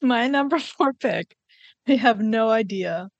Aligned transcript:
My 0.02 0.28
number 0.28 0.58
four 0.58 0.94
pick. 0.94 1.36
I 1.86 1.96
have 1.96 2.20
no 2.20 2.48
idea 2.48 3.10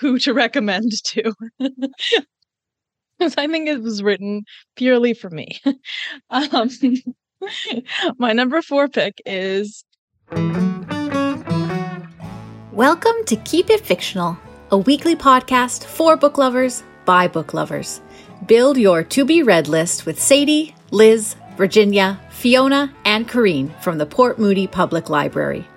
who 0.00 0.18
to 0.20 0.34
recommend 0.34 0.90
to. 1.04 1.32
Because 1.60 3.36
I 3.36 3.46
think 3.46 3.68
it 3.68 3.80
was 3.80 4.02
written 4.02 4.42
purely 4.74 5.14
for 5.14 5.30
me. 5.30 5.60
um, 6.30 6.70
my 8.18 8.32
number 8.32 8.62
four 8.62 8.88
pick 8.88 9.22
is. 9.24 9.84
Welcome 12.72 13.24
to 13.26 13.36
Keep 13.44 13.70
It 13.70 13.86
Fictional, 13.86 14.36
a 14.72 14.78
weekly 14.78 15.14
podcast 15.14 15.84
for 15.84 16.16
book 16.16 16.36
lovers 16.36 16.82
by 17.04 17.28
book 17.28 17.54
lovers. 17.54 18.00
Build 18.46 18.76
your 18.76 19.04
to 19.04 19.24
be 19.24 19.44
read 19.44 19.68
list 19.68 20.04
with 20.04 20.20
Sadie, 20.20 20.74
Liz, 20.90 21.36
Virginia, 21.56 22.20
Fiona, 22.30 22.92
and 23.04 23.28
Corrine 23.28 23.80
from 23.80 23.98
the 23.98 24.06
Port 24.06 24.40
Moody 24.40 24.66
Public 24.66 25.08
Library. 25.08 25.68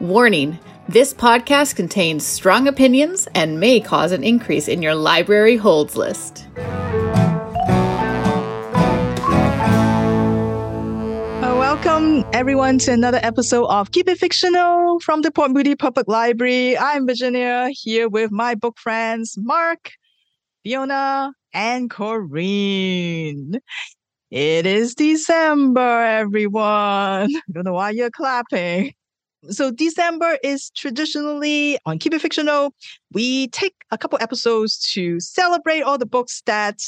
Warning 0.00 0.58
this 0.88 1.12
podcast 1.12 1.76
contains 1.76 2.24
strong 2.24 2.66
opinions 2.66 3.28
and 3.34 3.60
may 3.60 3.80
cause 3.80 4.12
an 4.12 4.24
increase 4.24 4.66
in 4.66 4.80
your 4.80 4.94
library 4.94 5.56
holds 5.58 5.94
list. 5.94 6.46
Uh, 11.42 11.54
welcome, 11.58 12.24
everyone, 12.32 12.78
to 12.78 12.92
another 12.92 13.20
episode 13.22 13.66
of 13.66 13.92
Keep 13.92 14.08
It 14.08 14.16
Fictional 14.18 15.00
from 15.00 15.20
the 15.20 15.30
Port 15.30 15.50
Moody 15.50 15.76
Public 15.76 16.08
Library. 16.08 16.78
I'm 16.78 17.06
Virginia 17.06 17.68
here 17.70 18.08
with 18.08 18.32
my 18.32 18.54
book 18.54 18.78
friends, 18.78 19.34
Mark, 19.36 19.90
Fiona, 20.62 21.34
and 21.52 21.90
Corrine. 21.90 23.60
It 24.30 24.64
is 24.64 24.94
December, 24.94 26.04
everyone. 26.04 26.62
I 26.64 27.40
Don't 27.52 27.64
know 27.64 27.74
why 27.74 27.90
you're 27.90 28.10
clapping. 28.10 28.94
So 29.48 29.70
December 29.70 30.38
is 30.44 30.70
traditionally 30.76 31.78
on 31.86 31.98
Keep 31.98 32.14
It 32.14 32.20
Fictional. 32.20 32.74
We 33.12 33.48
take 33.48 33.74
a 33.90 33.96
couple 33.96 34.18
episodes 34.20 34.78
to 34.92 35.18
celebrate 35.18 35.80
all 35.80 35.96
the 35.96 36.06
books 36.06 36.42
that 36.44 36.80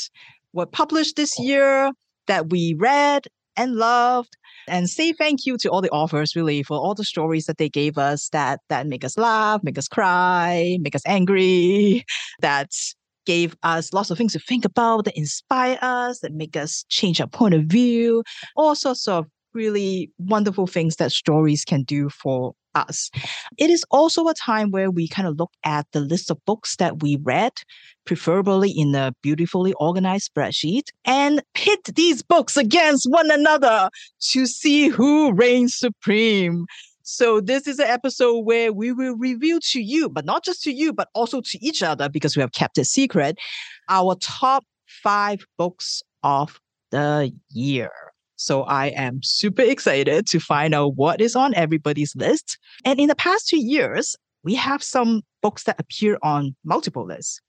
were 0.53 0.67
published 0.67 1.17
this 1.17 1.33
oh. 1.39 1.43
year 1.43 1.93
that 2.27 2.51
we 2.51 2.77
read 2.79 3.27
and 3.57 3.77
loved 3.77 4.37
and 4.69 4.89
say 4.89 5.13
thank 5.13 5.47
you 5.47 5.57
to 5.59 5.69
all 5.71 5.81
the 5.81 5.91
authors 5.91 6.37
really 6.37 6.63
for 6.63 6.77
all 6.77 6.95
the 6.95 7.05
stories 7.05 7.47
that 7.47 7.59
they 7.59 7.69
gave 7.69 7.99
us 7.99 8.29
that 8.31 8.61
that 8.69 8.87
make 8.87 9.05
us 9.05 9.17
laugh, 9.19 9.63
make 9.63 9.79
us 9.79 9.89
cry, 9.89 10.77
make 10.81 10.95
us 10.95 11.03
angry, 11.07 12.05
that 12.41 12.71
gave 13.25 13.57
us 13.63 13.93
lots 13.93 14.11
of 14.11 14.19
things 14.19 14.33
to 14.33 14.39
think 14.41 14.65
about, 14.65 15.05
that 15.05 15.17
inspire 15.17 15.79
us, 15.81 16.21
that 16.21 16.33
make 16.33 16.57
us 16.57 16.85
change 16.89 17.21
our 17.21 17.27
point 17.27 17.55
of 17.55 17.65
view, 17.65 18.23
all 18.57 18.75
sorts 18.75 19.09
of 19.09 19.27
really 19.55 20.11
wonderful 20.19 20.67
things 20.67 20.97
that 20.97 21.13
stories 21.13 21.65
can 21.65 21.83
do 21.83 22.09
for 22.09 22.55
us. 22.75 23.11
It 23.59 23.71
is 23.71 23.85
also 23.91 24.29
a 24.29 24.35
time 24.35 24.71
where 24.71 24.91
we 24.91 25.09
kind 25.09 25.29
of 25.29 25.39
look 25.39 25.53
at 25.65 25.87
the 25.93 26.01
list 26.01 26.31
of 26.31 26.45
books 26.47 26.77
that 26.77 27.03
we 27.03 27.19
read, 27.23 27.53
preferably 28.05 28.71
in 28.71 28.95
a 28.95 29.13
beautifully 29.23 29.75
organized 29.75 30.31
spreadsheet, 30.35 30.89
and 31.05 31.43
pit 31.55 31.81
these 31.95 32.23
books 32.23 32.57
against 32.57 33.11
one 33.11 33.31
another 33.31 33.91
to 34.31 34.47
see 34.47 34.89
who 34.89 35.33
reigns 35.33 35.75
supreme. 35.75 36.67
So 37.03 37.41
this 37.41 37.67
is 37.67 37.79
an 37.79 37.89
episode 37.89 38.41
where 38.41 38.73
we 38.73 38.93
will 38.93 39.17
reveal 39.17 39.59
to 39.73 39.83
you, 39.83 40.09
but 40.09 40.25
not 40.25 40.45
just 40.45 40.63
to 40.63 40.73
you, 40.73 40.93
but 40.93 41.09
also 41.15 41.41
to 41.41 41.65
each 41.65 41.83
other 41.83 42.09
because 42.09 42.37
we 42.37 42.41
have 42.41 42.53
kept 42.53 42.79
it 42.79 42.87
secret, 42.87 43.39
our 43.89 44.15
top 44.17 44.65
five 44.87 45.45
books 45.59 46.03
of 46.23 46.61
the 46.91 47.33
year. 47.51 47.91
So 48.43 48.65
I 48.65 48.87
am 48.89 49.21
super 49.23 49.63
excited 49.63 50.27
to 50.27 50.41
find 50.41 50.75
out 50.75 50.97
what 50.97 51.21
is 51.21 51.37
on 51.37 51.55
everybody's 51.55 52.17
list. 52.17 52.59
And 52.85 52.99
in 52.99 53.07
the 53.07 53.15
past 53.15 53.47
two 53.47 53.65
years, 53.65 54.17
we 54.43 54.55
have 54.57 54.83
some 54.83 55.23
books 55.43 55.63
that 55.65 55.79
appear 55.79 56.19
on 56.23 56.57
multiple 56.65 57.07
lists. 57.07 57.41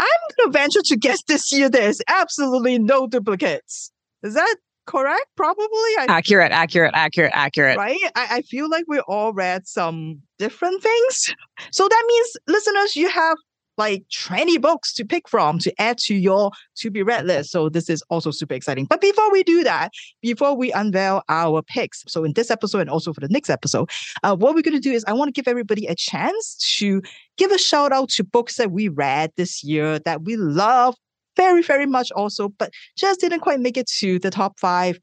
I'm 0.00 0.08
going 0.36 0.52
to 0.52 0.58
venture 0.58 0.82
to 0.82 0.96
guess 0.96 1.22
this 1.28 1.52
year 1.52 1.68
there's 1.68 2.00
absolutely 2.08 2.78
no 2.80 3.06
duplicates. 3.06 3.92
Is 4.24 4.34
that 4.34 4.56
correct? 4.86 5.26
Probably. 5.36 5.68
I, 5.70 6.06
accurate, 6.08 6.50
accurate, 6.50 6.92
accurate, 6.94 7.32
accurate. 7.34 7.78
Right? 7.78 7.96
I, 8.16 8.26
I 8.30 8.42
feel 8.42 8.68
like 8.68 8.84
we 8.88 8.98
all 9.00 9.32
read 9.32 9.68
some 9.68 10.20
different 10.38 10.82
things. 10.82 11.34
So 11.70 11.86
that 11.86 12.04
means, 12.08 12.32
listeners, 12.48 12.96
you 12.96 13.08
have 13.08 13.36
like 13.78 14.04
20 14.12 14.58
books 14.58 14.92
to 14.94 15.04
pick 15.04 15.28
from 15.28 15.58
to 15.60 15.72
add 15.80 15.98
to 15.98 16.14
your 16.14 16.50
to 16.76 16.90
be 16.90 17.02
read 17.02 17.26
list. 17.26 17.50
So 17.50 17.68
this 17.68 17.88
is 17.88 18.02
also 18.10 18.30
super 18.30 18.54
exciting. 18.54 18.86
But 18.86 19.00
before 19.00 19.30
we 19.32 19.42
do 19.42 19.64
that, 19.64 19.90
before 20.20 20.56
we 20.56 20.72
unveil 20.72 21.22
our 21.28 21.62
picks, 21.62 22.04
so 22.08 22.24
in 22.24 22.32
this 22.34 22.50
episode 22.50 22.80
and 22.80 22.90
also 22.90 23.12
for 23.12 23.20
the 23.20 23.28
next 23.28 23.50
episode, 23.50 23.90
uh, 24.22 24.36
what 24.36 24.54
we're 24.54 24.62
going 24.62 24.74
to 24.74 24.80
do 24.80 24.92
is 24.92 25.04
I 25.06 25.12
want 25.12 25.28
to 25.28 25.32
give 25.32 25.48
everybody 25.48 25.86
a 25.86 25.94
chance 25.94 26.56
to 26.78 27.02
give 27.36 27.50
a 27.50 27.58
shout 27.58 27.92
out 27.92 28.10
to 28.10 28.24
books 28.24 28.56
that 28.56 28.70
we 28.70 28.88
read 28.88 29.32
this 29.36 29.64
year 29.64 29.98
that 30.00 30.22
we 30.22 30.36
love 30.36 30.94
very, 31.36 31.62
very 31.62 31.86
much 31.86 32.10
also, 32.12 32.50
but 32.50 32.70
just 32.96 33.20
didn't 33.20 33.40
quite 33.40 33.60
make 33.60 33.76
it 33.76 33.86
to 33.98 34.18
the 34.18 34.30
top 34.30 34.58
five 34.58 34.98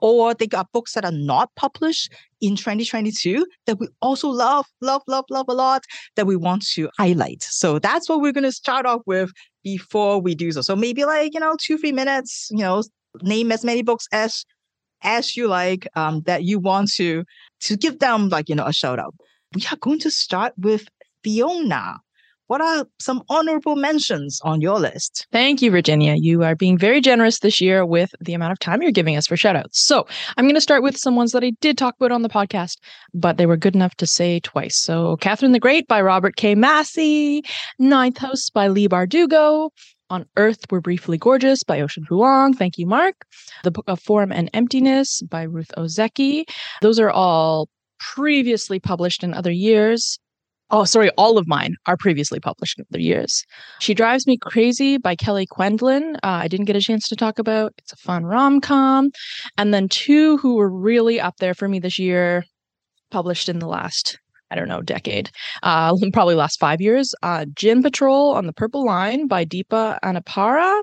or 0.00 0.34
they 0.34 0.46
got 0.46 0.72
books 0.72 0.94
that 0.94 1.04
are 1.04 1.12
not 1.12 1.50
published 1.56 2.12
in 2.40 2.56
2022 2.56 3.46
that 3.66 3.78
we 3.78 3.88
also 4.00 4.28
love, 4.28 4.66
love, 4.80 5.02
love, 5.06 5.24
love 5.30 5.46
a 5.48 5.54
lot 5.54 5.84
that 6.16 6.26
we 6.26 6.36
want 6.36 6.66
to 6.74 6.88
highlight. 6.98 7.42
So 7.42 7.78
that's 7.78 8.08
what 8.08 8.20
we're 8.20 8.32
going 8.32 8.44
to 8.44 8.52
start 8.52 8.86
off 8.86 9.02
with 9.06 9.30
before 9.62 10.20
we 10.20 10.34
do 10.34 10.52
so. 10.52 10.62
So 10.62 10.74
maybe 10.74 11.04
like, 11.04 11.34
you 11.34 11.40
know, 11.40 11.56
two, 11.60 11.78
three 11.78 11.92
minutes, 11.92 12.48
you 12.50 12.58
know, 12.58 12.82
name 13.22 13.52
as 13.52 13.64
many 13.64 13.82
books 13.82 14.06
as 14.12 14.44
as 15.02 15.36
you 15.36 15.48
like 15.48 15.88
um, 15.96 16.20
that 16.22 16.44
you 16.44 16.58
want 16.58 16.90
to 16.92 17.24
to 17.60 17.76
give 17.76 17.98
them 17.98 18.28
like 18.28 18.48
you 18.48 18.54
know 18.54 18.66
a 18.66 18.72
shout 18.72 18.98
out. 18.98 19.14
We 19.54 19.64
are 19.70 19.76
going 19.76 19.98
to 20.00 20.10
start 20.10 20.52
with 20.58 20.86
Fiona 21.24 21.96
what 22.50 22.60
are 22.60 22.84
some 22.98 23.22
honorable 23.28 23.76
mentions 23.76 24.40
on 24.42 24.60
your 24.60 24.80
list? 24.80 25.28
Thank 25.30 25.62
you, 25.62 25.70
Virginia. 25.70 26.16
You 26.18 26.42
are 26.42 26.56
being 26.56 26.76
very 26.76 27.00
generous 27.00 27.38
this 27.38 27.60
year 27.60 27.86
with 27.86 28.12
the 28.20 28.34
amount 28.34 28.50
of 28.50 28.58
time 28.58 28.82
you're 28.82 28.90
giving 28.90 29.16
us 29.16 29.28
for 29.28 29.36
shoutouts. 29.36 29.74
So 29.74 30.04
I'm 30.36 30.46
going 30.46 30.56
to 30.56 30.60
start 30.60 30.82
with 30.82 30.96
some 30.96 31.14
ones 31.14 31.30
that 31.30 31.44
I 31.44 31.52
did 31.60 31.78
talk 31.78 31.94
about 31.94 32.10
on 32.10 32.22
the 32.22 32.28
podcast, 32.28 32.78
but 33.14 33.36
they 33.36 33.46
were 33.46 33.56
good 33.56 33.76
enough 33.76 33.94
to 33.98 34.06
say 34.06 34.40
twice. 34.40 34.76
So 34.76 35.16
Catherine 35.18 35.52
the 35.52 35.60
Great 35.60 35.86
by 35.86 36.00
Robert 36.02 36.34
K. 36.34 36.56
Massie, 36.56 37.44
Ninth 37.78 38.18
House 38.18 38.50
by 38.50 38.66
Leigh 38.66 38.88
Bardugo, 38.88 39.70
on 40.10 40.26
Earth 40.36 40.64
We're 40.70 40.80
Briefly 40.80 41.18
Gorgeous 41.18 41.62
by 41.62 41.80
Ocean 41.80 42.04
Vuong. 42.10 42.56
Thank 42.56 42.78
you, 42.78 42.86
Mark. 42.86 43.14
The 43.62 43.70
Book 43.70 43.84
of 43.86 44.00
Form 44.00 44.32
and 44.32 44.50
Emptiness 44.54 45.22
by 45.22 45.44
Ruth 45.44 45.70
Ozeki. 45.78 46.46
Those 46.82 46.98
are 46.98 47.10
all 47.10 47.68
previously 48.00 48.80
published 48.80 49.22
in 49.22 49.34
other 49.34 49.52
years. 49.52 50.18
Oh, 50.72 50.84
sorry, 50.84 51.10
all 51.10 51.36
of 51.36 51.48
mine 51.48 51.74
are 51.86 51.96
previously 51.96 52.38
published 52.38 52.78
in 52.78 52.84
other 52.92 53.00
years. 53.00 53.44
She 53.80 53.92
Drives 53.92 54.26
Me 54.26 54.36
Crazy 54.36 54.98
by 54.98 55.16
Kelly 55.16 55.46
Quindlen. 55.46 56.14
Uh, 56.16 56.40
I 56.44 56.48
didn't 56.48 56.66
get 56.66 56.76
a 56.76 56.80
chance 56.80 57.08
to 57.08 57.16
talk 57.16 57.38
about. 57.38 57.72
It's 57.78 57.92
a 57.92 57.96
fun 57.96 58.24
rom 58.24 58.60
com. 58.60 59.10
And 59.58 59.74
then 59.74 59.88
two 59.88 60.36
who 60.38 60.54
were 60.54 60.70
really 60.70 61.20
up 61.20 61.36
there 61.38 61.54
for 61.54 61.68
me 61.68 61.80
this 61.80 61.98
year, 61.98 62.44
published 63.10 63.48
in 63.48 63.58
the 63.58 63.66
last, 63.66 64.18
I 64.50 64.54
don't 64.54 64.68
know, 64.68 64.80
decade, 64.80 65.30
uh, 65.64 65.92
probably 66.12 66.36
last 66.36 66.60
five 66.60 66.80
years. 66.80 67.12
Uh, 67.22 67.46
Djinn 67.52 67.82
Patrol 67.82 68.32
on 68.32 68.46
the 68.46 68.52
Purple 68.52 68.84
Line 68.84 69.26
by 69.26 69.44
Deepa 69.44 69.98
Anappara 70.04 70.80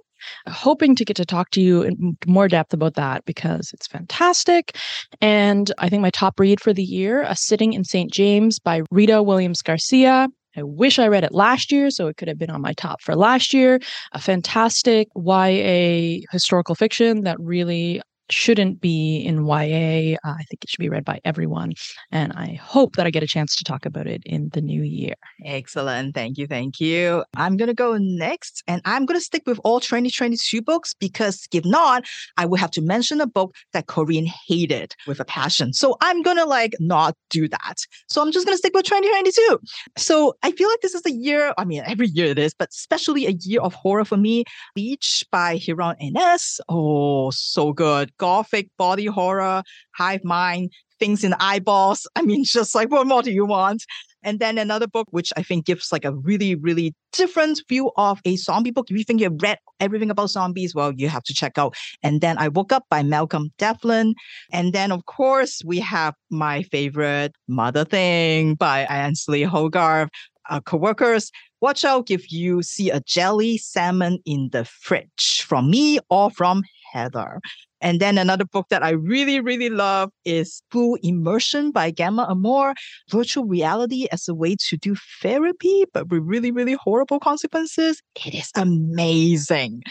hoping 0.48 0.96
to 0.96 1.06
get 1.06 1.18
to 1.18 1.26
talk 1.26 1.52
to 1.52 1.62
you 1.62 1.84
in 1.84 2.18
more 2.26 2.48
depth 2.48 2.74
about 2.74 2.96
that 2.96 3.26
because 3.26 3.72
it's 3.74 3.88
fantastic. 3.88 4.78
And 5.22 5.72
I 5.78 5.90
think 5.90 6.02
my 6.02 6.10
top 6.10 6.40
read 6.40 6.60
for 6.60 6.74
the 6.74 6.84
year, 6.84 7.24
A 7.24 7.36
Sitting 7.36 7.74
in 7.74 7.84
St. 7.84 8.12
James 8.12 8.60
by 8.60 8.82
Rita 8.92 9.24
Williams 9.24 9.62
Garcia. 9.62 10.28
I 10.56 10.64
wish 10.64 10.98
I 10.98 11.08
read 11.08 11.24
it 11.24 11.34
last 11.34 11.72
year, 11.72 11.92
so 11.92 12.08
it 12.08 12.18
could 12.18 12.28
have 12.28 12.40
been 12.40 12.50
on 12.50 12.62
my 12.62 12.74
top 12.74 13.02
for 13.02 13.16
last 13.16 13.54
year. 13.54 13.80
A 14.14 14.20
fantastic 14.20 15.08
YA 15.16 16.22
historical 16.32 16.74
fiction 16.74 17.24
that 17.24 17.38
really 17.40 18.02
shouldn't 18.30 18.82
be 18.82 19.18
in 19.18 19.46
YA. 19.46 20.18
Uh, 20.24 20.34
I 20.34 20.44
think 20.50 20.64
it 20.64 20.70
should 20.70 20.80
be 20.80 20.90
read 20.90 21.06
by 21.06 21.20
everyone. 21.26 21.74
And 22.12 22.34
I 22.34 22.60
hope 22.62 22.96
that 22.96 23.06
I 23.06 23.10
get 23.10 23.24
a 23.24 23.28
chance 23.28 23.56
to 23.56 23.64
talk 23.64 23.86
about 23.86 24.08
it 24.08 24.22
in 24.26 24.50
the 24.54 24.62
new 24.62 24.84
year. 24.84 25.14
Excellent. 25.46 26.14
Thank 26.16 26.38
you. 26.38 26.48
Thank 26.48 26.80
you. 26.80 27.24
I'm 27.36 27.58
going 27.58 27.68
to 27.68 27.74
go 27.74 27.98
next 27.98 28.64
and 28.68 28.82
I'm 28.86 29.06
going 29.06 29.20
to 29.20 29.24
stick 29.24 29.44
with 29.46 29.60
all 29.64 29.80
2022 29.80 30.62
books 30.62 30.94
because 30.94 31.48
if 31.54 31.66
not, 31.66 32.06
I 32.38 32.46
would 32.46 32.60
have 32.60 32.72
to 32.72 32.82
mention 32.82 33.22
a 33.22 33.28
book 33.28 33.56
that 33.74 33.88
Corrine 33.88 34.28
hated 34.48 34.94
with 35.06 35.20
a 35.20 35.26
passion. 35.26 35.74
So 35.74 35.98
I'm 36.02 36.22
going 36.22 36.38
to 36.38 36.46
like 36.46 36.76
not 36.80 37.16
do 37.30 37.48
that. 37.48 37.76
So 38.08 38.22
I'm 38.22 38.32
just 38.32 38.46
going 38.46 38.54
to 38.54 38.60
stick 38.60 38.74
with 38.74 38.86
2022. 38.86 39.60
So 39.98 40.36
I 40.44 40.52
feel 40.52 40.70
like 40.70 40.82
this 40.82 40.96
is 40.96 41.06
a 41.06 41.12
year, 41.12 41.54
I 41.58 41.66
mean, 41.66 41.84
every 41.86 42.08
year 42.08 42.28
it 42.28 42.40
is, 42.40 42.54
but 42.54 42.70
especially 42.70 43.26
a 43.26 43.32
year 43.42 43.62
of 43.62 43.74
horror 43.74 44.06
for 44.06 44.18
me. 44.18 44.44
Leech 44.76 45.24
by 45.32 45.60
Hiron 45.66 45.96
Ennes. 46.02 46.60
Oh, 46.70 47.32
so 47.32 47.74
good 47.74 48.12
gothic 48.18 48.70
body 48.78 49.06
horror, 49.06 49.64
hive 49.96 50.24
mind, 50.24 50.72
things 51.00 51.24
in 51.24 51.34
eyeballs. 51.40 52.08
I 52.16 52.22
mean, 52.22 52.44
just 52.44 52.76
like 52.76 52.92
what 52.92 53.08
more 53.08 53.22
do 53.22 53.32
you 53.32 53.46
want? 53.46 53.84
And 54.24 54.40
then 54.40 54.58
another 54.58 54.88
book, 54.88 55.08
which 55.12 55.32
I 55.38 55.44
think 55.44 55.66
gives 55.66 55.92
like 55.92 56.04
a 56.04 56.14
really, 56.14 56.56
really 56.56 56.94
different 57.14 57.62
view 57.70 57.92
of 57.98 58.20
a 58.26 58.36
zombie 58.36 58.72
book. 58.72 58.88
If 58.90 58.98
you 58.98 59.04
think 59.04 59.22
you've 59.22 59.42
read 59.42 59.60
everything 59.80 60.10
about 60.10 60.32
zombies, 60.32 60.76
well, 60.76 60.92
you 60.92 61.08
have 61.08 61.24
to 61.24 61.34
check 61.34 61.58
out. 61.58 61.76
And 62.04 62.20
then 62.20 62.38
I 62.38 62.48
Woke 62.50 62.74
Up 62.74 62.84
by 62.90 63.04
Malcolm 63.04 63.52
Devlin. 63.58 64.16
And 64.52 64.74
then, 64.74 64.92
of 64.92 65.06
course, 65.06 65.62
we 65.64 65.80
have 65.80 66.14
my 66.30 66.64
favorite 66.64 67.34
Mother 67.48 67.86
Thing 67.86 68.56
by 68.56 68.86
Ainsley 68.90 69.44
Hogarth. 69.44 70.10
Uh, 70.50 70.62
coworkers, 70.62 71.32
watch 71.62 71.84
out 71.84 72.10
if 72.10 72.32
you 72.32 72.62
see 72.64 72.90
a 72.90 73.02
jelly 73.02 73.58
salmon 73.58 74.20
in 74.26 74.50
the 74.52 74.64
fridge 74.64 75.44
from 75.48 75.70
me 75.70 76.00
or 76.10 76.32
from 76.32 76.64
Heather. 76.92 77.40
And 77.82 78.00
then 78.00 78.18
another 78.18 78.46
book 78.46 78.68
that 78.70 78.84
I 78.84 78.92
really, 78.92 79.40
really 79.40 79.70
love 79.70 80.12
is 80.26 80.62
Full 80.72 80.98
Immersion 81.04 81.72
by 81.72 81.92
Gemma 81.92 82.28
Amor, 82.30 82.74
virtual 83.10 83.46
reality 83.46 84.08
as 84.12 84.28
a 84.28 84.34
way 84.34 84.56
to 84.68 84.78
do 84.78 84.96
therapy, 85.22 85.86
but 85.94 86.10
with 86.10 86.24
really, 86.24 86.52
really 86.52 86.74
horrible 86.74 87.20
consequences. 87.20 88.02
It 88.26 88.34
is 88.34 88.52
amazing. 88.56 89.84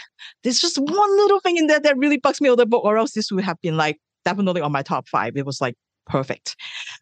There's 0.43 0.59
just 0.59 0.77
one 0.77 1.17
little 1.17 1.39
thing 1.39 1.57
in 1.57 1.67
there 1.67 1.79
that 1.79 1.97
really 1.97 2.17
bugs 2.17 2.41
me 2.41 2.49
on 2.49 2.57
the 2.57 2.65
book, 2.65 2.83
or 2.83 2.97
else 2.97 3.13
this 3.13 3.31
would 3.31 3.43
have 3.43 3.59
been 3.61 3.77
like 3.77 3.97
definitely 4.25 4.61
on 4.61 4.71
my 4.71 4.81
top 4.81 5.07
five. 5.07 5.37
It 5.37 5.45
was 5.45 5.61
like 5.61 5.75
perfect. 6.05 6.55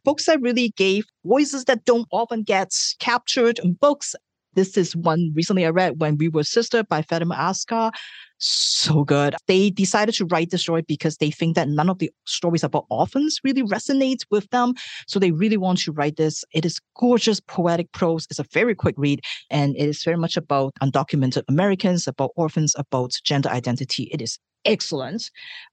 Books 0.03 0.25
that 0.25 0.41
really 0.41 0.69
gave 0.77 1.05
voices 1.25 1.65
that 1.65 1.85
don't 1.85 2.07
often 2.11 2.43
get 2.43 2.73
captured 2.99 3.59
in 3.59 3.73
books. 3.73 4.15
This 4.53 4.77
is 4.77 4.95
one 4.95 5.31
recently 5.35 5.65
I 5.65 5.69
read 5.69 5.99
When 5.99 6.17
We 6.17 6.29
Were 6.29 6.43
Sister 6.43 6.83
by 6.83 7.01
Fatimah 7.01 7.35
Asghar 7.35 7.91
so 8.37 9.03
good. 9.03 9.35
They 9.47 9.69
decided 9.69 10.15
to 10.15 10.25
write 10.25 10.51
the 10.51 10.57
story 10.57 10.83
because 10.87 11.17
they 11.17 11.31
think 11.31 11.55
that 11.55 11.69
none 11.69 11.89
of 11.89 11.99
the 11.99 12.11
stories 12.25 12.63
about 12.63 12.85
orphans 12.89 13.39
really 13.43 13.63
resonate 13.63 14.21
with 14.29 14.49
them. 14.49 14.73
So 15.07 15.19
they 15.19 15.31
really 15.31 15.57
want 15.57 15.79
to 15.79 15.91
write 15.91 16.17
this. 16.17 16.43
It 16.53 16.65
is 16.65 16.79
gorgeous, 16.97 17.39
poetic 17.39 17.91
prose. 17.91 18.27
It's 18.29 18.39
a 18.39 18.45
very 18.53 18.75
quick 18.75 18.95
read, 18.97 19.21
and 19.49 19.75
it 19.75 19.87
is 19.87 20.03
very 20.03 20.17
much 20.17 20.37
about 20.37 20.73
undocumented 20.81 21.43
Americans, 21.47 22.07
about 22.07 22.31
orphans, 22.35 22.75
about 22.77 23.11
gender 23.23 23.49
identity. 23.49 24.09
It 24.11 24.21
is 24.21 24.37
excellent. 24.65 25.29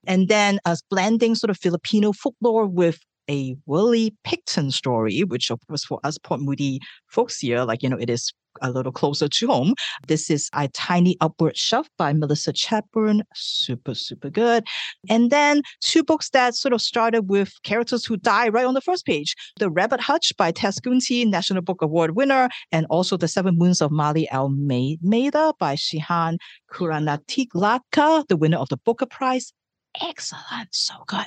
And 0.07 0.29
then 0.29 0.61
as 0.67 0.83
blending 0.91 1.35
sort 1.35 1.51
of 1.51 1.59
Filipino 1.59 2.13
folklore 2.13 2.67
with 2.67 3.01
a 3.31 3.57
Willie 3.67 4.15
Pickton 4.27 4.73
story, 4.73 5.21
which 5.21 5.51
of 5.51 5.61
course 5.67 5.85
for 5.85 6.01
us 6.05 6.19
Port 6.19 6.41
Moody 6.41 6.81
folks 7.09 7.39
here, 7.39 7.65
like, 7.65 7.83
you 7.83 7.89
know, 7.89 7.97
it 7.97 8.11
is 8.11 8.33
a 8.61 8.71
little 8.71 8.93
closer 8.93 9.29
to 9.29 9.47
home. 9.47 9.75
This 10.07 10.31
is 10.31 10.51
A 10.55 10.69
Tiny 10.69 11.17
Upward 11.21 11.57
Shove 11.57 11.89
by 11.97 12.13
Melissa 12.13 12.53
Chadburn. 12.53 13.23
Super, 13.35 13.95
super 13.95 14.31
good. 14.31 14.65
And 15.09 15.31
then 15.31 15.63
two 15.81 16.03
books 16.03 16.31
that 16.31 16.55
sort 16.55 16.73
of 16.73 16.83
started 16.83 17.29
with 17.29 17.55
characters 17.63 18.05
who 18.05 18.17
die 18.17 18.49
right 18.49 18.67
on 18.67 18.75
the 18.75 18.81
first 18.81 19.07
page. 19.07 19.35
The 19.59 19.71
Rabbit 19.71 20.01
Hutch 20.01 20.33
by 20.37 20.51
Tess 20.53 20.79
Gunty, 20.81 21.25
National 21.25 21.63
Book 21.63 21.83
Award 21.83 22.17
winner, 22.17 22.49
and 22.71 22.87
also 22.91 23.17
The 23.17 23.29
Seven 23.29 23.57
Moons 23.57 23.81
of 23.81 23.91
Maali 23.91 24.31
Almeida 24.33 25.55
by 25.59 25.75
Shehan 25.75 26.37
Karunatilaka, 26.71 28.27
the 28.29 28.37
winner 28.37 28.59
of 28.59 28.69
the 28.69 28.77
Booker 28.79 29.07
Prize 29.07 29.53
excellent. 30.01 30.69
So 30.71 30.95
good. 31.07 31.27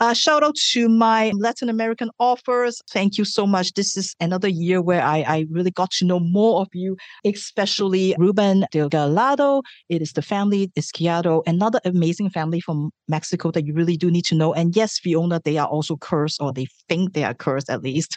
Uh, 0.00 0.14
shout 0.14 0.42
out 0.42 0.56
to 0.72 0.88
my 0.88 1.32
Latin 1.36 1.68
American 1.68 2.10
authors. 2.18 2.80
Thank 2.90 3.18
you 3.18 3.24
so 3.24 3.46
much. 3.46 3.74
This 3.74 3.96
is 3.96 4.14
another 4.20 4.48
year 4.48 4.80
where 4.80 5.02
I, 5.02 5.18
I 5.26 5.46
really 5.50 5.70
got 5.70 5.90
to 5.92 6.04
know 6.04 6.20
more 6.20 6.60
of 6.60 6.68
you, 6.72 6.96
especially 7.24 8.14
Ruben 8.18 8.64
Degollado. 8.72 9.62
It 9.88 10.02
is 10.02 10.12
the 10.12 10.22
family 10.22 10.70
Izquierdo, 10.78 11.42
another 11.46 11.80
amazing 11.84 12.30
family 12.30 12.60
from 12.60 12.90
Mexico 13.08 13.50
that 13.50 13.66
you 13.66 13.74
really 13.74 13.96
do 13.96 14.10
need 14.10 14.24
to 14.26 14.34
know. 14.34 14.54
And 14.54 14.74
yes, 14.74 14.98
Fiona, 14.98 15.40
they 15.44 15.58
are 15.58 15.68
also 15.68 15.96
cursed, 15.96 16.40
or 16.40 16.52
they 16.52 16.66
think 16.88 17.12
they 17.12 17.24
are 17.24 17.34
cursed 17.34 17.70
at 17.70 17.82
least. 17.82 18.16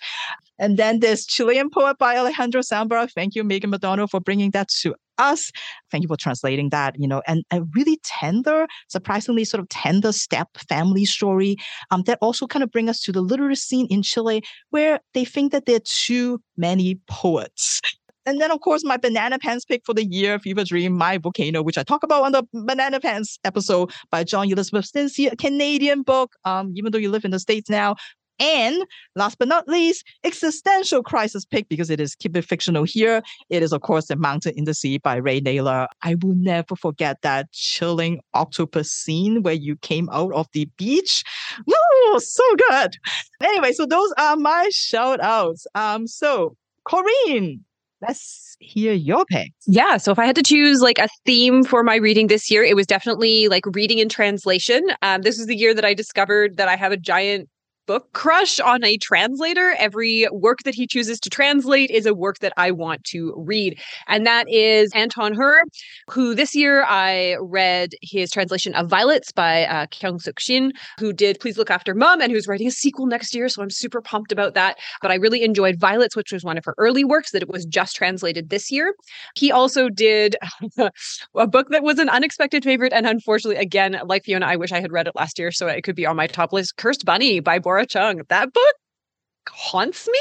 And 0.62 0.78
then 0.78 1.00
there's 1.00 1.26
Chilean 1.26 1.70
poet 1.72 1.98
by 1.98 2.16
Alejandro 2.16 2.62
Zambra. 2.62 3.12
Thank 3.12 3.34
you, 3.36 3.44
Megan 3.44 3.72
McDowell, 3.72 4.10
for 4.10 4.20
bringing 4.20 4.52
that 4.52 4.70
to 4.82 4.96
us. 5.18 5.52
Thank 5.92 6.04
you 6.04 6.08
for 6.08 6.16
translating 6.16 6.70
that, 6.70 6.96
you 7.00 7.08
know, 7.08 7.24
and 7.28 7.44
a 7.52 7.64
really 7.76 8.00
tender, 8.04 8.68
surprisingly 8.88 9.44
sort 9.44 9.60
of 9.60 9.70
tender 9.70 10.12
step 10.12 10.48
family 10.70 11.04
story 11.04 11.58
um, 11.90 12.04
that 12.04 12.20
also 12.22 12.46
kind 12.46 12.64
of 12.64 12.72
bring 12.72 12.90
us 12.90 13.02
to 13.02 13.12
the 13.12 13.22
literary 13.22 13.56
scene 13.56 13.88
in 13.90 14.04
Chile 14.04 14.44
where 14.70 15.00
they 15.16 15.26
think 15.26 15.52
that 15.52 15.66
there 15.66 15.78
are 15.78 16.06
too 16.06 16.40
many 16.58 17.00
poets. 17.08 17.82
And 18.28 18.40
then, 18.40 18.52
of 18.52 18.62
course, 18.62 18.84
my 18.86 18.98
banana 18.98 19.40
pants 19.40 19.66
pick 19.66 19.82
for 19.84 19.96
the 19.96 20.06
year, 20.06 20.38
Fever 20.38 20.64
Dream, 20.64 20.94
My 20.94 21.18
Volcano, 21.18 21.64
which 21.64 21.80
I 21.80 21.84
talk 21.84 22.04
about 22.04 22.24
on 22.24 22.34
the 22.34 22.44
Banana 22.54 23.00
Pants 23.00 23.40
episode 23.44 23.92
by 24.12 24.24
John 24.24 24.52
Elizabeth 24.52 24.86
Stintzi, 24.92 25.32
a 25.32 25.36
Canadian 25.36 26.04
book. 26.04 26.36
Um, 26.46 26.72
even 26.76 26.92
though 26.92 27.00
you 27.00 27.10
live 27.10 27.26
in 27.26 27.32
the 27.32 27.40
States 27.40 27.68
now, 27.68 27.96
and 28.40 28.84
last 29.16 29.38
but 29.38 29.48
not 29.48 29.68
least, 29.68 30.04
existential 30.24 31.04
crisis 31.04 31.46
pick 31.46 31.70
because 31.70 31.90
it 31.90 32.00
is 32.00 32.16
keep 32.16 32.36
it 32.36 32.44
fictional 32.44 32.84
here. 32.84 33.22
It 33.50 33.64
is, 33.64 33.74
of 33.74 33.82
course, 33.82 34.08
The 34.08 34.16
Mountain 34.16 34.54
in 34.58 34.66
the 34.66 34.74
Sea 34.74 34.98
by 34.98 35.18
Ray 35.18 35.42
Nayler. 35.42 35.88
I 36.02 36.16
will 36.16 36.36
never 36.36 36.76
forget 36.76 37.22
that 37.22 37.52
chilling 37.52 38.22
octopus 38.34 38.92
scene 38.92 39.44
where 39.44 39.54
you 39.54 39.76
came 39.78 40.10
out 40.12 40.34
of 40.34 40.48
the 40.54 40.66
beach. 40.78 41.24
Woo, 41.66 42.20
so 42.20 42.44
good. 42.70 42.96
Anyway, 43.44 43.74
so 43.74 43.86
those 43.86 44.14
are 44.18 44.36
my 44.36 44.70
shout 44.72 45.22
outs. 45.22 45.68
Um, 45.76 46.08
so 46.08 46.56
Corinne, 46.86 47.64
let's 48.02 48.56
hear 48.60 48.94
your 48.94 49.26
picks. 49.26 49.52
Yeah. 49.68 49.98
So 49.98 50.12
if 50.12 50.20
I 50.20 50.26
had 50.26 50.36
to 50.36 50.44
choose 50.44 50.82
like 50.82 51.00
a 51.00 51.08
theme 51.26 51.64
for 51.64 51.84
my 51.84 51.96
reading 51.96 52.28
this 52.28 52.50
year, 52.50 52.64
it 52.64 52.76
was 52.76 52.88
definitely 52.88 53.48
like 53.48 53.66
reading 53.68 54.00
in 54.00 54.10
translation. 54.10 54.84
Um, 55.02 55.22
this 55.22 55.40
is 55.40 55.48
the 55.48 55.56
year 55.56 55.74
that 55.74 55.86
I 55.86 55.94
discovered 55.94 56.58
that 56.58 56.68
I 56.68 56.76
have 56.76 56.92
a 56.92 56.98
giant 56.98 57.50
book 57.92 58.14
crush 58.14 58.58
on 58.62 58.82
a 58.86 58.96
translator. 59.00 59.76
Every 59.78 60.26
work 60.32 60.60
that 60.64 60.74
he 60.74 60.88
chooses 60.88 61.20
to 61.20 61.30
translate 61.30 61.90
is 61.90 62.06
a 62.06 62.14
work 62.14 62.40
that 62.40 62.54
I 62.56 62.72
want 62.72 63.04
to 63.06 63.34
read. 63.36 63.78
And 64.08 64.26
that 64.26 64.50
is 64.50 64.90
Anton 64.96 65.34
Hur, 65.34 65.62
who 66.10 66.34
this 66.34 66.56
year 66.56 66.86
I 66.86 67.36
read 67.42 67.90
his 68.02 68.32
translation 68.32 68.74
of 68.76 68.88
Violets 68.88 69.34
by 69.34 69.66
uh, 69.66 69.88
Kyung-sook 69.88 70.40
Shin, 70.40 70.72
who 71.00 71.12
did 71.12 71.42
Please 71.42 71.58
Look 71.58 71.70
After 71.70 71.94
Mom 71.94 72.22
and 72.22 72.32
who's 72.32 72.48
writing 72.48 72.68
a 72.68 72.72
sequel 72.72 73.08
next 73.08 73.36
year. 73.36 73.50
So 73.50 73.62
I'm 73.62 73.70
super 73.70 74.02
pumped 74.02 74.32
about 74.32 74.54
that. 74.54 74.78
But 75.02 75.12
I 75.12 75.16
really 75.16 75.44
enjoyed 75.44 75.78
Violets, 75.78 76.16
which 76.16 76.32
was 76.32 76.46
one 76.46 76.58
of 76.58 76.64
her 76.64 76.76
early 76.78 77.04
works 77.04 77.32
that 77.32 77.42
it 77.42 77.50
was 77.50 77.66
just 77.66 77.98
translated 77.98 78.52
this 78.52 78.72
year. 78.72 78.94
He 79.36 79.52
also 79.52 79.90
did 79.90 80.38
a 81.36 81.48
book 81.48 81.68
that 81.72 81.84
was 81.84 82.00
an 82.00 82.08
unexpected 82.08 82.64
favorite. 82.64 82.94
And 82.94 83.06
unfortunately, 83.06 83.62
again, 83.62 84.00
like 84.06 84.24
Fiona, 84.24 84.46
I 84.46 84.56
wish 84.56 84.72
I 84.72 84.80
had 84.80 84.94
read 84.94 85.08
it 85.08 85.16
last 85.18 85.38
year 85.38 85.52
so 85.52 85.68
it 85.68 85.84
could 85.84 85.98
be 85.98 86.06
on 86.06 86.16
my 86.16 86.28
top 86.28 86.54
list 86.54 86.78
Cursed 86.78 87.04
Bunny 87.04 87.42
by 87.42 87.60
Chung. 87.86 88.22
That 88.30 88.54
book 88.54 88.76
haunts 89.50 90.08
me. 90.08 90.20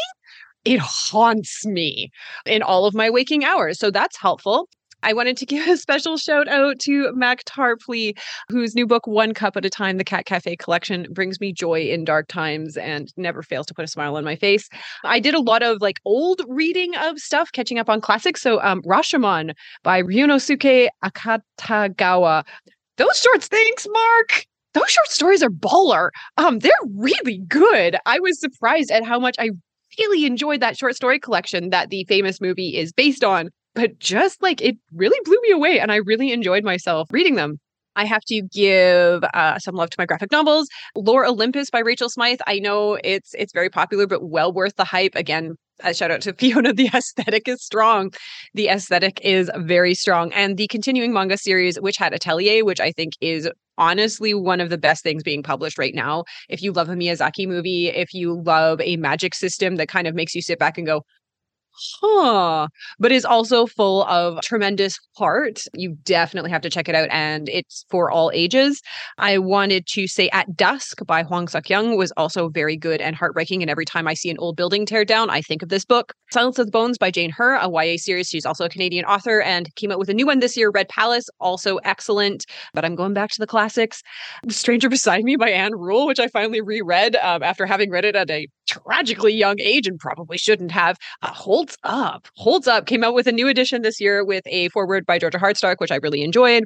It 0.65 0.81
haunts 0.81 1.65
me 1.65 2.11
in 2.45 2.63
all 2.63 2.85
of 2.85 2.95
my 2.95 3.09
waking 3.09 3.45
hours. 3.45 3.79
So 3.79 3.91
that's 3.91 4.19
helpful. 4.19 4.69
I 5.03 5.13
wanted 5.13 5.37
to 5.39 5.47
give 5.47 5.67
a 5.67 5.77
special 5.77 6.17
shout 6.17 6.49
out 6.49 6.79
to 6.81 7.13
Matt 7.15 7.45
Tarpley, 7.47 8.19
whose 8.49 8.75
new 8.75 8.87
book, 8.87 9.07
One 9.07 9.35
Cup 9.35 9.57
at 9.57 9.65
a 9.65 9.71
Time, 9.71 9.97
the 9.97 10.05
Cat 10.05 10.27
Cafe 10.27 10.57
collection, 10.57 11.07
brings 11.11 11.41
me 11.41 11.53
joy 11.53 11.81
in 11.83 12.05
dark 12.05 12.29
times 12.29 12.77
and 12.77 13.13
never 13.17 13.43
fails 13.43 13.67
to 13.67 13.75
put 13.75 13.85
a 13.85 13.89
smile 13.89 14.17
on 14.17 14.25
my 14.25 14.37
face. 14.37 14.69
I 15.05 15.21
did 15.21 15.35
a 15.35 15.41
lot 15.41 15.63
of 15.63 15.81
like 15.81 16.01
old 16.05 16.43
reading 16.49 16.95
of 16.97 17.19
stuff, 17.19 17.51
catching 17.53 17.79
up 17.79 17.89
on 17.89 18.01
classics. 18.01 18.43
So, 18.43 18.61
um, 18.63 18.83
Rashomon 18.83 19.53
by 19.83 20.03
Ryunosuke 20.03 20.89
Akutagawa. 21.05 22.45
Those 22.97 23.19
shorts, 23.19 23.49
thanks, 23.49 23.87
Mark 23.91 24.47
those 24.75 24.91
short 24.91 25.09
stories 25.09 25.43
are 25.43 25.51
baller. 25.51 26.11
Um, 26.37 26.61
they're 26.61 26.73
really 26.97 27.39
good. 27.49 27.97
I 28.07 28.21
was 28.21 28.41
surprised 28.41 28.91
at 28.91 29.05
how 29.05 29.19
much 29.19 29.37
I 29.39 29.51
really 29.99 30.25
enjoyed 30.25 30.61
that 30.61 30.77
short 30.77 30.95
story 30.95 31.19
collection 31.19 31.71
that 31.71 31.91
the 31.91 32.05
famous 32.05 32.41
movie 32.41 32.77
is 32.77 32.93
based 32.93 33.25
on. 33.25 33.51
But 33.75 33.99
just 33.99 34.43
like 34.43 34.61
it 34.61 34.77
really 34.93 35.19
blew 35.25 35.41
me 35.43 35.51
away, 35.53 35.79
and 35.79 35.93
I 35.93 35.97
really 35.97 36.33
enjoyed 36.33 36.65
myself 36.65 37.09
reading 37.13 37.37
them. 37.37 37.59
I 37.97 38.05
have 38.05 38.23
to 38.27 38.43
give 38.43 39.25
uh, 39.35 39.59
some 39.59 39.75
love 39.75 39.91
to 39.91 39.97
my 39.99 40.07
graphic 40.07 40.33
novels. 40.33 40.69
Lore 40.97 41.27
Olympus 41.27 41.71
by 41.71 41.81
Rachel 41.81 42.09
Smythe. 42.09 42.41
I 42.47 42.59
know 42.59 42.99
it's 43.05 43.35
it's 43.35 43.53
very 43.53 43.71
popular, 43.71 44.07
but 44.07 44.25
well 44.25 44.53
worth 44.53 44.77
the 44.77 44.85
hype. 44.85 45.15
Again, 45.15 45.55
a 45.81 45.95
shout 45.95 46.11
out 46.11 46.21
to 46.23 46.33
Fiona. 46.39 46.73
The 46.73 46.91
aesthetic 46.93 47.49
is 47.49 47.63
strong. 47.63 48.13
The 48.55 48.69
aesthetic 48.69 49.21
is 49.23 49.51
very 49.57 49.95
strong, 49.95 50.33
and 50.33 50.57
the 50.57 50.67
continuing 50.69 51.13
manga 51.13 51.37
series, 51.37 51.81
Witch 51.81 51.97
Hat 51.97 52.13
Atelier, 52.13 52.65
which 52.65 52.81
I 52.81 52.93
think 52.93 53.15
is 53.21 53.49
honestly 53.81 54.35
one 54.35 54.61
of 54.61 54.71
the 54.71 54.79
best 54.79 55.03
things 55.03 55.25
being 55.25 55.43
published 55.43 55.79
right 55.79 55.95
now. 55.95 56.25
If 56.49 56.63
you 56.63 56.71
love 56.71 56.89
a 56.89 56.95
Miyazaki 56.95 57.49
movie, 57.49 57.89
if 57.89 58.15
you 58.15 58.41
love 58.41 58.81
a 58.83 58.97
magic 58.97 59.35
system 59.35 59.77
that 59.77 59.89
kind 59.89 60.07
of 60.07 60.15
makes 60.15 60.35
you 60.35 60.43
sit 60.43 60.59
back 60.61 60.79
and 60.79 60.87
go, 60.87 61.05
huh, 62.01 62.69
but 62.99 63.13
is 63.13 63.25
also 63.25 63.67
full 63.67 64.05
of 64.05 64.41
tremendous 64.43 64.99
heart. 65.17 65.63
You 65.75 65.97
definitely 66.05 66.51
have 66.51 66.63
to 66.63 66.71
check 66.71 66.89
it 66.89 66.95
out, 66.95 67.09
and 67.11 67.49
it's 67.49 67.85
for 67.91 68.11
all 68.11 68.31
ages. 68.35 68.81
I 69.19 69.39
wanted 69.39 69.87
to 69.89 70.07
say 70.07 70.29
At 70.31 70.57
Dusk 70.57 71.05
by 71.07 71.23
Hwang 71.23 71.49
Suk 71.49 71.69
Young 71.69 71.97
was 71.97 72.13
also 72.17 72.49
very 72.49 72.77
good 72.77 73.01
and 73.01 73.17
heartbreaking. 73.17 73.63
And 73.63 73.71
every 73.71 73.85
time 73.85 74.07
I 74.07 74.15
see 74.15 74.31
an 74.31 74.39
old 74.39 74.57
building 74.57 74.87
tear 74.87 75.05
down, 75.05 75.31
I 75.31 75.41
think 75.41 75.63
of 75.63 75.69
this 75.69 75.85
book. 75.85 76.13
Silence 76.33 76.59
of 76.59 76.67
the 76.67 76.73
Bones 76.73 76.99
by 76.99 77.11
June 77.11 77.31
Hur, 77.31 77.55
a 77.57 77.69
YA 77.69 77.97
series. 77.97 78.29
She's 78.29 78.47
also 78.47 78.65
a 78.65 78.69
Canadian 78.69 79.05
author 79.05 79.41
and 79.41 79.75
came 79.75 79.91
out 79.91 79.99
with 79.99 80.09
a 80.09 80.15
new 80.15 80.27
one 80.27 80.39
this 80.39 80.57
year, 80.57 80.71
Red 80.71 80.89
Palace, 80.89 81.29
also 81.41 81.77
excellent. 81.79 82.47
But 82.73 82.85
I'm 82.85 82.95
going 82.95 83.15
back 83.15 83.31
to 83.31 83.41
the 83.41 83.47
classics. 83.47 84.03
The 84.45 84.55
Stranger 84.55 84.89
Beside 84.89 85.25
Me 85.25 85.37
by 85.37 85.51
Ann 85.51 85.75
Rule, 85.75 86.07
which 86.07 86.21
I 86.21 86.29
finally 86.29 86.61
reread 86.61 87.17
um, 87.17 87.43
after 87.43 87.67
having 87.67 87.91
read 87.91 88.05
it 88.05 88.17
at 88.17 88.31
a 88.31 88.47
tragically 88.69 89.35
young 89.35 89.59
age 89.61 89.87
and 89.87 89.99
probably 89.99 90.39
shouldn't 90.39 90.71
have. 90.71 90.97
Uh, 91.23 91.33
holds 91.71 91.77
up, 91.85 92.29
holds 92.37 92.67
up. 92.67 92.87
Came 92.87 93.05
out 93.05 93.15
with 93.15 93.27
a 93.27 93.33
new 93.33 93.49
edition 93.49 93.83
this 93.83 94.01
year 94.01 94.25
with 94.25 94.45
a 94.47 94.69
foreword 94.71 95.07
by 95.07 95.19
Georgia 95.19 95.39
Hardstark, 95.39 95.77
which 95.79 95.91
I 95.91 95.97
really 95.97 96.23
enjoyed. 96.23 96.65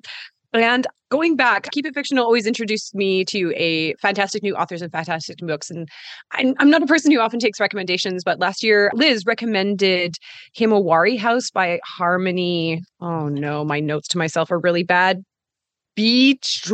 And 0.53 0.87
going 1.11 1.35
back, 1.35 1.69
Keep 1.73 1.87
It 1.87 1.95
Fictional 1.95 2.25
always 2.25 2.47
introduced 2.47 2.95
me 2.95 3.25
to 3.25 3.53
a 3.57 3.95
fantastic 3.95 4.43
new 4.43 4.55
authors 4.55 4.83
and 4.83 4.93
fantastic 4.93 5.43
new 5.43 5.49
books. 5.49 5.69
And 5.69 5.89
I'm, 6.31 6.55
I'm 6.59 6.71
not 6.71 6.83
a 6.83 6.87
person 6.87 7.11
who 7.11 7.19
often 7.19 7.41
takes 7.41 7.59
recommendations, 7.59 8.23
but 8.23 8.39
last 8.39 8.63
year 8.63 8.91
Liz 8.95 9.25
recommended 9.27 10.15
Himawari 10.57 11.19
House 11.19 11.51
by 11.51 11.81
Harmony. 11.85 12.83
Oh 13.01 13.29
no, 13.29 13.65
my 13.65 13.81
notes 13.81 14.07
to 14.09 14.19
myself 14.19 14.53
are 14.53 14.61
really 14.61 14.85
bad. 14.85 15.25
Beach, 15.97 16.71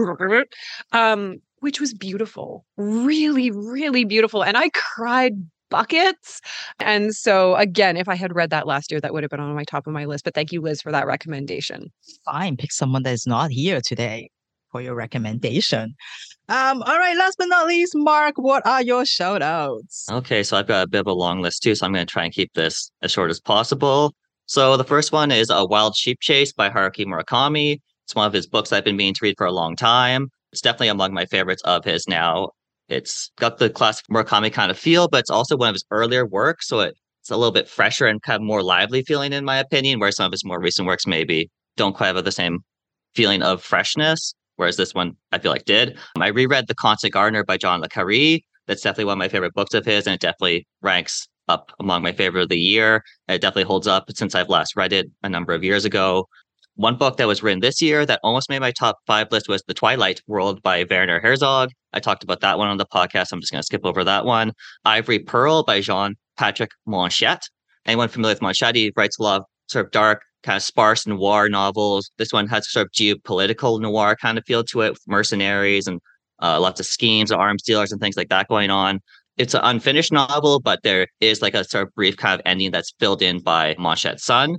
um, 0.92 1.36
which 1.60 1.80
was 1.80 1.94
beautiful, 1.94 2.64
really, 2.76 3.50
really 3.50 4.04
beautiful. 4.04 4.42
And 4.42 4.56
I 4.56 4.70
cried 4.70 5.32
buckets. 5.70 6.40
And 6.78 7.14
so, 7.14 7.56
again, 7.56 7.96
if 7.96 8.08
I 8.08 8.14
had 8.14 8.34
read 8.34 8.50
that 8.50 8.66
last 8.66 8.90
year, 8.90 9.00
that 9.00 9.12
would 9.12 9.22
have 9.22 9.30
been 9.30 9.40
on 9.40 9.54
my 9.54 9.64
top 9.64 9.86
of 9.86 9.92
my 9.92 10.04
list. 10.04 10.24
But 10.24 10.34
thank 10.34 10.52
you, 10.52 10.60
Liz, 10.60 10.82
for 10.82 10.92
that 10.92 11.06
recommendation. 11.06 11.90
Fine. 12.24 12.56
Pick 12.56 12.72
someone 12.72 13.02
that 13.04 13.12
is 13.12 13.26
not 13.26 13.50
here 13.50 13.80
today 13.80 14.30
for 14.70 14.80
your 14.80 14.94
recommendation. 14.94 15.94
Um, 16.48 16.82
all 16.82 16.98
right, 16.98 17.16
last 17.16 17.36
but 17.38 17.48
not 17.48 17.66
least, 17.66 17.92
Mark, 17.94 18.34
what 18.36 18.66
are 18.66 18.82
your 18.82 19.04
shout 19.04 19.42
outs? 19.42 20.06
Okay, 20.10 20.42
so 20.42 20.56
I've 20.56 20.66
got 20.66 20.84
a 20.84 20.88
bit 20.88 21.00
of 21.00 21.06
a 21.06 21.12
long 21.12 21.40
list 21.40 21.62
too, 21.62 21.74
so 21.74 21.86
I'm 21.86 21.92
going 21.92 22.06
to 22.06 22.12
try 22.12 22.24
and 22.24 22.32
keep 22.32 22.52
this 22.54 22.90
as 23.02 23.12
short 23.12 23.30
as 23.30 23.40
possible. 23.40 24.14
So 24.46 24.76
the 24.76 24.84
first 24.84 25.12
one 25.12 25.30
is 25.30 25.48
A 25.50 25.64
Wild 25.64 25.96
Sheep 25.96 26.18
Chase 26.20 26.52
by 26.52 26.68
Haruki 26.68 27.06
Murakami. 27.06 27.80
It's 28.04 28.14
one 28.16 28.26
of 28.26 28.32
his 28.32 28.48
books 28.48 28.72
I've 28.72 28.84
been 28.84 28.96
meaning 28.96 29.14
to 29.14 29.20
read 29.22 29.36
for 29.38 29.46
a 29.46 29.52
long 29.52 29.76
time. 29.76 30.28
It's 30.52 30.60
definitely 30.60 30.88
among 30.88 31.14
my 31.14 31.26
favorites 31.26 31.62
of 31.64 31.84
his 31.84 32.08
now. 32.08 32.50
It's 32.90 33.30
got 33.36 33.58
the 33.58 33.70
classic 33.70 34.04
Murakami 34.10 34.52
kind 34.52 34.70
of 34.70 34.78
feel, 34.78 35.08
but 35.08 35.20
it's 35.20 35.30
also 35.30 35.56
one 35.56 35.68
of 35.68 35.74
his 35.74 35.84
earlier 35.90 36.26
works. 36.26 36.66
So 36.68 36.80
it, 36.80 36.96
it's 37.22 37.30
a 37.30 37.36
little 37.36 37.52
bit 37.52 37.68
fresher 37.68 38.06
and 38.06 38.20
kind 38.20 38.36
of 38.36 38.42
more 38.42 38.62
lively 38.62 39.02
feeling, 39.02 39.32
in 39.32 39.44
my 39.44 39.58
opinion, 39.58 40.00
where 40.00 40.10
some 40.10 40.26
of 40.26 40.32
his 40.32 40.44
more 40.44 40.60
recent 40.60 40.86
works 40.86 41.06
maybe 41.06 41.48
don't 41.76 41.96
quite 41.96 42.14
have 42.14 42.24
the 42.24 42.32
same 42.32 42.58
feeling 43.14 43.42
of 43.42 43.62
freshness. 43.62 44.34
Whereas 44.56 44.76
this 44.76 44.92
one, 44.92 45.16
I 45.32 45.38
feel 45.38 45.52
like 45.52 45.64
did. 45.64 45.96
Um, 46.16 46.22
I 46.22 46.28
reread 46.28 46.66
The 46.66 46.74
Constant 46.74 47.12
Gardener 47.14 47.44
by 47.44 47.56
John 47.56 47.80
Le 47.80 47.88
Carre. 47.88 48.40
That's 48.66 48.82
definitely 48.82 49.06
one 49.06 49.14
of 49.14 49.18
my 49.18 49.28
favorite 49.28 49.54
books 49.54 49.72
of 49.72 49.86
his, 49.86 50.06
and 50.06 50.14
it 50.14 50.20
definitely 50.20 50.66
ranks 50.82 51.28
up 51.48 51.72
among 51.80 52.02
my 52.02 52.12
favorite 52.12 52.42
of 52.42 52.48
the 52.48 52.58
year. 52.58 53.02
It 53.28 53.40
definitely 53.40 53.64
holds 53.64 53.86
up 53.86 54.10
since 54.14 54.34
I've 54.34 54.48
last 54.48 54.76
read 54.76 54.92
it 54.92 55.06
a 55.22 55.28
number 55.28 55.54
of 55.54 55.64
years 55.64 55.84
ago. 55.84 56.26
One 56.76 56.96
book 56.96 57.16
that 57.18 57.26
was 57.26 57.42
written 57.42 57.60
this 57.60 57.82
year 57.82 58.06
that 58.06 58.20
almost 58.22 58.48
made 58.48 58.60
my 58.60 58.70
top 58.70 58.98
five 59.06 59.30
list 59.30 59.48
was 59.48 59.62
The 59.66 59.74
Twilight 59.74 60.22
World 60.26 60.62
by 60.62 60.86
Werner 60.88 61.20
Herzog. 61.20 61.70
I 61.92 62.00
talked 62.00 62.24
about 62.24 62.40
that 62.40 62.58
one 62.58 62.68
on 62.68 62.78
the 62.78 62.86
podcast. 62.86 63.32
I'm 63.32 63.40
just 63.40 63.52
going 63.52 63.60
to 63.60 63.66
skip 63.66 63.84
over 63.84 64.04
that 64.04 64.24
one. 64.24 64.52
Ivory 64.84 65.18
Pearl 65.18 65.62
by 65.62 65.80
Jean 65.80 66.14
Patrick 66.38 66.70
Manchette. 66.86 67.42
Anyone 67.84 68.08
familiar 68.08 68.34
with 68.34 68.42
Manchette? 68.42 68.76
He 68.76 68.92
writes 68.96 69.18
a 69.18 69.22
lot 69.22 69.40
of 69.40 69.46
sort 69.68 69.86
of 69.86 69.92
dark, 69.92 70.22
kind 70.42 70.56
of 70.56 70.62
sparse 70.62 71.06
noir 71.06 71.48
novels. 71.48 72.10
This 72.18 72.32
one 72.32 72.46
has 72.48 72.70
sort 72.70 72.86
of 72.86 72.92
geopolitical 72.92 73.80
noir 73.80 74.16
kind 74.16 74.38
of 74.38 74.44
feel 74.46 74.64
to 74.64 74.82
it, 74.82 74.92
with 74.92 75.02
mercenaries 75.06 75.86
and 75.86 76.00
uh, 76.40 76.60
lots 76.60 76.80
of 76.80 76.86
schemes, 76.86 77.30
arms 77.30 77.62
dealers, 77.62 77.92
and 77.92 78.00
things 78.00 78.16
like 78.16 78.28
that 78.30 78.48
going 78.48 78.70
on. 78.70 79.00
It's 79.36 79.54
an 79.54 79.60
unfinished 79.64 80.12
novel, 80.12 80.60
but 80.60 80.82
there 80.82 81.08
is 81.20 81.42
like 81.42 81.54
a 81.54 81.64
sort 81.64 81.86
of 81.88 81.94
brief 81.94 82.16
kind 82.16 82.38
of 82.38 82.42
ending 82.46 82.70
that's 82.70 82.92
filled 82.98 83.22
in 83.22 83.40
by 83.40 83.74
Manchette's 83.78 84.24
son. 84.24 84.56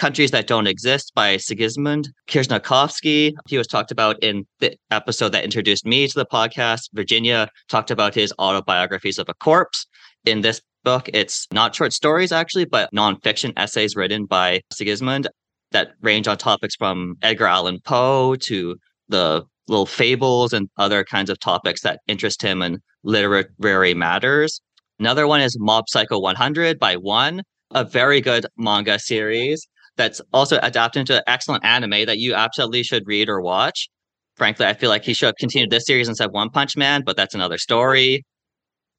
Countries 0.00 0.30
That 0.30 0.46
Don't 0.46 0.66
Exist 0.66 1.12
by 1.14 1.36
Sigismund 1.36 2.08
Krzhizhanovsky. 2.26 3.34
He 3.46 3.58
was 3.58 3.66
talked 3.66 3.90
about 3.90 4.16
in 4.24 4.46
the 4.58 4.74
episode 4.90 5.28
that 5.32 5.44
introduced 5.44 5.84
me 5.84 6.08
to 6.08 6.14
the 6.18 6.24
podcast. 6.24 6.88
Virginia 6.94 7.50
talked 7.68 7.90
about 7.90 8.14
his 8.14 8.32
autobiographies 8.38 9.18
of 9.18 9.28
a 9.28 9.34
corpse. 9.34 9.86
In 10.24 10.40
this 10.40 10.62
book, 10.84 11.10
it's 11.12 11.46
not 11.52 11.74
short 11.74 11.92
stories 11.92 12.32
actually, 12.32 12.64
but 12.64 12.88
nonfiction 12.94 13.52
essays 13.58 13.94
written 13.94 14.24
by 14.24 14.62
Sigismund 14.72 15.28
that 15.72 15.90
range 16.00 16.26
on 16.26 16.38
topics 16.38 16.74
from 16.76 17.16
Edgar 17.20 17.48
Allan 17.48 17.78
Poe 17.84 18.36
to 18.46 18.76
the 19.10 19.44
little 19.68 19.84
fables 19.84 20.54
and 20.54 20.70
other 20.78 21.04
kinds 21.04 21.28
of 21.28 21.38
topics 21.40 21.82
that 21.82 22.00
interest 22.06 22.40
him 22.40 22.62
in 22.62 22.78
literary 23.04 23.92
matters. 23.92 24.62
Another 24.98 25.26
one 25.26 25.42
is 25.42 25.58
Mob 25.60 25.90
Psycho 25.90 26.18
100 26.18 26.78
by 26.78 26.96
One, 26.96 27.42
a 27.72 27.84
very 27.84 28.22
good 28.22 28.46
manga 28.56 28.98
series 28.98 29.68
that's 29.96 30.20
also 30.32 30.58
adapted 30.62 31.00
into 31.00 31.16
an 31.16 31.22
excellent 31.26 31.64
anime 31.64 32.06
that 32.06 32.18
you 32.18 32.34
absolutely 32.34 32.82
should 32.82 33.06
read 33.06 33.28
or 33.28 33.40
watch. 33.40 33.88
Frankly, 34.36 34.66
I 34.66 34.74
feel 34.74 34.88
like 34.88 35.04
he 35.04 35.12
should 35.12 35.26
have 35.26 35.36
continued 35.38 35.70
this 35.70 35.84
series 35.86 36.08
instead 36.08 36.28
of 36.28 36.32
One 36.32 36.50
Punch 36.50 36.76
Man, 36.76 37.02
but 37.04 37.16
that's 37.16 37.34
another 37.34 37.58
story. 37.58 38.24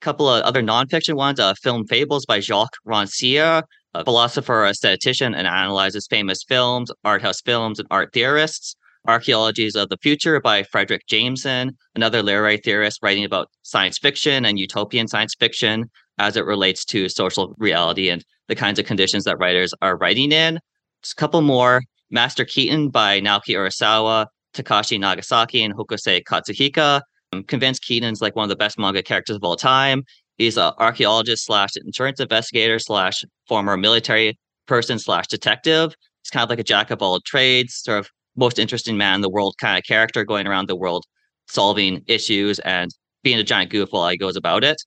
A 0.02 0.06
couple 0.06 0.30
of 0.30 0.44
other 0.44 0.62
nonfiction 0.62 1.16
ones, 1.16 1.40
uh, 1.40 1.54
Film 1.62 1.86
Fables 1.88 2.26
by 2.26 2.40
Jacques 2.40 2.78
Rancière, 2.88 3.64
a 3.94 4.04
philosopher, 4.04 4.66
a 4.66 4.74
statistician, 4.74 5.34
and 5.34 5.48
analyzes 5.48 6.08
famous 6.10 6.44
films, 6.48 6.92
art 7.04 7.22
house 7.22 7.42
films, 7.42 7.80
and 7.80 7.88
art 7.92 8.14
theorists. 8.14 8.76
Archaeologies 9.08 9.76
of 9.76 9.90
the 9.90 9.98
Future 9.98 10.40
by 10.40 10.62
Fredric 10.62 11.00
Jameson, 11.08 11.72
another 11.96 12.22
literary 12.22 12.58
theorist 12.58 13.00
writing 13.02 13.26
about 13.26 13.48
science 13.64 13.98
fiction 13.98 14.46
and 14.46 14.60
utopian 14.60 15.08
science 15.08 15.34
fiction 15.40 15.90
as 16.20 16.38
it 16.38 16.46
relates 16.46 16.86
to 16.86 17.10
social 17.10 17.56
reality 17.58 18.10
and 18.10 18.24
the 18.48 18.56
kinds 18.56 18.78
of 18.78 18.86
conditions 18.86 19.24
that 19.24 19.40
writers 19.40 19.74
are 19.82 19.98
writing 19.98 20.32
in. 20.32 20.60
A 21.04 21.16
couple 21.16 21.42
more. 21.42 21.82
Master 22.12 22.46
Keaton 22.46 22.90
by 22.90 23.22
Naoki 23.22 23.56
Urasawa, 23.56 24.28
Takashi 24.54 25.00
Nagasaki, 25.00 25.64
and 25.64 25.74
Hokusei 25.74 26.22
Katsushika. 26.24 27.02
I'm 27.32 27.44
convinced 27.44 27.84
Keaton's 27.84 28.22
like 28.22 28.36
one 28.36 28.44
of 28.44 28.50
the 28.50 28.56
best 28.56 28.78
manga 28.78 29.02
characters 29.02 29.38
of 29.38 29.44
all 29.44 29.56
time. 29.56 30.04
He's 30.38 30.58
an 30.58 30.74
archaeologist 30.78 31.46
slash 31.46 31.70
insurance 31.76 32.20
investigator 32.20 32.80
slash 32.80 33.24
former 33.48 33.78
military 33.78 34.38
person 34.68 35.00
slash 35.00 35.28
detective. 35.28 35.96
He's 36.24 36.30
kind 36.30 36.44
of 36.44 36.50
like 36.50 36.60
a 36.60 36.64
jack 36.64 36.92
of 36.92 37.02
all 37.02 37.20
trades, 37.22 37.76
sort 37.76 38.00
of 38.00 38.10
most 38.36 38.60
interesting 38.60 38.98
man 38.98 39.16
in 39.16 39.22
the 39.22 39.30
world 39.30 39.56
kind 39.60 39.78
of 39.78 39.84
character 39.84 40.24
going 40.24 40.48
around 40.48 40.68
the 40.68 40.76
world 40.76 41.06
solving 41.48 42.04
issues 42.08 42.60
and 42.60 42.92
being 43.24 43.40
a 43.40 43.44
giant 43.44 43.72
goof 43.72 43.90
while 43.92 44.10
he 44.10 44.18
goes 44.18 44.36
about 44.36 44.64
it. 44.64 44.82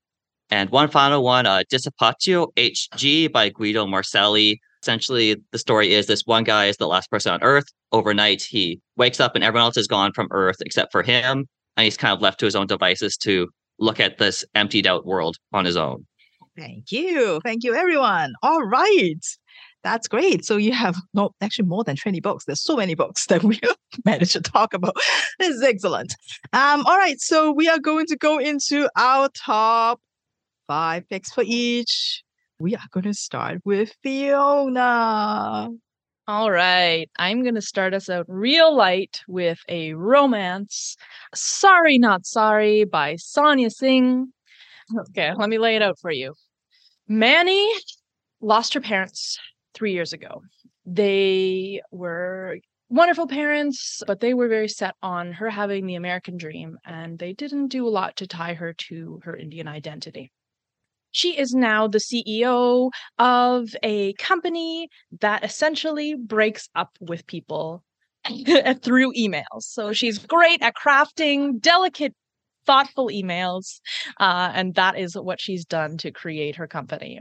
And 0.51 0.71
one 0.71 0.89
final 0.89 1.25
one, 1.25 1.47
uh, 1.47 1.63
Dissipatio 1.73 2.49
HG 2.57 3.33
by 3.33 3.49
Guido 3.49 3.87
Morselli 3.87 4.59
essentially 4.85 5.37
the 5.51 5.59
story 5.59 5.95
is 5.95 6.07
this 6.07 6.27
one 6.27 6.45
guy 6.45 6.67
is 6.67 6.77
the 6.77 6.87
last 6.87 7.11
person 7.11 7.33
on 7.33 7.43
earth 7.43 7.65
overnight 7.93 8.43
he 8.43 8.79
wakes 8.97 9.19
up 9.19 9.35
and 9.35 9.43
everyone 9.43 9.65
else 9.65 9.79
is 9.79 9.87
gone 9.87 10.13
from 10.13 10.29
earth 10.31 10.57
except 10.61 10.93
for 10.93 11.03
him 11.03 11.47
and 11.77 11.85
he's 11.85 11.97
kind 11.97 12.13
of 12.13 12.21
left 12.21 12.39
to 12.39 12.45
his 12.45 12.55
own 12.55 12.67
devices 12.67 13.17
to 13.17 13.49
look 13.79 13.99
at 13.99 14.19
this 14.19 14.45
emptied 14.55 14.87
out 14.87 15.07
world 15.07 15.37
on 15.55 15.65
his 15.65 15.77
own 15.77 16.05
thank 16.59 16.93
you 16.93 17.41
thank 17.43 17.65
you 17.65 17.75
everyone 17.75 18.35
all 18.43 18.63
right 18.63 19.25
that's 19.83 20.09
great. 20.09 20.47
So 20.47 20.57
you 20.57 20.73
have 20.73 20.97
no 21.13 21.35
actually 21.43 21.69
more 21.69 21.85
than 21.85 21.95
20 21.95 22.19
books. 22.21 22.47
There's 22.47 22.63
so 22.63 22.75
many 22.75 22.95
books 22.95 23.27
that 23.29 23.45
we 23.45 23.61
managed 24.07 24.33
to 24.33 24.41
talk 24.41 24.73
about. 24.73 24.97
This 25.39 25.51
is 25.51 25.63
excellent. 25.63 26.15
Um, 26.55 26.87
all 26.87 26.97
right. 26.97 27.21
So 27.21 27.53
we 27.53 27.69
are 27.69 27.79
going 27.79 28.07
to 28.07 28.17
go 28.17 28.39
into 28.39 28.89
our 28.97 29.29
top 29.37 30.01
five 30.67 31.07
picks 31.11 31.31
for 31.31 31.45
each 31.47 32.25
we 32.59 32.75
are 32.75 32.87
going 32.93 33.05
to 33.05 33.15
start 33.15 33.61
with 33.65 33.95
Fiona. 34.03 35.69
All 36.27 36.51
right. 36.51 37.11
I'm 37.19 37.43
going 37.43 37.57
to 37.57 37.61
start 37.61 37.93
us 37.93 38.09
out 38.09 38.25
real 38.29 38.75
light 38.75 39.21
with 39.29 39.59
a 39.69 39.93
romance. 39.95 40.97
Sorry 41.35 41.99
Not 41.99 42.25
Sorry 42.25 42.85
by 42.85 43.17
Sonya 43.17 43.71
Singh. 43.71 44.33
Okay, 44.99 45.33
let 45.35 45.49
me 45.49 45.59
lay 45.59 45.77
it 45.77 45.83
out 45.83 45.99
for 46.01 46.11
you. 46.11 46.35
Manny 47.09 47.71
lost 48.41 48.75
her 48.75 48.81
parents 48.81 49.39
three 49.75 49.93
years 49.93 50.13
ago. 50.13 50.43
They 50.87 51.83
were 51.91 52.59
wonderful 52.89 53.27
parents, 53.27 54.03
but 54.07 54.21
they 54.21 54.35
were 54.35 54.49
very 54.49 54.69
set 54.69 54.95
on 55.03 55.33
her 55.33 55.51
having 55.51 55.87
the 55.87 55.95
American 55.97 56.37
dream, 56.37 56.79
and 56.85 57.19
they 57.19 57.33
didn't 57.33 57.69
do 57.69 57.87
a 57.87 57.91
lot 57.91 58.17
to 58.17 58.27
tie 58.27 58.55
her 58.55 58.75
to 58.89 59.21
her 59.25 59.37
Indian 59.37 59.69
identity. 59.69 60.31
She 61.15 61.39
is 61.39 61.55
now 61.55 61.87
the 61.87 61.99
CEO 61.99 62.91
of 63.21 63.69
a 63.85 64.15
company 64.15 64.89
that 65.21 65.45
essentially 65.45 66.17
breaks 66.17 66.69
up 66.75 66.91
with 67.01 67.25
people 67.29 67.85
through 68.83 69.13
emails. 69.15 69.61
So 69.61 69.93
she's 69.93 70.19
great 70.19 70.61
at 70.61 70.75
crafting 70.75 71.61
delicate, 71.61 72.15
thoughtful 72.67 73.11
emails. 73.11 73.79
Uh, 74.19 74.51
and 74.55 74.75
that 74.75 74.99
is 74.99 75.15
what 75.15 75.41
she's 75.41 75.65
done 75.65 75.99
to 75.99 76.11
create 76.11 76.57
her 76.57 76.67
company. 76.67 77.21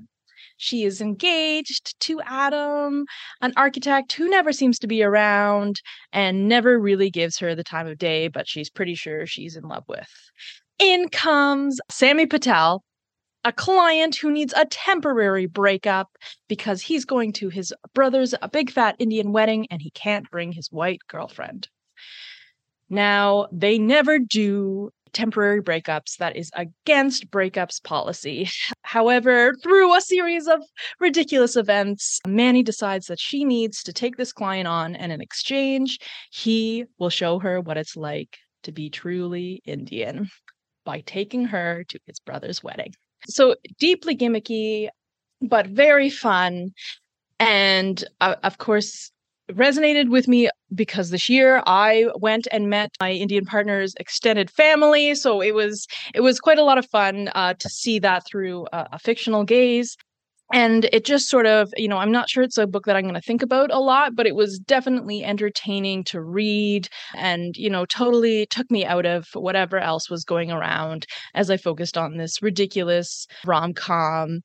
She 0.57 0.85
is 0.85 0.99
engaged 0.99 1.93
to 2.01 2.19
Adam, 2.25 3.05
an 3.41 3.53
architect 3.55 4.13
who 4.13 4.27
never 4.27 4.51
seems 4.51 4.79
to 4.79 4.87
be 4.87 5.03
around 5.03 5.81
and 6.11 6.47
never 6.47 6.79
really 6.79 7.11
gives 7.11 7.37
her 7.37 7.53
the 7.53 7.63
time 7.63 7.85
of 7.85 7.99
day, 7.99 8.27
but 8.27 8.47
she's 8.47 8.71
pretty 8.71 8.95
sure 8.95 9.27
she's 9.27 9.55
in 9.55 9.65
love 9.65 9.83
with. 9.87 10.09
In 10.79 11.09
comes 11.09 11.79
Sammy 11.91 12.25
Patel, 12.25 12.83
a 13.43 13.51
client 13.51 14.15
who 14.15 14.31
needs 14.31 14.53
a 14.55 14.65
temporary 14.65 15.45
breakup 15.45 16.09
because 16.47 16.81
he's 16.81 17.05
going 17.05 17.33
to 17.33 17.49
his 17.49 17.73
brother's 17.93 18.33
a 18.41 18.49
big 18.49 18.71
fat 18.71 18.95
Indian 18.99 19.31
wedding 19.31 19.67
and 19.69 19.81
he 19.81 19.91
can't 19.91 20.29
bring 20.31 20.51
his 20.51 20.71
white 20.71 21.01
girlfriend. 21.07 21.67
Now, 22.89 23.47
they 23.51 23.77
never 23.77 24.19
do 24.19 24.91
temporary 25.13 25.61
breakups. 25.61 26.17
That 26.17 26.35
is 26.35 26.51
against 26.55 27.29
breakups 27.31 27.83
policy. 27.83 28.49
However, 28.81 29.55
through 29.61 29.95
a 29.95 30.01
series 30.01 30.47
of 30.47 30.61
ridiculous 30.99 31.55
events, 31.55 32.19
Manny 32.27 32.63
decides 32.63 33.07
that 33.07 33.19
she 33.19 33.45
needs 33.45 33.83
to 33.83 33.93
take 33.93 34.17
this 34.17 34.33
client 34.33 34.67
on, 34.67 34.95
and 34.95 35.11
in 35.11 35.21
exchange, 35.21 35.99
he 36.31 36.85
will 36.99 37.09
show 37.09 37.39
her 37.39 37.61
what 37.61 37.77
it's 37.77 37.95
like 37.95 38.37
to 38.63 38.71
be 38.71 38.89
truly 38.89 39.61
Indian 39.65 40.29
by 40.85 41.01
taking 41.01 41.45
her 41.45 41.83
to 41.87 41.99
his 42.05 42.19
brother's 42.19 42.63
wedding. 42.63 42.93
So 43.27 43.55
deeply 43.79 44.15
gimmicky, 44.15 44.89
but 45.41 45.67
very 45.67 46.09
fun. 46.09 46.71
And 47.39 48.03
uh, 48.21 48.35
of 48.43 48.57
course, 48.57 49.11
resonated 49.51 50.09
with 50.09 50.27
me 50.27 50.49
because 50.73 51.09
this 51.09 51.29
year 51.29 51.61
I 51.65 52.07
went 52.15 52.47
and 52.51 52.69
met 52.69 52.91
my 52.99 53.11
Indian 53.11 53.45
partner's 53.45 53.93
extended 53.99 54.49
family. 54.49 55.15
So 55.15 55.41
it 55.41 55.53
was 55.53 55.87
it 56.13 56.21
was 56.21 56.39
quite 56.39 56.57
a 56.57 56.63
lot 56.63 56.77
of 56.77 56.85
fun 56.87 57.29
uh, 57.35 57.53
to 57.55 57.69
see 57.69 57.99
that 57.99 58.25
through 58.25 58.67
a, 58.71 58.89
a 58.93 58.99
fictional 58.99 59.43
gaze. 59.43 59.97
And 60.53 60.87
it 60.93 61.03
just 61.03 61.29
sort 61.29 61.47
of, 61.47 61.73
you 61.75 61.87
know, 61.87 61.97
I'm 61.97 62.11
not 62.11 62.29
sure 62.29 62.43
it's 62.43 62.59
a 62.59 62.67
book 62.67 62.85
that 62.85 62.95
I'm 62.95 63.03
going 63.03 63.15
to 63.15 63.21
think 63.21 63.41
about 63.41 63.71
a 63.73 63.79
lot, 63.79 64.15
but 64.15 64.27
it 64.27 64.35
was 64.35 64.59
definitely 64.59 65.23
entertaining 65.23 66.03
to 66.05 66.21
read 66.21 66.87
and, 67.15 67.57
you 67.57 67.69
know, 67.71 67.85
totally 67.85 68.45
took 68.45 68.69
me 68.69 68.85
out 68.85 69.05
of 69.05 69.25
whatever 69.33 69.79
else 69.79 70.11
was 70.11 70.23
going 70.23 70.51
around 70.51 71.07
as 71.33 71.49
I 71.49 71.57
focused 71.57 71.97
on 71.97 72.17
this 72.17 72.41
ridiculous 72.41 73.25
rom 73.43 73.73
com 73.73 74.41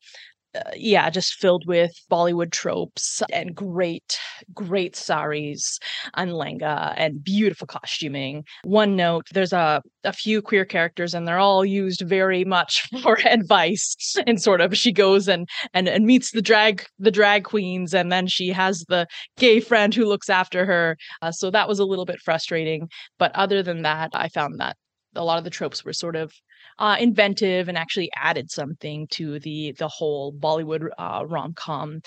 uh, 0.55 0.71
yeah, 0.77 1.11
just 1.11 1.35
filled 1.35 1.67
with 1.67 1.93
Bollywood 2.11 2.53
tropes 2.53 3.23
and 3.33 3.55
great, 3.55 4.19
great 4.55 4.97
saris 4.97 5.79
and 6.15 6.33
lenga 6.33 6.95
and 6.97 7.23
beautiful 7.23 7.67
costuming. 7.67 8.45
One 8.65 8.97
note: 8.97 9.27
there's 9.33 9.53
a 9.53 9.83
a 10.05 10.13
few 10.13 10.41
queer 10.41 10.65
characters, 10.65 11.15
and 11.15 11.29
they're 11.29 11.39
all 11.39 11.65
used 11.65 12.03
very 12.03 12.45
much 12.45 12.89
for 13.03 13.19
advice. 13.27 14.17
And 14.27 14.41
sort 14.41 14.61
of, 14.61 14.77
she 14.77 14.93
goes 14.93 15.29
and 15.29 15.49
and 15.75 15.89
and 15.89 16.07
meets 16.07 16.33
the 16.33 16.43
drag 16.43 16.85
the 16.99 17.11
drag 17.11 17.45
queens, 17.45 17.95
and 17.95 18.11
then 18.11 18.27
she 18.27 18.49
has 18.49 18.85
the 18.89 19.07
gay 19.37 19.61
friend 19.61 19.95
who 19.95 20.07
looks 20.07 20.31
after 20.31 20.65
her. 20.65 20.97
Uh, 21.21 21.33
so 21.33 21.51
that 21.51 21.69
was 21.69 21.79
a 21.79 21.85
little 21.85 22.07
bit 22.07 22.21
frustrating, 22.25 22.89
but 23.19 23.33
other 23.35 23.63
than 23.63 23.83
that, 23.83 24.11
I 24.15 24.29
found 24.29 24.59
that 24.61 24.77
a 25.15 25.25
lot 25.25 25.39
of 25.39 25.45
the 25.45 25.51
tropes 25.51 25.85
were 25.85 25.93
sort 25.93 26.17
of 26.17 26.33
uh, 26.79 26.97
inventive 26.99 27.69
and 27.69 27.77
actually 27.77 28.11
added 28.15 28.51
something 28.51 29.07
to 29.09 29.39
the 29.41 29.73
the 29.79 29.89
whole 29.89 30.33
Bollywood 30.33 30.89
uh, 30.99 31.25
rom 31.27 31.55
com 31.55 32.01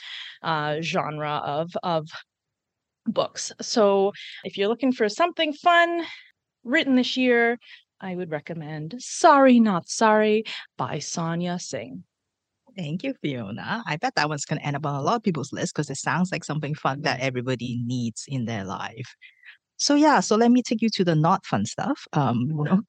uh, 0.43 0.81
genre 0.81 1.41
of 1.43 1.71
of 1.83 2.07
books. 3.05 3.51
So 3.61 4.13
if 4.43 4.57
you're 4.57 4.67
looking 4.67 4.91
for 4.93 5.09
something 5.09 5.53
fun 5.53 6.05
written 6.63 6.95
this 6.95 7.17
year, 7.17 7.57
I 7.99 8.15
would 8.15 8.31
recommend 8.31 8.95
"Sorry 8.99 9.59
Not 9.59 9.89
Sorry" 9.89 10.43
by 10.77 10.99
Sonya 10.99 11.59
Singh. 11.59 12.03
Thank 12.77 13.03
you, 13.03 13.13
Fiona. 13.21 13.83
I 13.85 13.97
bet 13.97 14.15
that 14.15 14.29
one's 14.29 14.45
going 14.45 14.59
to 14.59 14.65
end 14.65 14.77
up 14.77 14.85
on 14.85 14.95
a 14.95 15.01
lot 15.01 15.17
of 15.17 15.23
people's 15.23 15.51
list 15.51 15.75
because 15.75 15.89
it 15.89 15.97
sounds 15.97 16.31
like 16.31 16.45
something 16.45 16.73
fun 16.73 17.01
that 17.01 17.19
everybody 17.19 17.81
needs 17.85 18.23
in 18.29 18.45
their 18.45 18.63
life. 18.63 19.13
So 19.81 19.95
yeah, 19.95 20.19
so 20.19 20.35
let 20.35 20.51
me 20.51 20.61
take 20.61 20.83
you 20.83 20.89
to 20.91 21.03
the 21.03 21.15
not 21.15 21.43
fun 21.43 21.65
stuff. 21.65 22.05
Um, 22.13 22.45
you 22.49 22.63
know, 22.65 22.81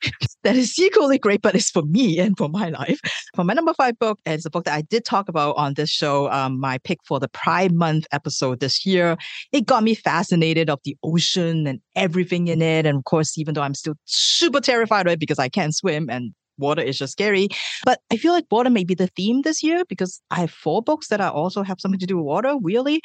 that 0.43 0.57
is 0.57 0.79
equally 0.79 1.19
great, 1.19 1.41
but 1.41 1.55
it's 1.55 1.71
for 1.71 1.83
me 1.83 2.19
and 2.19 2.37
for 2.37 2.51
my 2.51 2.69
life. 2.69 3.01
For 3.35 3.45
my 3.45 3.55
number 3.55 3.73
five 3.73 3.99
book, 3.99 4.19
and 4.27 4.35
it's 4.35 4.45
a 4.45 4.51
book 4.51 4.65
that 4.65 4.75
I 4.75 4.83
did 4.83 5.07
talk 5.07 5.31
about 5.31 5.57
on 5.57 5.73
this 5.73 5.89
show. 5.89 6.31
Um, 6.31 6.61
my 6.61 6.77
pick 6.77 6.99
for 7.07 7.19
the 7.19 7.29
Pride 7.29 7.73
Month 7.73 8.07
episode 8.13 8.61
this 8.61 8.85
year. 8.85 9.17
It 9.53 9.65
got 9.65 9.83
me 9.83 9.95
fascinated 9.95 10.69
of 10.69 10.81
the 10.85 10.95
ocean 11.03 11.67
and 11.67 11.81
everything 11.97 12.49
in 12.49 12.61
it. 12.61 12.85
And 12.85 12.99
of 12.99 13.05
course, 13.05 13.39
even 13.39 13.55
though 13.55 13.63
I'm 13.63 13.75
still 13.75 13.95
super 14.05 14.61
terrified 14.61 15.07
of 15.07 15.15
it 15.15 15.21
because 15.21 15.39
I 15.39 15.49
can't 15.49 15.75
swim 15.75 16.11
and 16.11 16.35
water 16.59 16.83
is 16.83 16.99
just 16.99 17.13
scary. 17.13 17.49
But 17.85 18.01
I 18.11 18.17
feel 18.17 18.33
like 18.33 18.47
water 18.51 18.71
may 18.71 18.85
be 18.85 18.95
the 18.95 19.09
theme 19.09 19.43
this 19.43 19.63
year 19.63 19.85
because 19.89 20.21
I 20.31 20.41
have 20.41 20.51
four 20.51 20.83
books 20.83 21.09
that 21.09 21.21
I 21.21 21.29
also 21.29 21.63
have 21.63 21.81
something 21.81 22.01
to 22.01 22.07
do 22.07 22.17
with 22.17 22.27
water, 22.27 22.57
really 22.63 23.01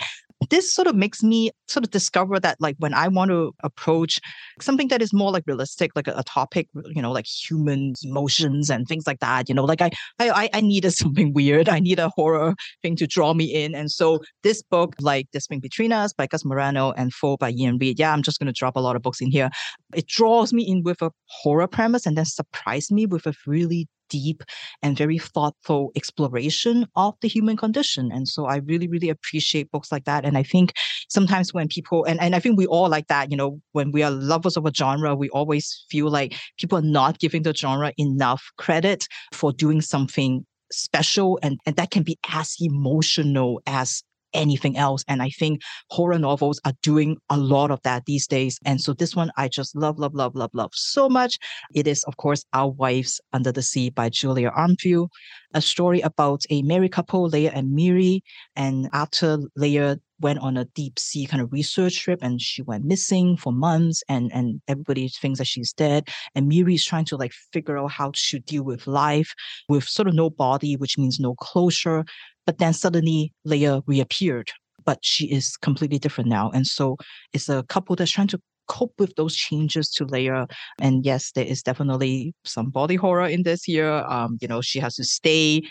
this 0.49 0.73
sort 0.73 0.87
of 0.87 0.95
makes 0.95 1.23
me 1.23 1.51
sort 1.67 1.83
of 1.83 1.91
discover 1.91 2.39
that 2.39 2.57
like 2.59 2.75
when 2.79 2.93
I 2.93 3.07
want 3.07 3.29
to 3.29 3.53
approach 3.63 4.19
something 4.61 4.87
that 4.89 5.01
is 5.01 5.11
more 5.11 5.31
like 5.31 5.43
realistic, 5.47 5.91
like 5.95 6.07
a, 6.07 6.13
a 6.15 6.23
topic, 6.23 6.69
you 6.85 7.01
know, 7.01 7.11
like 7.11 7.25
human 7.25 7.93
emotions 8.03 8.69
and 8.69 8.87
things 8.87 9.07
like 9.07 9.19
that, 9.19 9.49
you 9.49 9.55
know, 9.55 9.65
like 9.65 9.81
I, 9.81 9.89
I 10.19 10.49
I 10.53 10.61
needed 10.61 10.91
something 10.93 11.33
weird. 11.33 11.67
I 11.69 11.79
need 11.79 11.99
a 11.99 12.09
horror 12.09 12.53
thing 12.81 12.95
to 12.97 13.07
draw 13.07 13.33
me 13.33 13.45
in. 13.45 13.73
And 13.73 13.91
so 13.91 14.19
this 14.43 14.61
book, 14.61 14.95
like 14.99 15.27
This 15.31 15.47
Thing 15.47 15.59
Between 15.59 15.91
Us 15.91 16.13
by 16.13 16.27
Gus 16.27 16.45
Moreno 16.45 16.91
and 16.91 17.13
Four 17.13 17.37
by 17.37 17.49
Iain 17.49 17.77
Reid, 17.77 17.99
yeah, 17.99 18.13
I'm 18.13 18.21
just 18.21 18.39
gonna 18.39 18.53
drop 18.53 18.75
a 18.75 18.79
lot 18.79 18.95
of 18.95 19.01
books 19.01 19.21
in 19.21 19.31
here. 19.31 19.49
It 19.95 20.07
draws 20.07 20.53
me 20.53 20.63
in 20.63 20.83
with 20.83 21.01
a 21.01 21.11
horror 21.25 21.67
premise 21.67 22.05
and 22.05 22.17
then 22.17 22.25
surprise 22.25 22.91
me 22.91 23.05
with 23.05 23.25
a 23.25 23.33
really 23.45 23.87
deep 24.09 24.43
and 24.81 24.97
very 24.97 25.17
thoughtful 25.17 25.91
exploration 25.95 26.87
of 26.95 27.15
the 27.21 27.27
human 27.27 27.57
condition. 27.57 28.11
And 28.11 28.27
so 28.27 28.45
I 28.45 28.57
really, 28.57 28.87
really 28.87 29.09
appreciate 29.09 29.71
books 29.71 29.91
like 29.91 30.05
that. 30.05 30.25
And 30.25 30.37
I 30.37 30.43
think 30.43 30.73
sometimes 31.09 31.53
when 31.53 31.67
people, 31.67 32.05
and, 32.05 32.19
and 32.21 32.35
I 32.35 32.39
think 32.39 32.57
we 32.57 32.67
all 32.67 32.89
like 32.89 33.07
that, 33.07 33.31
you 33.31 33.37
know, 33.37 33.59
when 33.73 33.91
we 33.91 34.03
are 34.03 34.11
lovers 34.11 34.57
of 34.57 34.65
a 34.65 34.73
genre, 34.73 35.15
we 35.15 35.29
always 35.29 35.85
feel 35.89 36.09
like 36.09 36.35
people 36.57 36.77
are 36.77 36.81
not 36.81 37.19
giving 37.19 37.43
the 37.43 37.53
genre 37.53 37.91
enough 37.97 38.43
credit 38.57 39.07
for 39.33 39.51
doing 39.51 39.81
something 39.81 40.45
special 40.71 41.39
and, 41.41 41.59
and 41.65 41.75
that 41.77 41.91
can 41.91 42.03
be 42.03 42.17
as 42.29 42.55
emotional 42.59 43.61
as 43.67 44.03
anything 44.37 44.77
else. 44.77 45.03
And 45.07 45.21
I 45.21 45.29
think 45.29 45.61
horror 45.89 46.19
novels 46.19 46.61
are 46.65 46.73
doing 46.81 47.17
a 47.29 47.37
lot 47.37 47.71
of 47.71 47.81
that 47.83 48.05
these 48.05 48.27
days. 48.27 48.59
And 48.65 48.79
so 48.79 48.93
this 48.93 49.15
one 49.15 49.31
I 49.37 49.47
just 49.47 49.75
love, 49.75 49.99
love, 49.99 50.13
love, 50.13 50.35
love, 50.35 50.51
love 50.53 50.71
so 50.73 51.09
much. 51.09 51.37
It 51.73 51.87
is, 51.87 52.03
of 52.03 52.17
course, 52.17 52.45
Our 52.53 52.69
Wives 52.69 53.19
Under 53.33 53.51
the 53.51 53.61
Sea 53.63 53.89
by 53.89 54.09
Julia 54.09 54.51
Armfield, 54.51 55.09
a 55.53 55.61
story 55.61 56.01
about 56.01 56.43
a 56.49 56.61
married 56.61 56.91
couple, 56.91 57.27
Leah 57.27 57.51
and 57.53 57.73
Miri. 57.73 58.23
And 58.55 58.89
after 58.93 59.39
Leah 59.55 59.99
went 60.19 60.39
on 60.39 60.57
a 60.57 60.65
deep 60.65 60.97
sea 60.97 61.25
kind 61.25 61.41
of 61.41 61.51
research 61.51 61.99
trip 61.99 62.19
and 62.21 62.41
she 62.41 62.61
went 62.61 62.83
missing 62.83 63.37
for 63.37 63.53
months 63.53 64.03
and 64.09 64.31
and 64.33 64.61
everybody 64.67 65.07
thinks 65.07 65.37
that 65.37 65.45
she's 65.45 65.73
dead 65.73 66.07
and 66.35 66.47
Miri 66.47 66.75
is 66.75 66.85
trying 66.85 67.05
to 67.05 67.17
like 67.17 67.31
figure 67.53 67.77
out 67.77 67.91
how 67.91 68.11
to 68.13 68.39
deal 68.39 68.63
with 68.63 68.87
life 68.87 69.33
with 69.69 69.83
sort 69.83 70.07
of 70.07 70.15
no 70.15 70.29
body 70.29 70.75
which 70.75 70.97
means 70.97 71.19
no 71.19 71.35
closure 71.35 72.03
but 72.47 72.57
then 72.57 72.73
suddenly 72.73 73.33
Leah 73.43 73.81
reappeared, 73.85 74.49
but 74.85 74.99
she 75.03 75.25
is 75.27 75.57
completely 75.57 75.99
different 75.99 76.29
now. 76.29 76.49
And 76.51 76.65
so 76.65 76.95
it's 77.33 77.49
a 77.49 77.63
couple 77.63 77.95
that's 77.95 78.09
trying 78.09 78.29
to 78.29 78.41
cope 78.67 78.93
with 78.97 79.13
those 79.15 79.35
changes 79.35 79.89
to 79.91 80.05
Leah. 80.05 80.47
And 80.79 81.05
yes, 81.05 81.31
there 81.33 81.45
is 81.45 81.61
definitely 81.61 82.33
some 82.45 82.69
body 82.69 82.95
horror 82.95 83.27
in 83.27 83.43
this 83.43 83.67
year. 83.67 83.91
Um, 83.91 84.37
you 84.41 84.47
know, 84.47 84.61
she 84.61 84.79
has 84.79 84.95
to 84.95 85.03
stay 85.03 85.61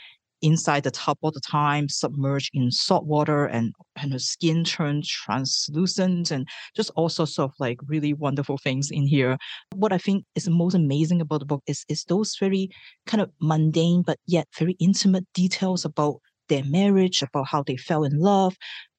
inside 0.42 0.84
the 0.84 0.90
tub 0.90 1.16
all 1.22 1.30
the 1.30 1.40
time, 1.40 1.88
submerged 1.88 2.50
in 2.52 2.70
salt 2.70 3.06
water, 3.06 3.46
and, 3.46 3.72
and 3.96 4.12
her 4.12 4.18
skin 4.18 4.64
turns 4.64 5.08
translucent, 5.08 6.30
and 6.30 6.46
just 6.76 6.90
all 6.94 7.08
sorts 7.08 7.38
of 7.38 7.52
like 7.58 7.78
really 7.86 8.12
wonderful 8.12 8.58
things 8.62 8.90
in 8.90 9.06
here. 9.06 9.38
What 9.74 9.94
I 9.94 9.98
think 9.98 10.24
is 10.34 10.48
most 10.48 10.74
amazing 10.74 11.22
about 11.22 11.40
the 11.40 11.46
book 11.46 11.62
is 11.66 11.84
is 11.88 12.04
those 12.04 12.36
very 12.38 12.68
kind 13.06 13.22
of 13.22 13.30
mundane 13.40 14.02
but 14.02 14.18
yet 14.26 14.46
very 14.58 14.76
intimate 14.78 15.24
details 15.32 15.84
about 15.86 16.20
their 16.48 16.64
marriage, 16.64 17.22
about 17.22 17.48
how 17.48 17.62
they 17.62 17.76
fell 17.76 18.04
in 18.04 18.18
love, 18.18 18.56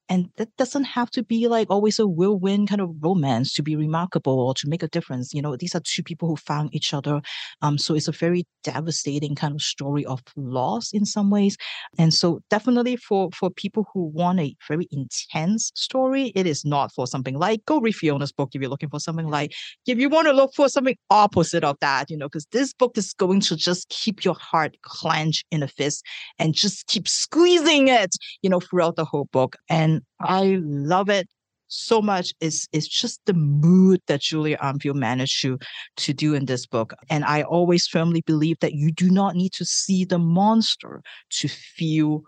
and 0.10 0.30
that 0.38 0.56
doesn't 0.58 0.86
have 0.86 1.12
to 1.12 1.24
be 1.24 1.48
like 1.48 1.70
always 1.70 2.00
a 2.00 2.08
whirlwind 2.08 2.70
kind 2.70 2.82
of 2.82 2.92
romance 3.02 3.54
to 3.54 3.64
be 3.64 3.76
remarkable 3.76 4.40
or 4.40 4.54
to 4.56 4.68
make 4.68 4.84
a 4.84 4.88
difference. 4.88 5.34
You 5.34 5.42
know, 5.42 5.56
these 5.56 5.76
are 5.76 5.82
two 5.84 6.04
people 6.04 6.30
who 6.30 6.36
found 6.36 6.74
each 6.74 6.94
other. 6.94 7.22
Um, 7.62 7.78
so 7.78 7.94
it's 7.96 8.08
a 8.08 8.12
very 8.12 8.46
devastating 8.64 9.36
kind 9.36 9.54
of 9.54 9.62
story 9.62 10.06
of 10.06 10.22
loss 10.36 10.92
in 10.94 11.06
some 11.06 11.30
ways. 11.30 11.58
And 11.98 12.14
so 12.14 12.40
definitely 12.50 12.96
for 12.96 13.30
for 13.34 13.50
people 13.50 13.86
who 13.94 14.06
want 14.14 14.40
a 14.40 14.56
very 14.68 14.88
intense 14.92 15.72
story, 15.76 16.32
it 16.36 16.46
is 16.46 16.64
not 16.66 16.92
for 16.94 17.08
something 17.08 17.38
like 17.38 17.66
go 17.66 17.80
read 17.80 17.96
Fiona's 17.96 18.32
book 18.32 18.50
if 18.54 18.62
you're 18.62 18.70
looking 18.70 18.90
for 18.90 19.00
something 19.00 19.28
like 19.28 19.54
if 19.86 19.98
you 19.98 20.10
want 20.10 20.28
to 20.28 20.34
look 20.34 20.52
for 20.56 20.70
something 20.70 20.96
opposite 21.10 21.64
of 21.64 21.78
that, 21.82 22.10
you 22.10 22.18
know, 22.18 22.28
because 22.28 22.48
this 22.52 22.74
book 22.74 22.98
is 22.98 23.14
going 23.14 23.42
to 23.42 23.56
just 23.56 23.90
keep 23.90 24.24
your 24.24 24.36
heart 24.36 24.78
clenched 24.84 25.46
in 25.52 25.64
a 25.64 25.68
fist 25.68 26.04
and 26.40 26.54
just 26.54 26.88
keep 26.88 27.08
squeezing 27.08 27.88
it, 27.88 28.16
you 28.42 28.50
know, 28.50 28.60
throughout 28.60 28.96
the 28.96 29.06
whole 29.06 29.28
book. 29.32 29.56
And 29.70 29.97
I 30.20 30.60
love 30.62 31.10
it 31.10 31.28
so 31.68 32.02
much. 32.02 32.34
It's 32.40 32.68
it's 32.72 32.88
just 32.88 33.22
the 33.26 33.34
mood 33.34 34.02
that 34.08 34.22
Julia 34.22 34.58
Armfield 34.58 34.96
managed 34.96 35.42
to 35.42 35.58
to 35.98 36.14
do 36.14 36.34
in 36.34 36.46
this 36.46 36.66
book. 36.66 36.94
And 37.10 37.26
I 37.26 37.44
always 37.44 37.88
firmly 37.88 38.22
believe 38.22 38.58
that 38.60 38.74
you 38.74 38.92
do 38.92 39.10
not 39.10 39.36
need 39.36 39.54
to 39.54 39.66
see 39.66 40.06
the 40.06 40.20
monster 40.20 41.02
to 41.32 41.48
feel 41.48 42.24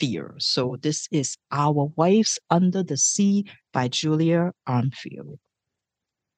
Fear. 0.00 0.34
So 0.38 0.76
this 0.82 1.06
is 1.12 1.36
Our 1.52 1.92
Wives 1.96 2.38
Under 2.50 2.82
the 2.82 2.96
Sea 2.96 3.44
by 3.72 3.86
Julia 3.86 4.50
Armfield. 4.68 5.38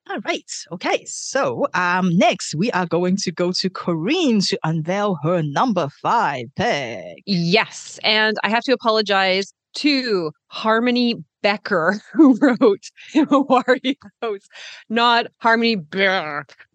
All 0.08 0.20
right. 0.24 0.50
Okay. 0.70 1.04
So 1.06 1.66
um, 1.74 2.16
next 2.16 2.54
we 2.54 2.70
are 2.72 2.86
going 2.86 3.16
to 3.22 3.32
go 3.32 3.52
to 3.52 3.70
Corinne 3.70 4.40
to 4.42 4.58
unveil 4.62 5.16
her 5.22 5.42
number 5.42 5.88
five 6.02 6.44
pick. 6.54 7.22
Yes. 7.24 7.98
And 8.04 8.36
I 8.44 8.50
have 8.50 8.62
to 8.64 8.72
apologize 8.72 9.52
to 9.76 10.32
Harmony 10.48 11.16
Becker, 11.42 12.00
who 12.12 12.36
wrote 12.40 12.90
Warriors, 13.30 14.48
not 14.88 15.26
Harmony. 15.38 15.76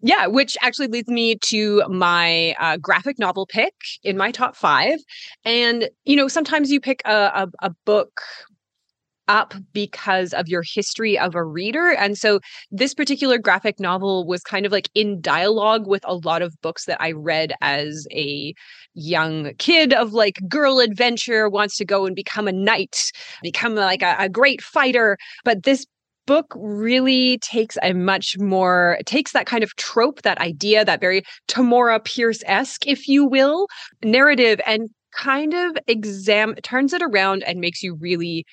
Yeah, 0.02 0.26
which 0.26 0.56
actually 0.62 0.88
leads 0.88 1.08
me 1.08 1.36
to 1.36 1.82
my 1.88 2.54
uh, 2.58 2.76
graphic 2.78 3.18
novel 3.18 3.46
pick 3.46 3.74
in 4.02 4.16
my 4.16 4.30
top 4.30 4.56
five. 4.56 4.98
And, 5.44 5.88
you 6.04 6.16
know, 6.16 6.28
sometimes 6.28 6.70
you 6.70 6.80
pick 6.80 7.02
a, 7.04 7.48
a, 7.60 7.66
a 7.66 7.70
book 7.84 8.22
up 9.28 9.54
because 9.72 10.32
of 10.32 10.48
your 10.48 10.62
history 10.62 11.18
of 11.18 11.34
a 11.34 11.44
reader. 11.44 11.90
And 11.92 12.18
so 12.18 12.40
this 12.70 12.94
particular 12.94 13.38
graphic 13.38 13.78
novel 13.78 14.26
was 14.26 14.42
kind 14.42 14.66
of 14.66 14.72
like 14.72 14.90
in 14.94 15.20
dialogue 15.20 15.86
with 15.86 16.02
a 16.06 16.16
lot 16.16 16.42
of 16.42 16.60
books 16.62 16.86
that 16.86 17.00
I 17.00 17.12
read 17.12 17.52
as 17.60 18.06
a 18.12 18.54
young 18.94 19.52
kid 19.58 19.92
of 19.92 20.12
like 20.12 20.40
girl 20.48 20.80
adventure, 20.80 21.48
wants 21.48 21.76
to 21.78 21.84
go 21.84 22.06
and 22.06 22.16
become 22.16 22.48
a 22.48 22.52
knight, 22.52 22.96
become 23.42 23.74
like 23.74 24.02
a, 24.02 24.16
a 24.18 24.28
great 24.28 24.62
fighter. 24.62 25.16
But 25.44 25.62
this 25.62 25.86
book 26.26 26.54
really 26.56 27.38
takes 27.38 27.76
a 27.82 27.92
much 27.92 28.36
more 28.38 28.98
takes 29.06 29.32
that 29.32 29.46
kind 29.46 29.64
of 29.64 29.74
trope 29.76 30.22
that 30.22 30.38
idea 30.38 30.84
that 30.84 31.00
very 31.00 31.22
tamora 31.48 32.02
pierce-esque 32.02 32.86
if 32.86 33.08
you 33.08 33.24
will 33.24 33.66
narrative 34.04 34.60
and 34.64 34.88
kind 35.12 35.52
of 35.52 35.76
exam 35.88 36.54
turns 36.62 36.92
it 36.92 37.02
around 37.02 37.42
and 37.42 37.58
makes 37.60 37.82
you 37.82 37.96
really 38.00 38.46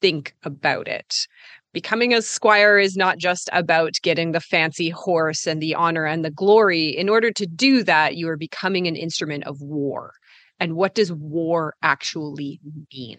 think 0.00 0.34
about 0.42 0.88
it. 0.88 1.26
Becoming 1.72 2.14
a 2.14 2.22
squire 2.22 2.78
is 2.78 2.96
not 2.96 3.18
just 3.18 3.50
about 3.52 3.94
getting 4.02 4.32
the 4.32 4.40
fancy 4.40 4.88
horse 4.88 5.46
and 5.46 5.60
the 5.60 5.74
honor 5.74 6.06
and 6.06 6.24
the 6.24 6.30
glory. 6.30 6.96
In 6.96 7.08
order 7.08 7.30
to 7.32 7.46
do 7.46 7.82
that, 7.84 8.16
you 8.16 8.28
are 8.28 8.36
becoming 8.36 8.86
an 8.86 8.96
instrument 8.96 9.44
of 9.44 9.60
war. 9.60 10.14
And 10.58 10.74
what 10.76 10.94
does 10.94 11.12
war 11.12 11.74
actually 11.82 12.60
mean? 12.92 13.18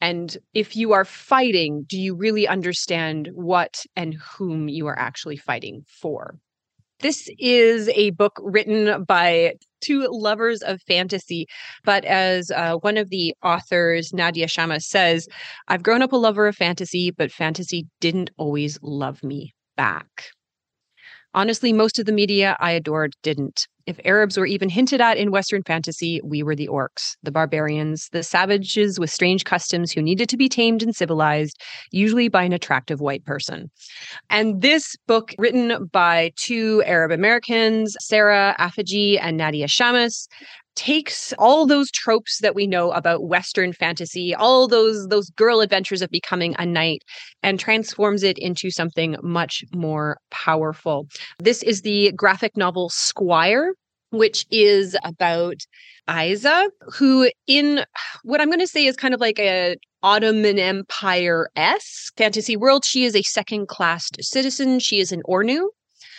And 0.00 0.38
if 0.54 0.76
you 0.76 0.92
are 0.92 1.04
fighting, 1.04 1.84
do 1.88 1.98
you 1.98 2.14
really 2.14 2.46
understand 2.46 3.30
what 3.34 3.84
and 3.96 4.14
whom 4.14 4.68
you 4.68 4.86
are 4.86 4.98
actually 4.98 5.36
fighting 5.36 5.84
for? 5.88 6.38
This 7.00 7.28
is 7.38 7.88
a 7.90 8.10
book 8.10 8.40
written 8.40 9.04
by 9.04 9.54
two 9.80 10.06
lovers 10.10 10.62
of 10.62 10.80
fantasy. 10.82 11.46
But 11.84 12.04
as 12.04 12.50
uh, 12.50 12.76
one 12.76 12.96
of 12.96 13.10
the 13.10 13.34
authors, 13.42 14.12
Nadia 14.12 14.48
Shama, 14.48 14.80
says, 14.80 15.28
I've 15.68 15.82
grown 15.82 16.02
up 16.02 16.12
a 16.12 16.16
lover 16.16 16.46
of 16.46 16.56
fantasy, 16.56 17.10
but 17.10 17.32
fantasy 17.32 17.86
didn't 18.00 18.30
always 18.36 18.78
love 18.82 19.22
me 19.22 19.54
back. 19.76 20.30
Honestly, 21.34 21.72
most 21.72 21.98
of 21.98 22.06
the 22.06 22.12
media 22.12 22.56
I 22.58 22.72
adored 22.72 23.14
didn't. 23.22 23.66
If 23.88 23.98
Arabs 24.04 24.36
were 24.36 24.44
even 24.44 24.68
hinted 24.68 25.00
at 25.00 25.16
in 25.16 25.30
Western 25.30 25.62
fantasy, 25.62 26.20
we 26.22 26.42
were 26.42 26.54
the 26.54 26.68
orcs, 26.68 27.16
the 27.22 27.32
barbarians, 27.32 28.10
the 28.12 28.22
savages 28.22 29.00
with 29.00 29.08
strange 29.08 29.44
customs 29.44 29.90
who 29.90 30.02
needed 30.02 30.28
to 30.28 30.36
be 30.36 30.46
tamed 30.46 30.82
and 30.82 30.94
civilized, 30.94 31.58
usually 31.90 32.28
by 32.28 32.42
an 32.42 32.52
attractive 32.52 33.00
white 33.00 33.24
person. 33.24 33.70
And 34.28 34.60
this 34.60 34.94
book, 35.06 35.34
written 35.38 35.86
by 35.90 36.32
two 36.36 36.82
Arab 36.84 37.12
Americans, 37.12 37.96
Sarah 37.98 38.54
Alfageeh 38.58 39.18
and 39.22 39.38
Nadia 39.38 39.66
Shammas, 39.66 40.28
takes 40.78 41.34
all 41.40 41.66
those 41.66 41.90
tropes 41.90 42.38
that 42.40 42.54
we 42.54 42.64
know 42.64 42.92
about 42.92 43.24
western 43.24 43.72
fantasy 43.72 44.32
all 44.32 44.68
those 44.68 45.08
those 45.08 45.28
girl 45.30 45.60
adventures 45.60 46.00
of 46.00 46.08
becoming 46.10 46.54
a 46.56 46.64
knight 46.64 47.02
and 47.42 47.58
transforms 47.58 48.22
it 48.22 48.38
into 48.38 48.70
something 48.70 49.16
much 49.20 49.64
more 49.74 50.18
powerful 50.30 51.08
this 51.40 51.64
is 51.64 51.82
the 51.82 52.12
graphic 52.12 52.56
novel 52.56 52.88
squire 52.90 53.72
which 54.10 54.46
is 54.50 54.96
about 55.04 55.56
Isa, 56.10 56.70
who 56.94 57.30
in 57.46 57.84
what 58.22 58.40
I'm 58.40 58.48
going 58.48 58.60
to 58.60 58.66
say 58.66 58.86
is 58.86 58.96
kind 58.96 59.12
of 59.12 59.20
like 59.20 59.38
a 59.38 59.76
Ottoman 60.02 60.58
Empire 60.58 61.50
esque 61.56 62.16
fantasy 62.16 62.56
world. 62.56 62.86
She 62.86 63.04
is 63.04 63.14
a 63.14 63.22
second 63.22 63.68
class 63.68 64.08
citizen. 64.20 64.78
She 64.78 65.00
is 65.00 65.12
an 65.12 65.22
Ornu 65.28 65.66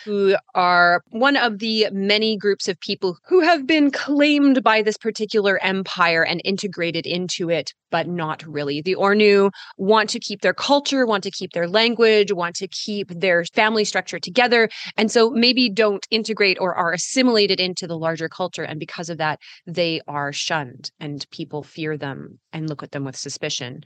who 0.04 0.36
are 0.54 1.02
one 1.10 1.36
of 1.36 1.58
the 1.58 1.88
many 1.92 2.36
groups 2.36 2.68
of 2.68 2.78
people 2.80 3.18
who 3.26 3.40
have 3.40 3.66
been 3.66 3.90
claimed 3.90 4.62
by 4.62 4.82
this 4.82 4.96
particular 4.96 5.58
empire 5.62 6.24
and 6.24 6.40
integrated 6.44 7.06
into 7.06 7.50
it 7.50 7.72
but 7.90 8.06
not 8.08 8.42
really. 8.46 8.80
The 8.80 8.96
Ornu 8.96 9.50
want 9.76 10.08
to 10.10 10.20
keep 10.20 10.42
their 10.42 10.54
culture, 10.54 11.06
want 11.06 11.24
to 11.24 11.30
keep 11.30 11.52
their 11.52 11.68
language, 11.68 12.32
want 12.32 12.54
to 12.56 12.68
keep 12.68 13.08
their 13.10 13.44
family 13.52 13.84
structure 13.84 14.18
together. 14.18 14.68
And 14.96 15.10
so 15.10 15.30
maybe 15.30 15.68
don't 15.68 16.06
integrate 16.10 16.58
or 16.60 16.74
are 16.74 16.92
assimilated 16.92 17.60
into 17.60 17.86
the 17.86 17.98
larger 17.98 18.28
culture. 18.28 18.62
And 18.62 18.78
because 18.78 19.08
of 19.08 19.18
that, 19.18 19.40
they 19.66 20.00
are 20.08 20.32
shunned 20.32 20.90
and 21.00 21.26
people 21.30 21.62
fear 21.62 21.96
them 21.96 22.38
and 22.52 22.68
look 22.68 22.82
at 22.82 22.92
them 22.92 23.04
with 23.04 23.16
suspicion. 23.16 23.82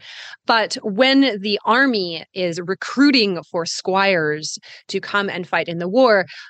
But 0.46 0.76
when 0.82 1.40
the 1.40 1.58
army 1.64 2.24
is 2.34 2.60
recruiting 2.60 3.42
for 3.44 3.66
squires 3.66 4.58
to 4.88 5.00
come 5.00 5.28
and 5.28 5.46
fight 5.46 5.68
in 5.68 5.78
the 5.78 5.88
war, 5.88 6.03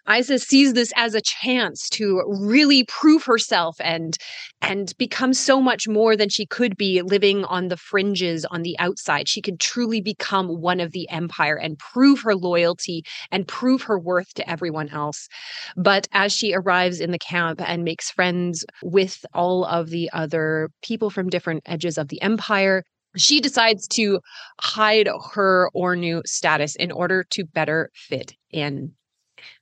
Isa 0.08 0.38
sees 0.38 0.72
this 0.72 0.92
as 0.96 1.14
a 1.14 1.20
chance 1.20 1.88
to 1.90 2.22
really 2.26 2.84
prove 2.84 3.24
herself 3.24 3.76
and 3.80 4.16
and 4.60 4.92
become 4.98 5.34
so 5.34 5.60
much 5.60 5.86
more 5.86 6.16
than 6.16 6.28
she 6.28 6.46
could 6.46 6.76
be 6.76 7.02
living 7.02 7.44
on 7.44 7.68
the 7.68 7.76
fringes 7.76 8.44
on 8.46 8.62
the 8.62 8.78
outside. 8.78 9.28
She 9.28 9.42
could 9.42 9.60
truly 9.60 10.00
become 10.00 10.60
one 10.60 10.80
of 10.80 10.92
the 10.92 11.08
empire 11.10 11.56
and 11.56 11.78
prove 11.78 12.20
her 12.22 12.34
loyalty 12.34 13.04
and 13.30 13.46
prove 13.46 13.82
her 13.82 13.98
worth 13.98 14.32
to 14.34 14.48
everyone 14.48 14.88
else. 14.88 15.28
But 15.76 16.08
as 16.12 16.32
she 16.32 16.54
arrives 16.54 17.00
in 17.00 17.10
the 17.10 17.18
camp 17.18 17.60
and 17.60 17.84
makes 17.84 18.10
friends 18.10 18.64
with 18.82 19.24
all 19.34 19.64
of 19.64 19.90
the 19.90 20.10
other 20.12 20.70
people 20.82 21.10
from 21.10 21.28
different 21.28 21.62
edges 21.66 21.98
of 21.98 22.08
the 22.08 22.20
empire, 22.22 22.84
she 23.16 23.40
decides 23.40 23.86
to 23.88 24.20
hide 24.60 25.08
her 25.34 25.70
Ornu 25.74 26.22
status 26.26 26.74
in 26.76 26.90
order 26.90 27.24
to 27.30 27.44
better 27.44 27.90
fit 27.94 28.32
in. 28.50 28.94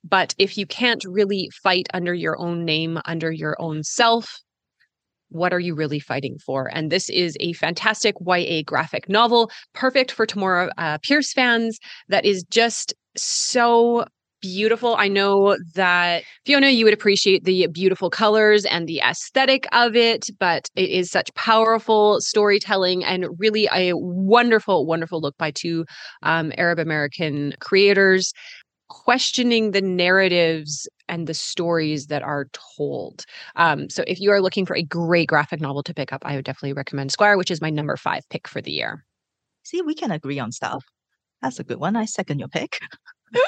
But 0.05 0.35
if 0.39 0.59
you 0.59 0.67
can't 0.67 1.05
really 1.05 1.51
fight 1.63 1.89
under 1.95 2.15
your 2.15 2.39
own 2.39 2.65
name, 2.65 2.99
under 3.05 3.31
your 3.31 3.57
own 3.59 3.83
self, 3.83 4.41
what 5.33 5.53
are 5.53 5.61
you 5.61 5.75
really 5.75 6.01
fighting 6.01 6.39
for? 6.45 6.71
And 6.73 6.91
this 6.91 7.09
is 7.09 7.37
a 7.41 7.55
fantastic 7.55 8.15
YA 8.21 8.63
graphic 8.65 9.09
novel, 9.09 9.51
perfect 9.73 10.13
for 10.13 10.27
Tamora 10.27 10.71
uh, 10.77 10.99
Pierce 11.03 11.33
fans, 11.33 11.79
that 12.09 12.25
is 12.25 12.45
just 12.45 12.95
so 13.17 14.05
beautiful. 14.43 14.97
I 14.97 15.09
know 15.09 15.57
that 15.75 16.25
Fiona, 16.45 16.69
you 16.71 16.85
would 16.85 16.93
appreciate 16.93 17.45
the 17.45 17.69
beautiful 17.69 18.11
colors 18.11 18.65
and 18.65 18.87
the 18.89 19.01
aesthetic 19.01 19.67
of 19.73 19.95
it, 19.95 20.29
but 20.39 20.69
it 20.75 20.91
is 20.91 21.11
such 21.11 21.33
powerful 21.35 22.21
storytelling 22.21 23.05
and 23.05 23.27
really 23.39 23.69
a 23.73 23.93
wonderful, 23.95 24.85
wonderful 24.85 25.21
look 25.21 25.39
by 25.39 25.53
two 25.53 25.87
um, 26.25 26.53
Arab 26.59 26.81
American 26.81 27.55
creators 27.61 28.33
questioning 28.93 29.71
the 29.71 29.81
narratives 29.81 30.87
and 31.09 31.27
the 31.27 31.33
stories 31.33 32.09
that 32.09 32.23
are 32.23 32.51
told. 32.77 33.25
Um, 33.57 33.89
so 33.89 34.05
if 34.07 34.21
you 34.21 34.31
are 34.31 34.43
looking 34.43 34.67
for 34.67 34.77
a 34.77 34.83
great 34.83 35.29
graphic 35.29 35.63
novel 35.63 35.83
to 35.85 35.95
pick 35.95 36.13
up, 36.13 36.21
I 36.27 36.37
would 36.37 36.45
definitely 36.45 36.75
recommend 36.75 37.11
Squire, 37.11 37.39
which 37.39 37.51
is 37.51 37.63
my 37.63 37.71
number 37.71 37.97
five 37.97 38.29
pick 38.29 38.47
for 38.47 38.61
the 38.61 38.71
year. 38.71 39.03
See, 39.63 39.81
we 39.81 39.95
can 39.95 40.11
agree 40.11 40.39
on 40.39 40.53
stuff. 40.53 40.85
That's 41.41 41.59
a 41.59 41.65
good 41.65 41.79
one. 41.79 41.97
I 41.97 42.05
second 42.05 42.39
your 42.39 42.49
pick. 42.49 42.81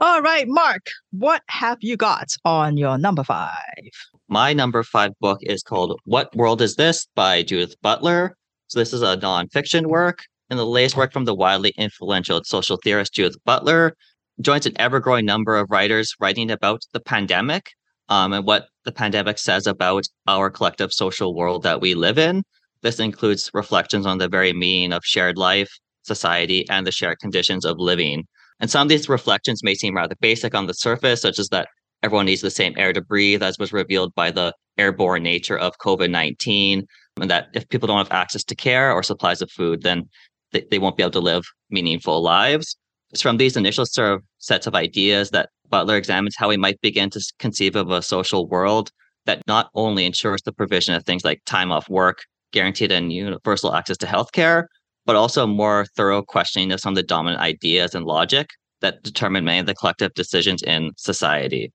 All 0.00 0.22
right, 0.22 0.46
Mark, 0.46 0.86
what 1.10 1.42
have 1.48 1.78
you 1.80 1.96
got 1.96 2.28
on 2.44 2.76
your 2.76 2.98
number 2.98 3.24
five? 3.24 3.90
My 4.28 4.52
number 4.52 4.84
five 4.84 5.10
book 5.20 5.40
is 5.42 5.64
called 5.64 5.98
What 6.04 6.34
World 6.36 6.62
Is 6.62 6.76
This 6.76 7.08
by 7.16 7.42
Judith 7.42 7.74
Butler. 7.82 8.36
So 8.68 8.78
this 8.78 8.92
is 8.92 9.02
a 9.02 9.16
nonfiction 9.16 9.86
work. 9.86 10.20
And 10.50 10.58
the 10.58 10.66
latest 10.66 10.96
work 10.96 11.12
from 11.12 11.24
the 11.24 11.34
widely 11.34 11.72
influential 11.78 12.42
social 12.44 12.76
theorist 12.82 13.14
Judith 13.14 13.38
Butler 13.44 13.94
joins 14.40 14.66
an 14.66 14.72
ever 14.76 14.98
growing 14.98 15.24
number 15.24 15.56
of 15.56 15.70
writers 15.70 16.14
writing 16.18 16.50
about 16.50 16.82
the 16.92 17.00
pandemic 17.00 17.70
um, 18.08 18.32
and 18.32 18.44
what 18.44 18.66
the 18.84 18.92
pandemic 18.92 19.38
says 19.38 19.66
about 19.66 20.04
our 20.26 20.50
collective 20.50 20.92
social 20.92 21.34
world 21.34 21.62
that 21.62 21.80
we 21.80 21.94
live 21.94 22.18
in. 22.18 22.42
This 22.82 22.98
includes 22.98 23.50
reflections 23.54 24.06
on 24.06 24.18
the 24.18 24.28
very 24.28 24.52
meaning 24.52 24.92
of 24.92 25.04
shared 25.04 25.38
life, 25.38 25.70
society, 26.02 26.68
and 26.68 26.86
the 26.86 26.92
shared 26.92 27.18
conditions 27.20 27.64
of 27.64 27.78
living. 27.78 28.24
And 28.58 28.70
some 28.70 28.82
of 28.82 28.88
these 28.88 29.08
reflections 29.08 29.62
may 29.62 29.74
seem 29.74 29.94
rather 29.94 30.16
basic 30.20 30.54
on 30.54 30.66
the 30.66 30.74
surface, 30.74 31.22
such 31.22 31.38
as 31.38 31.48
that 31.50 31.68
everyone 32.02 32.26
needs 32.26 32.40
the 32.40 32.50
same 32.50 32.74
air 32.76 32.92
to 32.92 33.00
breathe, 33.00 33.42
as 33.42 33.58
was 33.58 33.72
revealed 33.72 34.14
by 34.14 34.30
the 34.30 34.52
airborne 34.78 35.22
nature 35.22 35.58
of 35.58 35.78
COVID 35.78 36.10
19, 36.10 36.86
and 37.20 37.30
that 37.30 37.48
if 37.54 37.68
people 37.68 37.86
don't 37.86 37.98
have 37.98 38.12
access 38.12 38.42
to 38.44 38.54
care 38.54 38.92
or 38.92 39.02
supplies 39.02 39.42
of 39.42 39.50
food, 39.50 39.82
then 39.82 40.08
they, 40.52 40.66
they 40.70 40.78
won't 40.78 40.96
be 40.96 41.02
able 41.02 41.12
to 41.12 41.20
live 41.20 41.44
meaningful 41.70 42.22
lives. 42.22 42.76
It's 43.10 43.22
from 43.22 43.36
these 43.36 43.56
initial 43.56 43.86
sort 43.86 44.12
of 44.12 44.22
sets 44.38 44.66
of 44.66 44.74
ideas 44.74 45.30
that 45.30 45.50
Butler 45.68 45.96
examines 45.96 46.36
how 46.36 46.48
we 46.48 46.56
might 46.56 46.80
begin 46.80 47.10
to 47.10 47.32
conceive 47.38 47.76
of 47.76 47.90
a 47.90 48.02
social 48.02 48.48
world 48.48 48.90
that 49.26 49.42
not 49.46 49.70
only 49.74 50.04
ensures 50.06 50.42
the 50.42 50.52
provision 50.52 50.94
of 50.94 51.04
things 51.04 51.24
like 51.24 51.42
time 51.44 51.70
off 51.70 51.88
work, 51.88 52.22
guaranteed 52.52 52.90
and 52.90 53.12
universal 53.12 53.74
access 53.74 53.96
to 53.98 54.06
healthcare, 54.06 54.64
but 55.06 55.16
also 55.16 55.46
more 55.46 55.86
thorough 55.96 56.22
questioning 56.22 56.72
of 56.72 56.80
some 56.80 56.92
of 56.92 56.96
the 56.96 57.02
dominant 57.02 57.40
ideas 57.40 57.94
and 57.94 58.04
logic 58.04 58.48
that 58.80 59.02
determine 59.02 59.44
many 59.44 59.60
of 59.60 59.66
the 59.66 59.74
collective 59.74 60.12
decisions 60.14 60.62
in 60.62 60.90
society. 60.96 61.72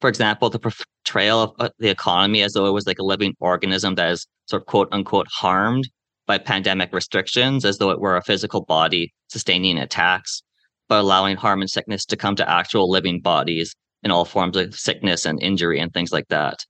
For 0.00 0.08
example, 0.08 0.50
the 0.50 0.58
portrayal 0.58 1.42
of 1.42 1.52
uh, 1.58 1.68
the 1.78 1.90
economy 1.90 2.42
as 2.42 2.54
though 2.54 2.66
it 2.66 2.72
was 2.72 2.86
like 2.86 2.98
a 2.98 3.04
living 3.04 3.34
organism 3.40 3.94
that 3.96 4.10
is 4.10 4.26
sort 4.46 4.62
of 4.62 4.66
quote 4.66 4.88
unquote 4.92 5.28
harmed 5.30 5.88
by 6.30 6.38
pandemic 6.38 6.92
restrictions, 6.92 7.64
as 7.64 7.78
though 7.78 7.90
it 7.90 7.98
were 7.98 8.16
a 8.16 8.22
physical 8.22 8.64
body 8.64 9.12
sustaining 9.26 9.76
attacks, 9.76 10.44
but 10.88 11.00
allowing 11.00 11.36
harm 11.36 11.60
and 11.60 11.68
sickness 11.68 12.04
to 12.04 12.16
come 12.16 12.36
to 12.36 12.48
actual 12.48 12.88
living 12.88 13.20
bodies 13.20 13.74
in 14.04 14.12
all 14.12 14.24
forms 14.24 14.56
of 14.56 14.78
sickness 14.78 15.26
and 15.26 15.42
injury 15.42 15.80
and 15.80 15.92
things 15.92 16.12
like 16.12 16.28
that. 16.28 16.64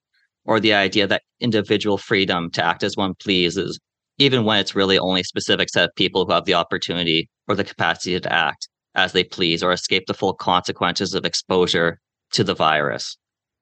Or 0.46 0.60
the 0.60 0.72
idea 0.72 1.06
that 1.06 1.24
individual 1.40 1.98
freedom 1.98 2.50
to 2.52 2.64
act 2.64 2.82
as 2.82 2.96
one 2.96 3.12
pleases, 3.22 3.78
even 4.16 4.46
when 4.46 4.58
it's 4.60 4.74
really 4.74 4.98
only 4.98 5.20
a 5.20 5.24
specific 5.24 5.68
set 5.68 5.90
of 5.90 5.94
people 5.94 6.24
who 6.24 6.32
have 6.32 6.46
the 6.46 6.54
opportunity 6.54 7.28
or 7.46 7.54
the 7.54 7.62
capacity 7.62 8.18
to 8.18 8.32
act 8.32 8.66
as 8.94 9.12
they 9.12 9.24
please 9.24 9.62
or 9.62 9.72
escape 9.72 10.04
the 10.06 10.14
full 10.14 10.32
consequences 10.32 11.12
of 11.12 11.26
exposure 11.26 12.00
to 12.32 12.42
the 12.42 12.54
virus. 12.54 13.18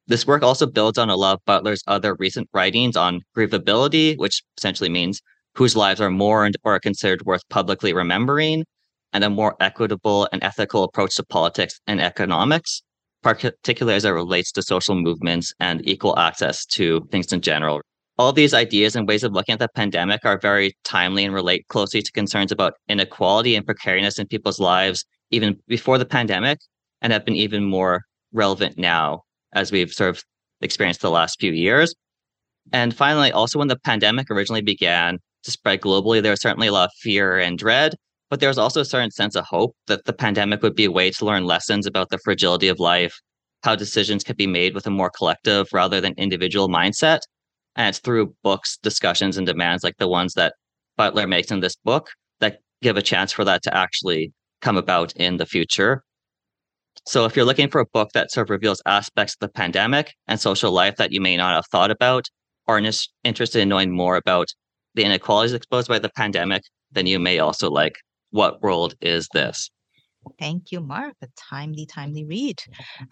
This 0.07 0.29
work 0.29 0.45
also 0.45 0.67
builds 0.67 0.97
on 0.97 1.11
a 1.11 1.17
lot 1.17 1.35
of 1.35 1.45
Butler's 1.45 1.83
other 1.89 2.15
recent 2.21 2.49
writings 2.55 2.97
on 2.97 3.23
grievability, 3.37 4.17
which 4.17 4.45
essentially 4.57 4.91
means 4.91 5.21
whose 5.59 5.75
lives 5.75 6.01
are 6.01 6.09
mourned 6.09 6.57
or 6.63 6.77
are 6.77 6.81
considered 6.81 7.21
worth 7.27 7.43
publicly 7.51 7.93
remembering, 7.93 8.65
and 9.13 9.25
a 9.25 9.29
more 9.29 9.57
equitable 9.59 10.29
and 10.33 10.43
ethical 10.45 10.85
approach 10.85 11.17
to 11.17 11.25
politics 11.25 11.81
and 11.89 12.01
economics, 12.01 12.81
particularly 13.25 13.97
as 13.97 14.05
it 14.05 14.11
relates 14.11 14.53
to 14.53 14.63
social 14.63 14.95
movements 14.95 15.53
and 15.59 15.87
equal 15.87 16.17
access 16.17 16.65
to 16.65 17.05
things 17.11 17.33
in 17.33 17.41
general. 17.41 17.81
All 18.19 18.33
these 18.33 18.55
ideas 18.55 18.95
and 18.95 19.09
ways 19.09 19.25
of 19.25 19.33
looking 19.33 19.53
at 19.53 19.59
the 19.59 19.69
pandemic 19.75 20.21
are 20.25 20.39
very 20.39 20.77
timely 20.85 21.25
and 21.25 21.35
relate 21.35 21.67
closely 21.67 22.03
to 22.03 22.13
concerns 22.13 22.53
about 22.53 22.75
inequality 22.89 23.57
and 23.57 23.67
precariousness 23.67 24.21
in 24.21 24.29
people's 24.29 24.61
lives 24.61 25.05
even 25.33 25.59
before 25.67 25.99
the 25.99 26.07
pandemic 26.07 26.61
and 27.03 27.13
have 27.13 27.25
been 27.25 27.35
even 27.35 27.65
more 27.65 28.03
relevant 28.33 28.79
now 28.79 29.23
as 29.55 29.73
we've 29.73 29.93
sort 29.93 30.11
of 30.11 30.23
experienced 30.61 31.01
the 31.01 31.11
last 31.11 31.41
few 31.41 31.51
years. 31.51 31.97
And 32.73 32.95
finally, 32.95 33.33
also 33.33 33.59
when 33.59 33.69
the 33.69 33.79
pandemic 33.79 34.31
originally 34.31 34.63
began 34.63 35.19
to 35.45 35.51
spread 35.51 35.81
globally, 35.81 36.23
there 36.23 36.33
was 36.33 36.43
certainly 36.43 36.69
a 36.69 36.73
lot 36.73 36.87
of 36.87 36.93
fear 37.01 37.39
and 37.39 37.59
dread, 37.59 37.95
but 38.31 38.41
there 38.41 38.49
was 38.49 38.59
also 38.59 38.81
a 38.81 38.85
certain 38.85 39.11
sense 39.11 39.37
of 39.37 39.45
hope 39.45 39.75
that 39.87 40.05
the 40.05 40.13
pandemic 40.13 40.63
would 40.63 40.75
be 40.75 40.85
a 40.85 40.91
way 40.91 41.11
to 41.11 41.25
learn 41.25 41.45
lessons 41.45 41.87
about 41.87 42.11
the 42.11 42.19
fragility 42.19 42.69
of 42.69 42.79
life, 42.79 43.15
how 43.63 43.75
decisions 43.75 44.23
could 44.23 44.37
be 44.37 44.47
made 44.47 44.75
with 44.75 44.87
a 44.87 44.91
more 44.91 45.11
collective 45.11 45.69
rather 45.73 46.01
than 46.01 46.15
individual 46.17 46.69
mindset. 46.69 47.21
And 47.77 47.89
it's 47.89 47.99
through 47.99 48.35
books, 48.43 48.77
discussions, 48.83 49.37
and 49.37 49.47
demands 49.47 49.85
like 49.85 49.97
the 49.99 50.09
ones 50.09 50.35
that 50.35 50.55
Butler 50.97 51.27
makes 51.27 51.51
in 51.51 51.61
this 51.61 51.77
book 51.77 52.11
that 52.41 52.59
give 52.83 52.97
a 52.97 53.03
chance 53.03 53.33
for 53.33 53.45
that 53.45 53.63
to 53.63 53.77
actually 53.77 54.33
come 54.61 54.77
about 54.77 55.13
in 55.17 55.37
the 55.37 55.47
future. 55.47 56.03
So 57.07 57.25
if 57.25 57.37
you're 57.37 57.45
looking 57.45 57.71
for 57.71 57.81
a 57.81 57.87
book 57.87 58.11
that 58.15 58.33
sort 58.33 58.49
of 58.49 58.51
reveals 58.51 58.83
aspects 58.85 59.35
of 59.35 59.39
the 59.41 59.49
pandemic 59.49 60.13
and 60.27 60.41
social 60.41 60.73
life 60.73 60.97
that 60.97 61.13
you 61.13 61.21
may 61.21 61.37
not 61.37 61.55
have 61.55 61.67
thought 61.71 61.93
about, 61.93 62.27
or 62.67 62.83
interested 63.25 63.61
in 63.61 63.69
knowing 63.69 63.97
more 63.97 64.17
about 64.17 64.49
the 64.95 65.05
inequalities 65.05 65.53
exposed 65.53 65.89
by 65.89 65.99
the 65.99 66.11
pandemic, 66.11 66.63
then 66.93 67.07
you 67.07 67.19
may 67.19 67.39
also 67.39 67.71
like 67.71 67.97
What 68.31 68.63
World 68.63 68.95
Is 69.01 69.29
This? 69.33 69.71
Thank 70.39 70.73
you, 70.73 70.81
Mark. 70.81 71.15
A 71.23 71.29
timely, 71.37 71.87
timely 71.87 72.25
read. 72.25 72.61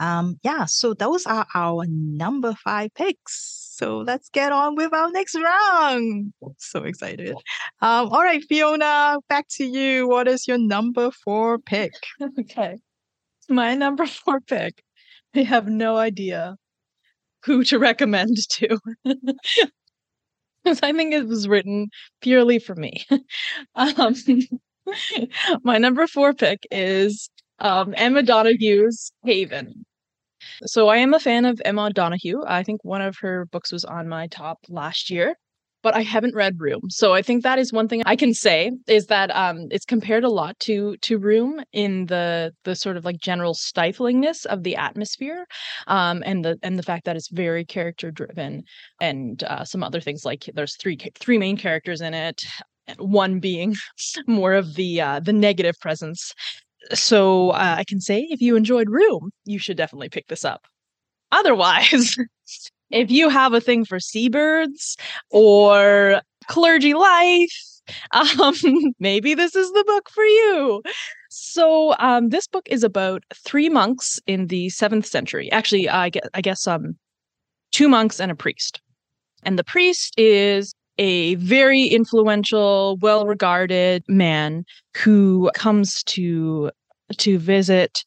Um, 0.00 0.38
yeah, 0.42 0.64
so 0.66 0.94
those 0.94 1.26
are 1.26 1.46
our 1.54 1.86
number 1.88 2.54
five 2.54 2.92
picks. 2.94 3.72
So 3.76 3.98
let's 3.98 4.28
get 4.28 4.52
on 4.52 4.74
with 4.74 4.92
our 4.92 5.10
next 5.10 5.34
round. 5.34 6.32
So 6.58 6.84
excited. 6.84 7.34
Um, 7.80 8.08
all 8.08 8.22
right, 8.22 8.42
Fiona, 8.48 9.18
back 9.28 9.46
to 9.52 9.64
you. 9.64 10.08
What 10.08 10.28
is 10.28 10.48
your 10.48 10.58
number 10.58 11.10
four 11.10 11.58
pick? 11.58 11.92
okay. 12.40 12.78
My 13.48 13.74
number 13.74 14.06
four 14.24 14.40
pick. 14.40 14.82
I 15.34 15.42
have 15.42 15.68
no 15.68 15.96
idea 15.96 16.56
who 17.44 17.62
to 17.64 17.78
recommend 17.78 18.36
to. 18.50 18.78
Because 20.66 20.80
I 20.82 20.92
think 20.92 21.14
it 21.14 21.28
was 21.28 21.46
written 21.46 21.90
purely 22.20 22.58
for 22.58 22.74
me. 22.74 23.06
um, 23.76 24.16
my 25.62 25.78
number 25.78 26.08
four 26.08 26.34
pick 26.34 26.66
is 26.72 27.30
um, 27.60 27.94
Emma 27.96 28.24
Donoghue's 28.24 29.12
Haven. 29.24 29.86
So 30.64 30.88
I 30.88 30.96
am 30.96 31.14
a 31.14 31.20
fan 31.20 31.44
of 31.44 31.62
Emma 31.64 31.92
Donoghue. 31.92 32.42
I 32.44 32.64
think 32.64 32.84
one 32.84 33.00
of 33.00 33.16
her 33.20 33.46
books 33.46 33.70
was 33.70 33.84
on 33.84 34.08
my 34.08 34.26
top 34.26 34.58
last 34.68 35.08
year, 35.08 35.36
but 35.86 35.94
I 35.94 36.02
haven't 36.02 36.34
read 36.34 36.60
Room. 36.60 36.80
So 36.90 37.14
I 37.14 37.22
think 37.22 37.44
that 37.44 37.60
is 37.60 37.72
one 37.72 37.86
thing 37.86 38.02
I 38.06 38.16
can 38.16 38.34
say 38.34 38.72
is 38.88 39.06
that 39.06 39.30
um, 39.30 39.68
it's 39.70 39.84
compared 39.84 40.24
a 40.24 40.28
lot 40.28 40.58
to 40.66 40.96
to 41.02 41.16
Room 41.16 41.62
in 41.72 42.06
the 42.06 42.50
the 42.64 42.74
sort 42.74 42.96
of 42.96 43.04
like 43.04 43.20
general 43.20 43.54
stiflingness 43.54 44.46
of 44.46 44.64
the 44.64 44.74
atmosphere, 44.74 45.46
um, 45.86 46.24
and 46.26 46.44
the 46.44 46.58
and 46.64 46.76
the 46.76 46.82
fact 46.82 47.04
that 47.04 47.14
it's 47.14 47.28
very 47.30 47.64
character 47.64 48.10
driven, 48.10 48.64
and 49.00 49.44
uh, 49.44 49.64
some 49.64 49.84
other 49.84 50.00
things 50.00 50.24
like 50.24 50.50
there's 50.54 50.74
three 50.74 50.98
three 51.20 51.38
main 51.38 51.56
characters 51.56 52.00
in 52.00 52.14
it 52.14 52.42
one 52.98 53.38
being 53.38 53.76
more 54.26 54.54
of 54.54 54.74
the 54.74 55.00
uh, 55.00 55.20
the 55.20 55.32
negative 55.32 55.76
presence 55.80 56.32
so 56.94 57.50
uh, 57.50 57.76
I 57.78 57.84
can 57.84 58.00
say 58.00 58.26
if 58.30 58.40
you 58.40 58.56
enjoyed 58.56 58.90
Room, 58.90 59.30
you 59.44 59.60
should 59.60 59.76
definitely 59.76 60.08
pick 60.08 60.26
this 60.26 60.44
up. 60.44 60.66
Otherwise, 61.30 62.16
if 62.90 63.10
you 63.10 63.28
have 63.28 63.52
a 63.52 63.60
thing 63.60 63.84
for 63.84 63.98
seabirds 64.00 64.96
or 65.30 66.20
clergy 66.48 66.94
life, 66.94 67.62
um, 68.12 68.54
maybe 68.98 69.34
this 69.34 69.54
is 69.54 69.70
the 69.72 69.84
book 69.86 70.08
for 70.10 70.24
you. 70.24 70.82
So, 71.30 71.94
um, 71.98 72.30
this 72.30 72.46
book 72.46 72.66
is 72.70 72.82
about 72.82 73.22
three 73.34 73.68
monks 73.68 74.18
in 74.26 74.46
the 74.46 74.70
seventh 74.70 75.06
century. 75.06 75.50
Actually, 75.52 75.88
I 75.88 76.08
guess, 76.10 76.28
I 76.34 76.40
guess 76.40 76.66
um, 76.66 76.96
two 77.72 77.88
monks 77.88 78.20
and 78.20 78.30
a 78.30 78.34
priest. 78.34 78.80
And 79.42 79.58
the 79.58 79.64
priest 79.64 80.14
is 80.18 80.74
a 80.98 81.34
very 81.36 81.84
influential, 81.84 82.96
well 83.00 83.26
regarded 83.26 84.02
man 84.08 84.64
who 84.96 85.50
comes 85.54 86.02
to 86.04 86.70
to 87.18 87.38
visit 87.38 88.02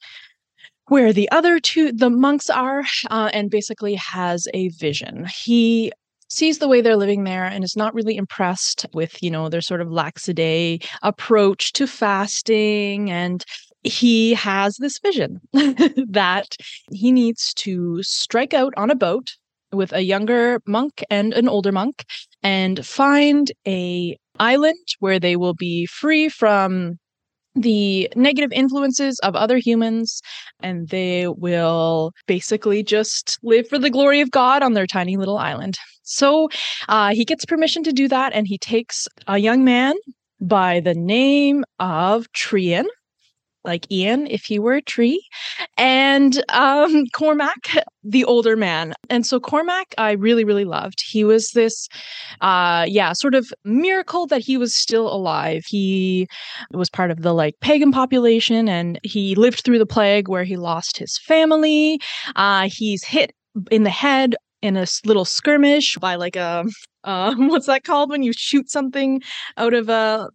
where 0.89 1.13
the 1.13 1.29
other 1.31 1.59
two 1.59 1.91
the 1.91 2.09
monks 2.09 2.49
are 2.49 2.83
uh, 3.09 3.29
and 3.33 3.49
basically 3.49 3.95
has 3.95 4.47
a 4.53 4.69
vision. 4.69 5.25
He 5.25 5.91
sees 6.29 6.59
the 6.59 6.67
way 6.67 6.81
they're 6.81 6.95
living 6.95 7.23
there 7.23 7.45
and 7.45 7.63
is 7.63 7.75
not 7.75 7.93
really 7.93 8.15
impressed 8.15 8.85
with 8.93 9.21
you 9.23 9.31
know 9.31 9.49
their 9.49 9.61
sort 9.61 9.81
of 9.81 9.87
laxiday 9.87 10.83
approach 11.01 11.73
to 11.73 11.87
fasting 11.87 13.09
and 13.09 13.43
he 13.83 14.33
has 14.33 14.75
this 14.77 14.99
vision 14.99 15.39
that 15.53 16.55
he 16.91 17.11
needs 17.11 17.53
to 17.53 18.03
strike 18.03 18.53
out 18.53 18.73
on 18.77 18.91
a 18.91 18.95
boat 18.95 19.31
with 19.71 19.93
a 19.93 20.03
younger 20.03 20.61
monk 20.67 21.03
and 21.09 21.33
an 21.33 21.47
older 21.47 21.71
monk 21.71 22.03
and 22.43 22.85
find 22.85 23.51
a 23.67 24.17
island 24.39 24.85
where 24.99 25.19
they 25.19 25.35
will 25.35 25.53
be 25.53 25.85
free 25.85 26.29
from 26.29 26.97
the 27.61 28.09
negative 28.15 28.51
influences 28.51 29.19
of 29.19 29.35
other 29.35 29.57
humans 29.57 30.21
and 30.61 30.89
they 30.89 31.27
will 31.27 32.11
basically 32.27 32.83
just 32.83 33.37
live 33.43 33.67
for 33.67 33.77
the 33.77 33.89
glory 33.89 34.21
of 34.21 34.31
God 34.31 34.63
on 34.63 34.73
their 34.73 34.87
tiny 34.87 35.17
little 35.17 35.37
island. 35.37 35.77
So 36.03 36.49
uh, 36.87 37.13
he 37.13 37.25
gets 37.25 37.45
permission 37.45 37.83
to 37.83 37.93
do 37.93 38.07
that 38.07 38.33
and 38.33 38.47
he 38.47 38.57
takes 38.57 39.07
a 39.27 39.37
young 39.37 39.63
man 39.63 39.95
by 40.41 40.79
the 40.79 40.93
name 40.93 41.63
of 41.79 42.31
Trian 42.31 42.85
like 43.69 43.89
Ian 43.91 44.27
if 44.27 44.43
he 44.43 44.59
were 44.59 44.73
a 44.73 44.81
tree, 44.81 45.25
and 45.77 46.43
um, 46.49 47.05
Cormac, 47.13 47.77
the 48.03 48.25
older 48.25 48.55
man. 48.55 48.93
And 49.09 49.25
so 49.25 49.39
Cormac, 49.39 49.93
I 49.97 50.11
really, 50.11 50.43
really 50.43 50.65
loved. 50.65 51.01
He 51.05 51.23
was 51.23 51.51
this, 51.51 51.87
uh, 52.41 52.85
yeah, 52.87 53.13
sort 53.13 53.35
of 53.35 53.53
miracle 53.63 54.27
that 54.27 54.41
he 54.41 54.57
was 54.57 54.75
still 54.75 55.07
alive. 55.07 55.63
He 55.67 56.27
was 56.71 56.89
part 56.89 57.11
of 57.11 57.21
the 57.21 57.33
like 57.33 57.59
pagan 57.61 57.91
population, 57.91 58.67
and 58.67 58.99
he 59.03 59.35
lived 59.35 59.61
through 59.61 59.79
the 59.79 59.85
plague 59.85 60.27
where 60.27 60.43
he 60.43 60.57
lost 60.57 60.97
his 60.97 61.17
family. 61.17 61.99
Uh, 62.35 62.67
he's 62.69 63.03
hit 63.03 63.33
in 63.71 63.83
the 63.83 63.89
head 63.89 64.35
in 64.61 64.75
a 64.75 64.85
little 65.05 65.25
skirmish 65.25 65.95
by 65.97 66.15
like 66.15 66.35
a 66.35 66.65
uh, 67.05 67.33
what's 67.37 67.67
that 67.67 67.83
called 67.83 68.09
when 68.09 68.23
you 68.23 68.33
shoot 68.33 68.69
something 68.69 69.21
out 69.57 69.73
of 69.73 69.89
a 69.89 70.29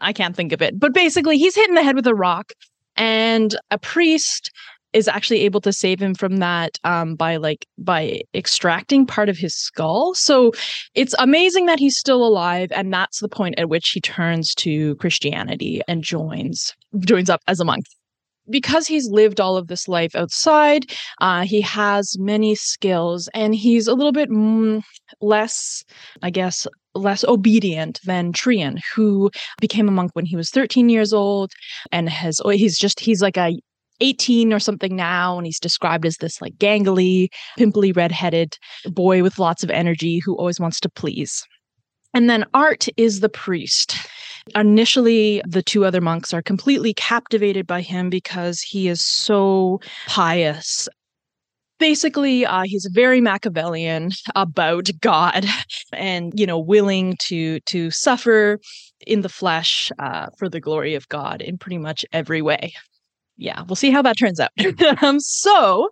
I 0.00 0.12
can't 0.12 0.34
think 0.34 0.52
of 0.52 0.62
it. 0.62 0.78
But 0.78 0.94
basically, 0.94 1.38
he's 1.38 1.54
hit 1.54 1.68
in 1.68 1.74
the 1.74 1.82
head 1.82 1.96
with 1.96 2.06
a 2.06 2.14
rock, 2.14 2.52
and 3.00 3.56
a 3.70 3.78
priest 3.78 4.52
is 4.92 5.08
actually 5.08 5.40
able 5.40 5.60
to 5.60 5.72
save 5.72 6.00
him 6.00 6.14
from 6.14 6.38
that 6.38 6.76
um, 6.84 7.14
by 7.14 7.36
like 7.36 7.66
by 7.78 8.20
extracting 8.34 9.06
part 9.06 9.28
of 9.28 9.38
his 9.38 9.54
skull. 9.54 10.14
So 10.14 10.52
it's 10.94 11.14
amazing 11.18 11.66
that 11.66 11.78
he's 11.78 11.98
still 11.98 12.24
alive, 12.24 12.70
and 12.72 12.92
that's 12.92 13.20
the 13.20 13.28
point 13.28 13.58
at 13.58 13.68
which 13.68 13.90
he 13.90 14.00
turns 14.00 14.54
to 14.56 14.96
Christianity 14.96 15.80
and 15.88 16.02
joins 16.04 16.74
joins 17.00 17.30
up 17.30 17.40
as 17.48 17.58
a 17.58 17.64
monk. 17.64 17.86
Because 18.50 18.86
he's 18.86 19.08
lived 19.08 19.40
all 19.40 19.56
of 19.56 19.68
this 19.68 19.88
life 19.88 20.14
outside, 20.14 20.90
uh, 21.20 21.42
he 21.42 21.60
has 21.60 22.18
many 22.18 22.54
skills 22.54 23.28
and 23.34 23.54
he's 23.54 23.86
a 23.86 23.94
little 23.94 24.12
bit 24.12 24.30
mm, 24.30 24.82
less, 25.20 25.84
I 26.22 26.30
guess, 26.30 26.66
less 26.94 27.24
obedient 27.24 28.00
than 28.04 28.32
Trian, 28.32 28.80
who 28.94 29.30
became 29.60 29.88
a 29.88 29.92
monk 29.92 30.10
when 30.14 30.26
he 30.26 30.36
was 30.36 30.50
13 30.50 30.88
years 30.88 31.12
old 31.12 31.52
and 31.92 32.08
has, 32.08 32.40
he's 32.44 32.78
just, 32.78 32.98
he's 32.98 33.22
like 33.22 33.36
a 33.36 33.56
18 34.00 34.52
or 34.52 34.58
something 34.58 34.96
now, 34.96 35.36
and 35.36 35.46
he's 35.46 35.60
described 35.60 36.06
as 36.06 36.16
this 36.16 36.40
like 36.40 36.56
gangly, 36.56 37.28
pimply, 37.56 37.92
redheaded 37.92 38.56
boy 38.86 39.22
with 39.22 39.38
lots 39.38 39.62
of 39.62 39.70
energy 39.70 40.18
who 40.18 40.34
always 40.36 40.58
wants 40.58 40.80
to 40.80 40.88
please. 40.88 41.46
And 42.12 42.28
then 42.28 42.44
Artt 42.54 42.88
is 42.96 43.20
the 43.20 43.28
priest. 43.28 43.96
Initially, 44.54 45.42
the 45.46 45.62
two 45.62 45.84
other 45.84 46.00
monks 46.00 46.32
are 46.32 46.42
completely 46.42 46.94
captivated 46.94 47.66
by 47.66 47.80
him 47.80 48.10
because 48.10 48.60
he 48.60 48.88
is 48.88 49.04
so 49.04 49.80
pious. 50.06 50.88
Basically, 51.78 52.44
uh, 52.44 52.62
he's 52.64 52.86
very 52.92 53.20
Machiavellian 53.20 54.10
about 54.34 54.90
God, 55.00 55.46
and 55.92 56.38
you 56.38 56.46
know, 56.46 56.58
willing 56.58 57.16
to 57.28 57.60
to 57.60 57.90
suffer 57.90 58.58
in 59.06 59.22
the 59.22 59.28
flesh 59.28 59.90
uh, 59.98 60.26
for 60.38 60.48
the 60.48 60.60
glory 60.60 60.94
of 60.94 61.08
God 61.08 61.40
in 61.40 61.56
pretty 61.56 61.78
much 61.78 62.04
every 62.12 62.42
way. 62.42 62.74
Yeah, 63.40 63.62
we'll 63.66 63.76
see 63.76 63.90
how 63.90 64.02
that 64.02 64.18
turns 64.18 64.38
out. 64.38 64.50
um, 65.02 65.18
so, 65.18 65.88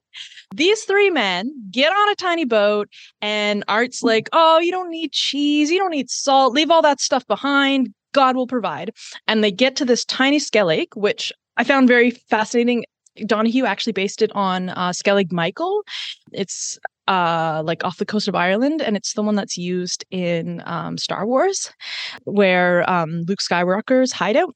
these 0.54 0.82
three 0.82 1.08
men 1.08 1.50
get 1.70 1.90
on 1.90 2.10
a 2.10 2.14
tiny 2.14 2.44
boat, 2.44 2.88
and 3.22 3.64
Artt's 3.68 4.02
like, 4.02 4.28
Oh, 4.32 4.58
you 4.58 4.70
don't 4.70 4.90
need 4.90 5.12
cheese, 5.12 5.70
you 5.70 5.78
don't 5.78 5.90
need 5.90 6.10
salt, 6.10 6.52
leave 6.52 6.70
all 6.70 6.82
that 6.82 7.00
stuff 7.00 7.26
behind. 7.26 7.88
God 8.12 8.36
will 8.36 8.46
provide. 8.46 8.92
And 9.26 9.42
they 9.42 9.50
get 9.50 9.76
to 9.76 9.84
this 9.84 10.04
tiny 10.04 10.38
Skellig, 10.38 10.88
which 10.94 11.32
I 11.56 11.64
found 11.64 11.88
very 11.88 12.10
fascinating. 12.10 12.84
Donoghue 13.26 13.64
actually 13.64 13.92
based 13.92 14.22
it 14.22 14.30
on 14.34 14.70
uh, 14.70 14.90
Skellig 14.90 15.32
Michael. 15.32 15.82
It's 16.32 16.78
uh, 17.08 17.62
like 17.64 17.82
off 17.84 17.96
the 17.96 18.06
coast 18.06 18.28
of 18.28 18.34
Ireland, 18.34 18.82
and 18.82 18.96
it's 18.96 19.14
the 19.14 19.22
one 19.22 19.34
that's 19.34 19.56
used 19.56 20.04
in 20.10 20.62
um, 20.66 20.98
Star 20.98 21.26
Wars, 21.26 21.72
where 22.24 22.88
um, 22.88 23.22
Luke 23.26 23.40
Skywalker's 23.40 24.12
hideout 24.12 24.54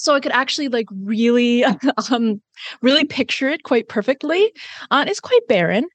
so 0.00 0.14
I 0.14 0.20
could 0.20 0.32
actually 0.32 0.68
like 0.68 0.86
really 0.90 1.64
um 2.10 2.40
really 2.82 3.04
picture 3.04 3.48
it 3.48 3.62
quite 3.62 3.88
perfectly. 3.88 4.52
Uh, 4.90 5.04
it's 5.06 5.20
quite 5.20 5.46
barren. 5.48 5.86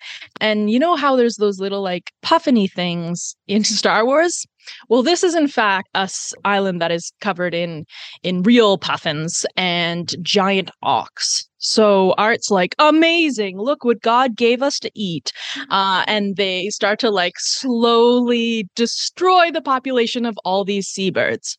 And 0.42 0.70
you 0.70 0.80
know 0.80 0.96
how 0.96 1.16
there's 1.16 1.38
those 1.38 1.60
little 1.60 1.82
like 1.82 2.12
puffiny 2.22 2.68
things 2.68 3.36
in 3.48 3.64
Star 3.80 4.06
Wars? 4.06 4.46
Well, 4.90 5.04
this 5.04 5.24
is 5.24 5.36
in 5.36 5.48
fact 5.48 5.90
a 5.94 6.10
island 6.44 6.82
that 6.82 6.92
is 6.92 7.12
covered 7.22 7.54
in 7.54 7.86
in 8.24 8.44
real 8.44 8.78
puffins 8.78 9.46
and 9.56 10.14
giant 10.22 10.72
auks. 10.84 11.46
So 11.58 12.14
Artt's 12.18 12.52
like 12.52 12.76
amazing. 12.80 13.60
Look 13.60 13.84
what 13.84 14.02
God 14.02 14.36
gave 14.36 14.62
us 14.62 14.80
to 14.80 14.92
eat, 14.96 15.32
uh, 15.70 16.04
and 16.08 16.36
they 16.36 16.70
start 16.70 17.00
to 17.00 17.10
like 17.10 17.36
slowly 17.38 18.68
destroy 18.76 19.52
the 19.52 19.62
population 19.62 20.26
of 20.26 20.38
all 20.46 20.64
these 20.64 20.88
seabirds. 20.88 21.58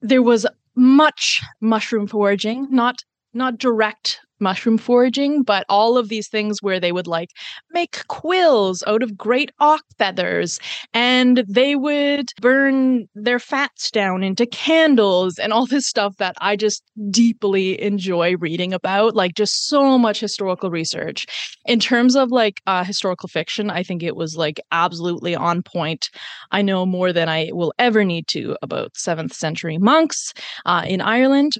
There 0.00 0.22
was 0.22 0.46
much 0.76 1.42
mushroom 1.60 2.06
foraging, 2.06 2.68
not 2.70 3.02
not 3.34 3.58
direct 3.58 4.20
mushroom 4.40 4.78
foraging, 4.78 5.42
but 5.42 5.64
all 5.68 5.96
of 5.96 6.08
these 6.08 6.28
things 6.28 6.62
where 6.62 6.80
they 6.80 6.92
would 6.92 7.06
like 7.06 7.30
make 7.72 8.06
quills 8.08 8.82
out 8.86 9.02
of 9.02 9.16
great 9.16 9.50
auk 9.60 9.82
feathers 9.98 10.58
and 10.94 11.44
they 11.48 11.74
would 11.76 12.30
burn 12.40 13.06
their 13.14 13.38
fats 13.38 13.90
down 13.90 14.22
into 14.22 14.46
candles 14.46 15.38
and 15.38 15.52
all 15.52 15.66
this 15.66 15.86
stuff 15.86 16.16
that 16.18 16.34
I 16.40 16.56
just 16.56 16.82
deeply 17.10 17.80
enjoy 17.80 18.36
reading 18.36 18.72
about. 18.72 19.14
Like, 19.14 19.34
just 19.34 19.66
so 19.66 19.98
much 19.98 20.20
historical 20.20 20.70
research. 20.70 21.26
In 21.66 21.80
terms 21.80 22.16
of 22.16 22.30
like 22.30 22.60
uh, 22.66 22.84
historical 22.84 23.28
fiction, 23.28 23.70
I 23.70 23.82
think 23.82 24.02
it 24.02 24.16
was 24.16 24.36
like 24.36 24.60
absolutely 24.72 25.34
on 25.34 25.62
point. 25.62 26.10
I 26.50 26.62
know 26.62 26.86
more 26.86 27.12
than 27.12 27.28
I 27.28 27.50
will 27.52 27.72
ever 27.78 28.04
need 28.04 28.28
to 28.28 28.56
about 28.62 28.96
seventh 28.96 29.34
century 29.34 29.78
monks 29.78 30.32
uh, 30.64 30.84
in 30.86 31.00
Ireland 31.00 31.54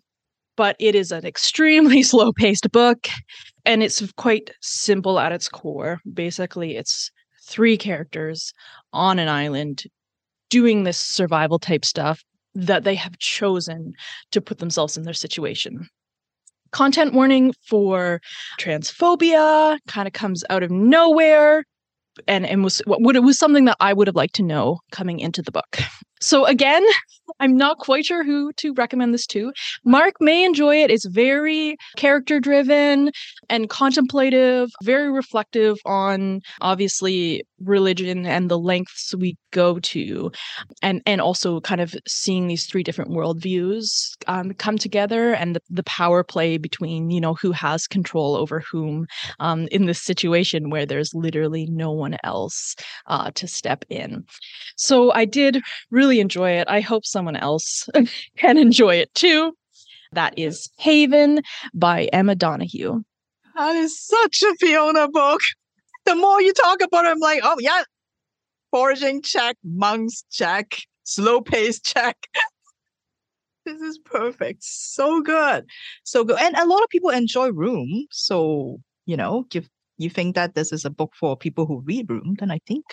but 0.57 0.77
it 0.79 0.95
is 0.95 1.13
an 1.13 1.25
extremely 1.25 2.03
slow 2.11 2.33
paced 2.33 2.71
book 2.73 3.09
and 3.65 3.83
it's 3.83 4.03
quite 4.13 4.51
simple 4.63 5.19
at 5.19 5.33
its 5.33 5.49
core. 5.49 6.01
Basically, 6.13 6.77
it's 6.77 7.11
three 7.47 7.77
characters 7.77 8.53
on 8.93 9.19
an 9.19 9.29
island 9.29 9.85
doing 10.49 10.85
this 10.85 10.99
survival 10.99 11.59
type 11.59 11.85
stuff 11.85 12.23
that 12.55 12.85
they 12.85 12.95
have 12.95 13.19
chosen 13.19 13.93
to 14.31 14.41
put 14.41 14.59
themselves 14.59 14.97
in 14.97 15.03
their 15.03 15.15
situation. 15.15 15.87
Content 16.73 17.13
warning 17.13 17.53
for 17.69 18.21
transphobia 18.59 19.79
kind 19.87 20.07
of 20.07 20.13
comes 20.13 20.43
out 20.51 20.63
of 20.63 20.71
nowhere 20.71 21.65
and, 22.27 22.47
and 22.47 22.65
was 22.65 22.81
what 22.87 23.17
it 23.17 23.23
was 23.23 23.39
something 23.39 23.67
that 23.67 23.77
I 23.81 23.93
would 23.93 24.07
have 24.07 24.17
liked 24.17 24.35
to 24.37 24.43
know 24.43 24.79
coming 24.91 25.21
into 25.21 25.43
the 25.43 25.53
book. 25.53 25.79
So 26.21 26.47
again, 26.47 26.85
I'm 27.41 27.57
not 27.57 27.79
quite 27.79 28.07
sure 28.07 28.25
who 28.25 28.53
to 28.55 28.73
recommend 28.75 29.13
this 29.13 29.27
to. 29.29 29.53
Mark 29.85 30.15
may 30.21 30.45
enjoy 30.45 30.83
it. 30.83 30.91
It's 30.91 31.07
very 31.07 31.77
character 31.97 32.39
driven 32.39 33.11
and 33.51 33.69
contemplative, 33.69 34.71
very 34.85 35.11
reflective 35.11 35.77
on 35.85 36.41
obviously 36.61 37.43
religion 37.61 38.27
and 38.27 38.49
the 38.49 38.59
lengths 38.59 39.15
we 39.19 39.37
go 39.51 39.81
to, 39.81 40.31
and 40.83 41.03
and 41.05 41.21
also 41.21 41.61
kind 41.61 41.81
of 41.81 41.95
seeing 42.07 42.47
these 42.47 42.67
three 42.67 42.83
different 42.83 43.11
worldviews 43.11 44.15
um, 44.29 44.53
come 44.55 44.79
together 44.79 45.35
and 45.35 45.57
the, 45.57 45.61
the 45.69 45.83
power 45.83 46.23
play 46.23 46.59
between 46.59 47.11
you 47.11 47.21
know 47.21 47.35
who 47.35 47.51
has 47.53 47.87
control 47.87 48.37
over 48.37 48.61
whom 48.61 49.07
um, 49.41 49.67
in 49.73 49.87
this 49.87 50.01
situation 50.01 50.71
where 50.71 50.87
there's 50.87 51.13
literally 51.13 51.67
no 51.67 51.91
one 51.91 52.17
else 52.23 52.77
uh, 53.07 53.31
to 53.33 53.49
step 53.49 53.85
in. 53.91 54.25
So 54.77 55.13
I 55.13 55.25
did 55.25 55.63
really 55.91 56.06
enjoy 56.11 56.51
it. 56.53 56.69
I 56.69 56.81
hope 56.81 57.05
someone 57.05 57.37
else 57.37 57.89
can 58.37 58.59
enjoy 58.59 58.97
it 58.97 59.15
too. 59.15 59.53
That 60.13 60.39
is 60.39 60.71
Haven 60.79 61.43
by 61.75 62.05
Emma 62.13 62.35
Donoghue. 62.35 63.03
That 63.57 63.77
is 63.77 63.99
such 63.99 64.43
a 64.43 64.55
Fiona 64.61 65.09
book. 65.09 65.41
The 66.05 66.15
more 66.15 66.41
you 66.41 66.53
talk 66.53 66.81
about 66.83 67.05
it, 67.05 67.09
I'm 67.09 67.19
like, 67.19 67.41
oh 67.43 67.57
yeah, 67.59 67.83
foraging 68.71 69.23
check, 69.23 69.57
monks 69.65 70.25
check, 70.31 70.77
slow 71.05 71.41
pace 71.41 71.81
check. 71.81 72.17
this 73.65 73.81
is 73.81 73.99
perfect. 73.99 74.63
So 74.63 75.21
good. 75.21 75.67
So 76.05 76.25
good. 76.25 76.39
And 76.41 76.57
a 76.57 76.67
lot 76.67 76.83
of 76.83 76.89
people 76.89 77.11
enjoy 77.11 77.51
Room. 77.51 78.07
So, 78.11 78.79
you 79.07 79.17
know, 79.17 79.47
if 79.55 79.69
you 79.99 80.11
think 80.11 80.35
that 80.35 80.55
this 80.55 80.73
is 80.73 80.85
a 80.85 80.91
book 80.91 81.13
for 81.19 81.37
people 81.37 81.67
who 81.67 81.81
read 81.81 82.11
Room, 82.11 82.37
then 82.39 82.51
I 82.51 82.61
think 82.67 82.85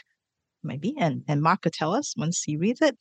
maybe. 0.63 0.95
And 0.97 1.23
and 1.27 1.41
Mark 1.41 1.61
could 1.61 1.73
tell 1.73 1.93
us 1.93 2.15
once 2.17 2.43
he 2.43 2.57
reads 2.57 2.81
it. 2.81 2.97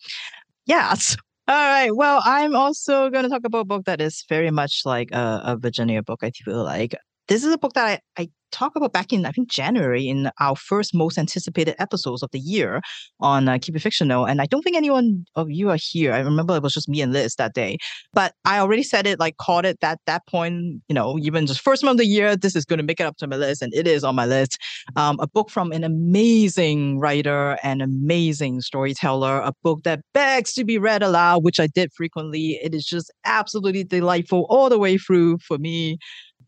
Yes. 0.66 1.16
All 1.48 1.56
right. 1.56 1.94
Well, 1.94 2.22
I'm 2.24 2.54
also 2.54 3.10
going 3.10 3.24
to 3.24 3.28
talk 3.28 3.42
about 3.44 3.60
a 3.60 3.64
book 3.64 3.84
that 3.86 4.00
is 4.00 4.24
very 4.28 4.52
much 4.52 4.82
like 4.84 5.10
a, 5.10 5.42
a 5.44 5.56
Virginia 5.56 6.02
book. 6.02 6.20
I 6.22 6.30
feel 6.30 6.62
like 6.62 6.94
this 7.32 7.44
is 7.44 7.52
a 7.52 7.58
book 7.58 7.72
that 7.72 8.02
I, 8.18 8.22
I 8.22 8.28
talked 8.50 8.76
about 8.76 8.92
back 8.92 9.10
in 9.10 9.24
I 9.24 9.30
think 9.30 9.50
January 9.50 10.06
in 10.06 10.30
our 10.38 10.54
first 10.54 10.94
most 10.94 11.16
anticipated 11.16 11.74
episodes 11.78 12.22
of 12.22 12.30
the 12.30 12.38
year 12.38 12.82
on 13.20 13.48
uh, 13.48 13.56
Keep 13.58 13.76
It 13.76 13.80
Fictional, 13.80 14.26
and 14.26 14.42
I 14.42 14.46
don't 14.46 14.60
think 14.62 14.76
anyone 14.76 15.24
of 15.34 15.50
you 15.50 15.70
are 15.70 15.78
here. 15.80 16.12
I 16.12 16.18
remember 16.18 16.54
it 16.54 16.62
was 16.62 16.74
just 16.74 16.90
me 16.90 17.00
and 17.00 17.10
Liz 17.10 17.36
that 17.36 17.54
day, 17.54 17.78
but 18.12 18.34
I 18.44 18.58
already 18.58 18.82
said 18.82 19.06
it, 19.06 19.18
like 19.18 19.38
caught 19.38 19.64
it 19.64 19.80
that 19.80 20.00
that 20.06 20.26
point. 20.26 20.82
You 20.88 20.94
know, 20.94 21.18
even 21.20 21.46
just 21.46 21.62
first 21.62 21.82
month 21.82 21.94
of 21.94 21.98
the 22.00 22.06
year, 22.06 22.36
this 22.36 22.54
is 22.54 22.66
going 22.66 22.78
to 22.78 22.84
make 22.84 23.00
it 23.00 23.06
up 23.06 23.16
to 23.16 23.26
my 23.26 23.36
list, 23.36 23.62
and 23.62 23.72
it 23.74 23.86
is 23.88 24.04
on 24.04 24.14
my 24.14 24.26
list. 24.26 24.58
Um, 24.96 25.16
a 25.18 25.26
book 25.26 25.48
from 25.48 25.72
an 25.72 25.84
amazing 25.84 26.98
writer 27.00 27.56
and 27.62 27.80
amazing 27.80 28.60
storyteller, 28.60 29.38
a 29.38 29.54
book 29.62 29.84
that 29.84 30.00
begs 30.12 30.52
to 30.52 30.64
be 30.64 30.76
read 30.76 31.02
aloud, 31.02 31.44
which 31.44 31.58
I 31.58 31.66
did 31.66 31.90
frequently. 31.94 32.60
It 32.62 32.74
is 32.74 32.84
just 32.84 33.10
absolutely 33.24 33.84
delightful 33.84 34.46
all 34.50 34.68
the 34.68 34.78
way 34.78 34.98
through 34.98 35.38
for 35.38 35.56
me. 35.56 35.98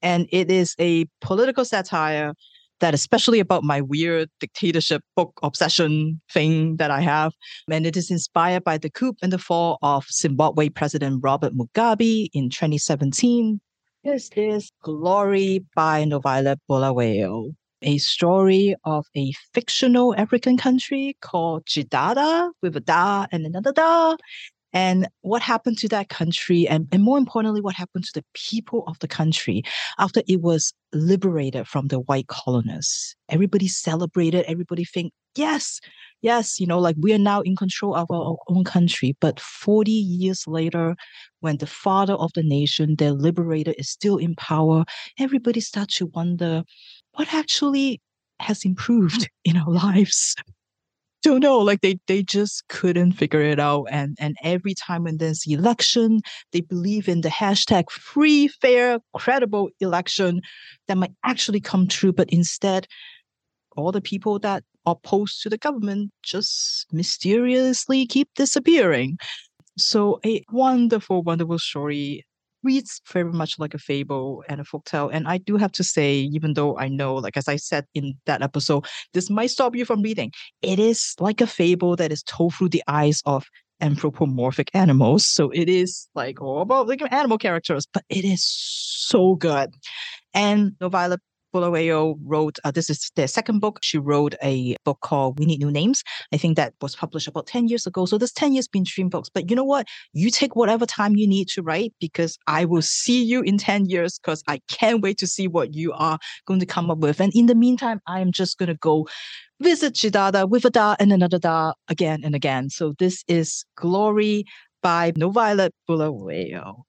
And 0.05 0.29
it 0.31 0.51
is 0.51 0.77
a 0.79 1.07
political 1.23 1.65
satire 1.65 2.35
that 2.81 2.93
especially 2.93 3.41
about 3.41 3.65
my 3.65 3.81
weird 3.81 4.29
dictatorship 4.39 5.01
book 5.17 5.33
obsession 5.43 6.21
thing 6.31 6.77
that 6.77 6.91
I 6.91 7.01
have. 7.01 7.33
And 7.71 7.87
it 7.87 7.97
is 7.97 8.11
inspired 8.11 8.63
by 8.63 8.77
the 8.77 8.91
coup 8.91 9.15
and 9.23 9.33
the 9.33 9.39
fall 9.39 9.79
of 9.81 10.05
Zimbabwe 10.13 10.69
President 10.69 11.21
Robert 11.23 11.55
Mugabe 11.55 12.29
in 12.35 12.51
2017. 12.51 13.61
This 14.05 14.29
is 14.37 14.71
Glory 14.83 15.65
by 15.75 16.05
NoViolet 16.05 16.59
Bulawayo, 16.69 17.53
a 17.81 17.97
story 17.97 18.75
of 18.85 19.07
a 19.17 19.33
fictional 19.55 20.15
African 20.17 20.59
country 20.59 21.17
called 21.23 21.65
Jidada 21.65 22.51
with 22.61 22.77
a 22.77 22.81
da 22.81 23.27
and 23.33 23.47
another 23.47 23.73
da. 23.73 24.17
And 24.75 25.07
what 25.21 25.41
happened 25.41 25.79
to 25.79 25.89
that 25.89 26.09
country, 26.09 26.67
and, 26.67 26.89
and 26.91 27.03
more 27.03 27.17
importantly, 27.17 27.61
what 27.61 27.77
happened 27.77 28.05
to 28.07 28.13
the 28.13 28.25
people 28.35 28.83
of 28.89 28.99
the 28.99 29.07
country 29.07 29.63
after 29.99 30.21
it 30.27 30.43
was 30.43 30.75
liberated 30.93 31.69
from 31.69 31.87
the 31.87 32.01
white 32.01 32.27
colonists. 32.27 33.15
Everybody 33.29 33.69
celebrated, 33.69 34.45
everybody 34.49 34.85
think, 34.85 35.13
yes, 35.37 35.81
yes, 36.23 36.59
you 36.59 36.67
know, 36.67 36.81
like 36.81 36.97
we 36.99 37.15
are 37.15 37.19
now 37.19 37.41
in 37.43 37.55
control 37.55 37.95
of 37.95 38.11
our 38.11 38.37
own 38.49 38.65
country. 38.65 39.17
But 39.21 39.39
40 39.39 39.93
years 39.93 40.45
later, 40.49 40.97
when 41.39 41.59
the 41.59 41.69
father 41.69 42.15
of 42.15 42.33
the 42.35 42.43
nation, 42.43 42.97
their 42.97 43.13
liberator, 43.13 43.75
is 43.79 43.89
still 43.89 44.17
in 44.17 44.35
power, 44.35 44.85
everybody 45.21 45.61
starts 45.61 45.99
to 45.99 46.07
wonder 46.07 46.65
what 47.13 47.33
actually 47.33 48.01
has 48.41 48.65
improved 48.65 49.31
in 49.45 49.57
our 49.57 49.71
lives 49.71 50.35
don't 51.25 51.41
know 51.41 51.59
like 51.59 51.81
they 51.81 51.99
they 52.07 52.23
just 52.23 52.67
couldn't 52.69 53.13
figure 53.13 53.41
it 53.41 53.59
out 53.59 53.87
and 53.91 54.17
and 54.21 54.37
every 54.43 54.75
time 54.75 55.05
when 55.05 55.17
there's 55.17 55.45
election 55.47 56.21
they 56.53 56.61
believe 56.61 57.09
in 57.09 57.23
the 57.23 57.29
hashtag 57.29 57.91
free 57.91 58.49
fair 58.49 58.99
credible 59.17 59.71
election 59.81 60.41
that 60.87 60.97
might 60.99 61.13
actually 61.25 61.61
come 61.61 61.89
true 61.89 62.13
but 62.13 62.29
instead 62.31 62.87
all 63.77 63.91
the 63.91 64.01
people 64.01 64.39
that 64.39 64.63
opposed 64.87 65.43
to 65.43 65.49
the 65.49 65.59
government 65.59 66.11
just 66.23 66.87
mysteriously 66.93 68.07
keep 68.07 68.29
disappearing. 68.35 69.17
So 69.77 70.21
a 70.25 70.45
wonderful 70.53 71.23
wonderful 71.23 71.59
story 71.59 72.25
reads 72.65 73.01
very 73.13 73.33
much 73.33 73.59
like 73.59 73.75
a 73.75 73.79
fable 73.79 74.43
and 74.49 74.61
a 74.61 74.65
folktale. 74.65 75.11
And 75.13 75.29
I 75.29 75.39
do 75.39 75.57
have 75.57 75.73
to 75.73 75.85
say, 75.85 76.15
even 76.17 76.55
though 76.55 76.77
I 76.79 76.89
know, 76.89 77.15
like 77.15 77.37
as 77.37 77.49
I 77.49 77.57
said 77.57 77.87
in 77.95 78.15
that 78.27 78.43
episode, 78.43 78.87
this 79.13 79.31
might 79.31 79.51
stop 79.51 79.77
you 79.77 79.85
from 79.85 80.03
reading. 80.03 80.33
It 80.63 80.79
is 80.79 81.15
like 81.21 81.41
a 81.41 81.47
fable 81.47 81.97
that 81.97 82.11
is 82.11 82.23
told 82.23 82.55
through 82.55 82.71
the 82.71 82.83
eyes 82.89 83.23
of 83.27 83.47
anthropomorphic 83.81 84.71
animals. 84.75 85.27
So 85.27 85.51
it 85.51 85.69
is 85.69 86.09
like 86.15 86.41
all 86.41 86.63
about 86.63 86.89
like 86.89 87.03
animal 87.13 87.39
characters, 87.39 87.87
but 87.93 88.05
it 88.09 88.25
is 88.25 88.45
so 88.45 89.35
good. 89.35 89.75
And 90.33 90.73
NoViolet 90.81 91.19
Bulawayo 91.55 92.17
wrote, 92.25 92.59
uh, 92.65 92.73
this 92.73 92.91
is 92.91 93.13
their 93.15 93.29
second 93.29 93.61
book. 93.61 93.79
She 93.83 93.97
wrote 93.97 94.35
a 94.43 94.77
book 94.85 94.99
called 95.01 95.39
We 95.39 95.47
Need 95.47 95.61
New 95.61 95.71
Names. 95.71 96.03
I 96.33 96.37
think 96.37 96.57
that 96.57 96.75
was 96.83 96.97
published 96.97 97.29
about 97.29 97.47
10 97.47 97.69
years 97.69 97.87
ago. 97.87 98.07
So 98.07 98.19
this 98.19 98.33
10 98.33 98.55
years 98.55 98.67
been 98.67 98.85
stream 98.85 99.09
books. 99.09 99.29
But 99.33 99.49
you 99.49 99.55
know 99.55 99.65
what? 99.65 99.87
You 100.13 100.31
take 100.31 100.57
whatever 100.57 100.85
time 100.85 101.15
you 101.15 101.29
need 101.29 101.49
to 101.51 101.63
write 101.63 101.95
because 102.01 102.37
I 102.49 102.65
will 102.65 102.83
see 102.83 103.23
you 103.23 103.43
in 103.43 103.57
10 103.57 103.87
years 103.87 104.19
because 104.19 104.43
I 104.49 104.61
can't 104.69 105.01
wait 105.01 105.19
to 105.19 105.27
see 105.29 105.47
what 105.47 105.75
you 105.75 105.93
are 105.93 106.19
going 106.47 106.61
to 106.61 106.67
come 106.67 106.91
up 106.91 106.99
with. 106.99 107.21
And 107.21 107.33
in 107.35 107.47
the 107.47 107.55
meantime, 107.55 108.01
I 108.09 108.19
am 108.19 108.33
just 108.33 108.59
going 108.59 108.69
to 108.69 108.75
go 108.75 109.07
visit 109.61 109.95
Jidada 109.95 110.49
with 110.49 110.65
a 110.65 110.71
da 110.71 110.97
and 110.99 111.13
another 111.13 111.39
da 111.39 111.75
again 111.89 112.23
and 112.25 112.35
again. 112.35 112.69
So 112.71 112.95
this 112.99 113.23
is 113.29 113.65
Glory 113.77 114.45
by 114.83 115.13
NoViolet 115.13 115.71
Bulawayo. 115.89 116.85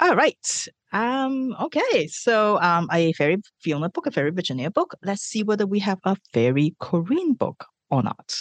All 0.00 0.16
right. 0.16 0.66
Um, 0.92 1.54
okay, 1.60 2.06
so 2.06 2.60
um, 2.60 2.88
a 2.92 3.12
fairy 3.14 3.38
Fiona 3.60 3.88
book, 3.88 4.06
a 4.06 4.10
fairy 4.10 4.30
Virginia 4.30 4.70
book. 4.70 4.94
Let's 5.02 5.22
see 5.22 5.42
whether 5.42 5.66
we 5.66 5.80
have 5.80 5.98
a 6.04 6.16
fairy 6.32 6.74
Corinne 6.80 7.34
book 7.34 7.64
or 7.90 8.02
not. 8.02 8.34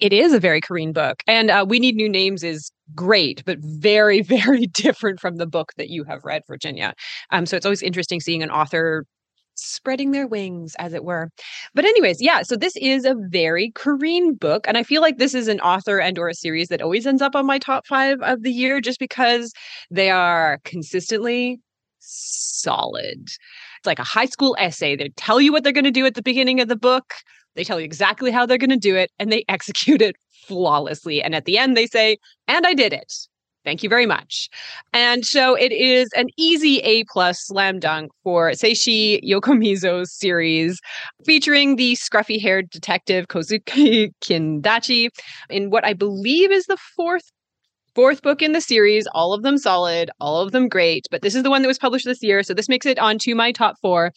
It 0.00 0.12
is 0.12 0.32
a 0.32 0.40
very 0.40 0.60
Corinne 0.60 0.92
book. 0.92 1.22
And 1.26 1.50
uh, 1.50 1.64
We 1.68 1.78
Need 1.78 1.94
New 1.94 2.08
Names 2.08 2.42
is 2.42 2.70
great, 2.94 3.44
but 3.44 3.58
very, 3.60 4.22
very 4.22 4.66
different 4.66 5.20
from 5.20 5.36
the 5.36 5.46
book 5.46 5.72
that 5.76 5.88
you 5.88 6.04
have 6.04 6.24
read, 6.24 6.42
Virginia. 6.46 6.94
Um, 7.30 7.46
so 7.46 7.56
it's 7.56 7.66
always 7.66 7.82
interesting 7.82 8.20
seeing 8.20 8.42
an 8.42 8.50
author 8.50 9.04
spreading 9.58 10.12
their 10.12 10.26
wings, 10.26 10.74
as 10.78 10.94
it 10.94 11.04
were. 11.04 11.30
But 11.74 11.84
anyways, 11.84 12.20
yeah, 12.20 12.42
so 12.42 12.56
this 12.56 12.76
is 12.76 13.04
a 13.04 13.14
very 13.28 13.70
Corinne 13.74 14.34
book. 14.34 14.66
And 14.66 14.76
I 14.76 14.82
feel 14.82 15.02
like 15.02 15.18
this 15.18 15.34
is 15.34 15.48
an 15.48 15.60
author 15.60 15.98
and 15.98 16.18
or 16.18 16.28
a 16.28 16.34
series 16.34 16.68
that 16.68 16.82
always 16.82 17.06
ends 17.06 17.22
up 17.22 17.34
on 17.34 17.46
my 17.46 17.58
top 17.58 17.86
five 17.86 18.18
of 18.22 18.42
the 18.42 18.52
year 18.52 18.80
just 18.80 18.98
because 18.98 19.52
they 19.90 20.10
are 20.10 20.60
consistently 20.64 21.60
solid. 22.00 23.22
It's 23.24 23.86
like 23.86 23.98
a 23.98 24.04
high 24.04 24.26
school 24.26 24.56
essay. 24.58 24.96
They 24.96 25.10
tell 25.10 25.40
you 25.40 25.52
what 25.52 25.64
they're 25.64 25.72
going 25.72 25.84
to 25.84 25.90
do 25.90 26.06
at 26.06 26.14
the 26.14 26.22
beginning 26.22 26.60
of 26.60 26.68
the 26.68 26.76
book. 26.76 27.14
They 27.54 27.64
tell 27.64 27.80
you 27.80 27.84
exactly 27.84 28.30
how 28.30 28.46
they're 28.46 28.58
going 28.58 28.70
to 28.70 28.76
do 28.76 28.96
it 28.96 29.10
and 29.18 29.32
they 29.32 29.44
execute 29.48 30.02
it 30.02 30.16
flawlessly. 30.46 31.22
And 31.22 31.34
at 31.34 31.44
the 31.44 31.58
end, 31.58 31.76
they 31.76 31.86
say, 31.86 32.18
and 32.46 32.66
I 32.66 32.74
did 32.74 32.92
it. 32.92 33.12
Thank 33.64 33.82
you 33.82 33.88
very 33.88 34.06
much. 34.06 34.48
And 34.92 35.26
so 35.26 35.54
it 35.54 35.72
is 35.72 36.08
an 36.16 36.28
easy 36.36 36.78
A 36.78 37.04
plus 37.04 37.40
slam 37.40 37.80
dunk 37.80 38.10
for 38.22 38.50
Seishi 38.52 39.20
Yokomizo's 39.22 40.12
series, 40.12 40.80
featuring 41.24 41.76
the 41.76 41.94
scruffy 41.94 42.40
haired 42.40 42.70
detective 42.70 43.28
Kosuke 43.28 44.12
Kindaichi 44.22 45.08
in 45.50 45.70
what 45.70 45.84
I 45.84 45.92
believe 45.92 46.50
is 46.50 46.66
the 46.66 46.78
fourth 46.96 47.30
fourth 47.94 48.22
book 48.22 48.42
in 48.42 48.52
the 48.52 48.60
series, 48.60 49.08
all 49.08 49.32
of 49.32 49.42
them 49.42 49.58
solid, 49.58 50.08
all 50.20 50.40
of 50.40 50.52
them 50.52 50.68
great. 50.68 51.06
But 51.10 51.22
this 51.22 51.34
is 51.34 51.42
the 51.42 51.50
one 51.50 51.62
that 51.62 51.68
was 51.68 51.80
published 51.80 52.04
this 52.04 52.22
year. 52.22 52.44
So 52.44 52.54
this 52.54 52.68
makes 52.68 52.86
it 52.86 52.98
onto 52.98 53.34
my 53.34 53.50
top 53.50 53.74
four. 53.82 54.12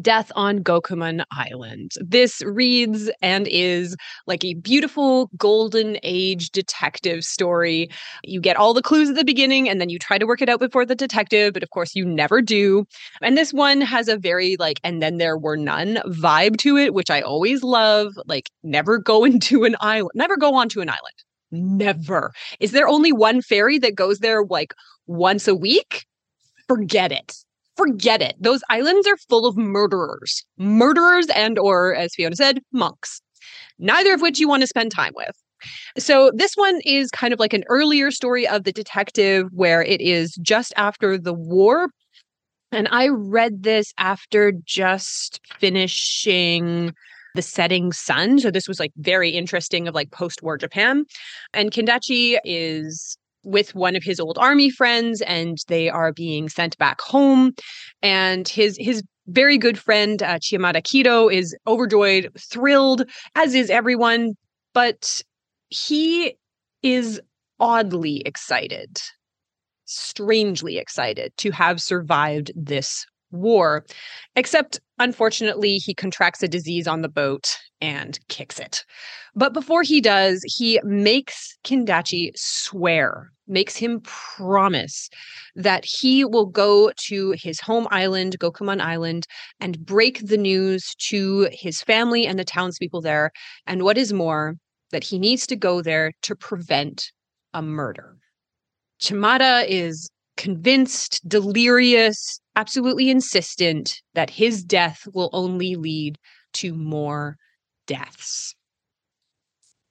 Death 0.00 0.32
on 0.34 0.60
Gokumon 0.60 1.24
Island. 1.32 1.92
This 2.00 2.40
reads 2.42 3.10
and 3.20 3.46
is 3.48 3.94
like 4.26 4.44
a 4.44 4.54
beautiful 4.54 5.30
golden 5.36 5.98
age 6.02 6.50
detective 6.50 7.24
story. 7.24 7.90
You 8.24 8.40
get 8.40 8.56
all 8.56 8.72
the 8.72 8.82
clues 8.82 9.10
at 9.10 9.16
the 9.16 9.24
beginning 9.24 9.68
and 9.68 9.80
then 9.80 9.90
you 9.90 9.98
try 9.98 10.16
to 10.16 10.26
work 10.26 10.40
it 10.40 10.48
out 10.48 10.60
before 10.60 10.86
the 10.86 10.94
detective, 10.94 11.52
but 11.52 11.62
of 11.62 11.70
course 11.70 11.94
you 11.94 12.06
never 12.06 12.40
do. 12.40 12.86
And 13.20 13.36
this 13.36 13.52
one 13.52 13.80
has 13.82 14.08
a 14.08 14.16
very 14.16 14.56
like, 14.58 14.80
and 14.82 15.02
then 15.02 15.18
there 15.18 15.36
were 15.36 15.56
none 15.56 15.96
vibe 16.06 16.56
to 16.58 16.78
it, 16.78 16.94
which 16.94 17.10
I 17.10 17.20
always 17.20 17.62
love. 17.62 18.14
Like, 18.26 18.48
never 18.62 18.98
go 18.98 19.24
into 19.24 19.64
an 19.64 19.76
island, 19.80 20.12
never 20.14 20.36
go 20.36 20.54
onto 20.54 20.80
an 20.80 20.88
island. 20.88 21.00
Never. 21.50 22.32
Is 22.60 22.72
there 22.72 22.88
only 22.88 23.12
one 23.12 23.42
ferry 23.42 23.78
that 23.80 23.94
goes 23.94 24.20
there 24.20 24.42
like 24.44 24.72
once 25.06 25.46
a 25.46 25.54
week? 25.54 26.06
Forget 26.66 27.12
it 27.12 27.34
forget 27.76 28.22
it. 28.22 28.36
Those 28.40 28.62
islands 28.70 29.06
are 29.06 29.16
full 29.28 29.46
of 29.46 29.56
murderers, 29.56 30.44
murderers 30.58 31.26
and 31.34 31.58
or 31.58 31.94
as 31.94 32.14
Fiona 32.14 32.36
said, 32.36 32.60
monks. 32.72 33.20
Neither 33.78 34.14
of 34.14 34.20
which 34.20 34.38
you 34.38 34.48
want 34.48 34.62
to 34.62 34.66
spend 34.66 34.90
time 34.92 35.12
with. 35.16 35.34
So 35.98 36.30
this 36.34 36.54
one 36.54 36.80
is 36.84 37.10
kind 37.10 37.32
of 37.32 37.38
like 37.38 37.52
an 37.52 37.64
earlier 37.68 38.10
story 38.10 38.46
of 38.46 38.64
the 38.64 38.72
detective 38.72 39.48
where 39.52 39.82
it 39.82 40.00
is 40.00 40.36
just 40.42 40.72
after 40.76 41.18
the 41.18 41.32
war. 41.32 41.88
And 42.72 42.88
I 42.90 43.08
read 43.08 43.62
this 43.62 43.92
after 43.98 44.52
just 44.64 45.40
finishing 45.58 46.94
the 47.34 47.42
setting 47.42 47.92
sun 47.92 48.38
so 48.38 48.50
this 48.50 48.68
was 48.68 48.78
like 48.78 48.92
very 48.98 49.30
interesting 49.30 49.88
of 49.88 49.94
like 49.94 50.10
post-war 50.10 50.58
japan 50.58 51.04
and 51.54 51.70
kindaichi 51.70 52.36
is 52.44 53.16
with 53.44 53.74
one 53.74 53.96
of 53.96 54.02
his 54.02 54.20
old 54.20 54.38
army 54.38 54.70
friends 54.70 55.20
and 55.22 55.58
they 55.68 55.88
are 55.88 56.12
being 56.12 56.48
sent 56.48 56.76
back 56.78 57.00
home 57.00 57.52
and 58.02 58.48
his 58.48 58.76
his 58.78 59.02
very 59.26 59.58
good 59.58 59.78
friend 59.78 60.22
uh, 60.22 60.38
Chimata 60.38 60.82
Kito 60.82 61.32
is 61.32 61.56
overjoyed, 61.66 62.30
thrilled, 62.38 63.08
as 63.34 63.54
is 63.54 63.70
everyone, 63.70 64.34
but 64.74 65.22
he 65.68 66.34
is 66.82 67.20
oddly 67.60 68.20
excited, 68.26 69.00
strangely 69.84 70.78
excited 70.78 71.32
to 71.38 71.50
have 71.52 71.80
survived 71.80 72.50
this 72.56 73.06
war. 73.30 73.84
Except, 74.36 74.80
unfortunately, 74.98 75.76
he 75.76 75.94
contracts 75.94 76.42
a 76.42 76.48
disease 76.48 76.86
on 76.86 77.02
the 77.02 77.08
boat 77.08 77.56
and 77.80 78.18
kicks 78.28 78.58
it. 78.58 78.84
But 79.34 79.54
before 79.54 79.82
he 79.82 80.00
does, 80.00 80.42
he 80.44 80.80
makes 80.84 81.56
Kindaichi 81.64 82.32
swear, 82.34 83.31
makes 83.52 83.76
him 83.76 84.00
promise 84.00 85.08
that 85.54 85.84
he 85.84 86.24
will 86.24 86.46
go 86.46 86.90
to 87.08 87.34
his 87.36 87.60
home 87.60 87.86
island, 87.90 88.38
Gokumon 88.40 88.80
Island, 88.80 89.26
and 89.60 89.84
break 89.84 90.26
the 90.26 90.38
news 90.38 90.94
to 91.08 91.48
his 91.52 91.82
family 91.82 92.26
and 92.26 92.38
the 92.38 92.44
townspeople 92.44 93.02
there. 93.02 93.30
And 93.66 93.82
what 93.82 93.98
is 93.98 94.12
more, 94.12 94.56
that 94.90 95.04
he 95.04 95.18
needs 95.18 95.46
to 95.46 95.56
go 95.56 95.82
there 95.82 96.12
to 96.22 96.34
prevent 96.34 97.12
a 97.54 97.62
murder. 97.62 98.16
Chimata 99.00 99.64
is 99.68 100.10
convinced, 100.36 101.26
delirious, 101.28 102.40
absolutely 102.56 103.10
insistent 103.10 104.00
that 104.14 104.30
his 104.30 104.64
death 104.64 105.06
will 105.12 105.30
only 105.32 105.76
lead 105.76 106.18
to 106.54 106.74
more 106.74 107.36
deaths. 107.86 108.54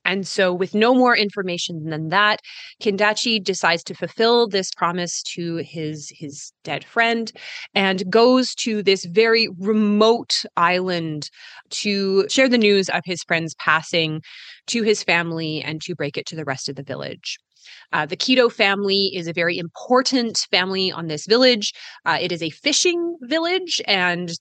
And 0.04 0.28
so, 0.28 0.54
with 0.54 0.74
no 0.74 0.93
more 0.95 1.16
information 1.16 1.86
than 1.86 2.10
that, 2.10 2.39
Kindaichi 2.82 3.43
decides 3.43 3.84
to 3.86 3.93
fulfill 3.93 4.47
this 4.47 4.72
promise 4.72 5.22
to 5.36 5.58
his, 5.58 6.12
his 6.16 6.52
dead 6.64 6.84
friend 6.84 7.32
and 7.76 8.10
goes 8.10 8.56
to 8.56 8.82
this 8.82 9.06
very 9.06 9.47
remote 9.60 10.43
island 10.58 11.30
to 11.70 12.28
share 12.30 12.49
the 12.49 12.58
news 12.58 12.89
of 12.89 13.02
his 13.06 13.24
friend's 13.24 13.56
passing 13.56 14.22
to 14.68 14.84
his 14.84 15.04
family 15.04 15.62
and 15.62 15.82
to 15.82 15.95
break 15.95 16.18
it 16.18 16.26
to 16.28 16.36
the 16.36 16.45
rest 16.45 16.68
of 16.68 16.76
the 16.76 16.84
village. 16.84 17.38
Uh, 17.93 18.06
the 18.06 18.18
Kito 18.18 18.52
family 18.52 19.12
is 19.14 19.28
a 19.28 19.34
very 19.34 19.58
important 19.58 20.38
family 20.49 20.91
on 20.91 21.08
this 21.08 21.26
village. 21.26 21.74
Uh, 22.06 22.18
it 22.20 22.32
is 22.32 22.41
a 22.41 22.49
fishing 22.49 23.18
village, 23.22 23.82
and 23.86 24.32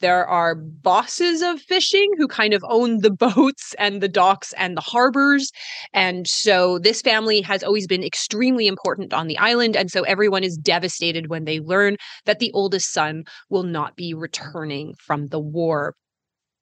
There 0.00 0.26
are 0.26 0.54
bosses 0.54 1.42
of 1.42 1.60
fishing 1.60 2.10
who 2.16 2.26
kind 2.26 2.54
of 2.54 2.64
own 2.68 2.98
the 2.98 3.10
boats 3.36 3.74
and 3.78 4.00
the 4.00 4.08
docks 4.08 4.52
and 4.54 4.76
the 4.76 4.82
harbors. 4.82 5.50
And 5.92 6.26
so 6.26 6.78
this 6.78 7.02
family 7.02 7.40
has 7.42 7.62
always 7.62 7.86
been 7.86 8.02
extremely 8.02 8.66
important 8.66 9.12
on 9.12 9.26
the 9.26 9.38
island. 9.38 9.76
And 9.76 9.90
so 9.90 10.02
everyone 10.02 10.44
is 10.44 10.56
devastated 10.56 11.28
when 11.28 11.44
they 11.44 11.60
learn 11.60 11.96
that 12.24 12.38
the 12.38 12.52
oldest 12.52 12.92
son 12.92 13.24
will 13.48 13.64
not 13.64 13.96
be 13.96 14.14
returning 14.14 14.94
from 14.98 15.28
the 15.28 15.40
war. 15.40 15.94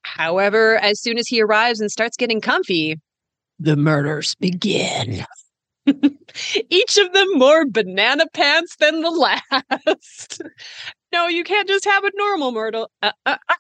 However, 0.03 0.77
as 0.79 1.01
soon 1.01 1.19
as 1.19 1.29
he 1.29 1.43
arrives 1.43 1.81
and 1.81 1.91
starts 1.91 2.17
getting 2.17 2.41
comfy, 2.41 2.97
the 3.59 3.77
murders 3.77 4.35
begin. 4.37 5.25
Each 6.71 6.99
of 6.99 7.13
them 7.13 7.27
more 7.35 7.67
banana 7.67 8.27
pants 8.33 8.77
than 8.77 9.01
the 9.01 9.11
last. 9.87 10.43
No, 11.13 11.27
you 11.27 11.45
can't 11.45 11.69
just 11.69 11.85
have 11.85 12.05
a 12.05 12.11
normal 12.15 12.53
murder. 12.53 12.85
Uh, 13.03 13.13
uh, 13.27 13.37
uh. 13.49 13.55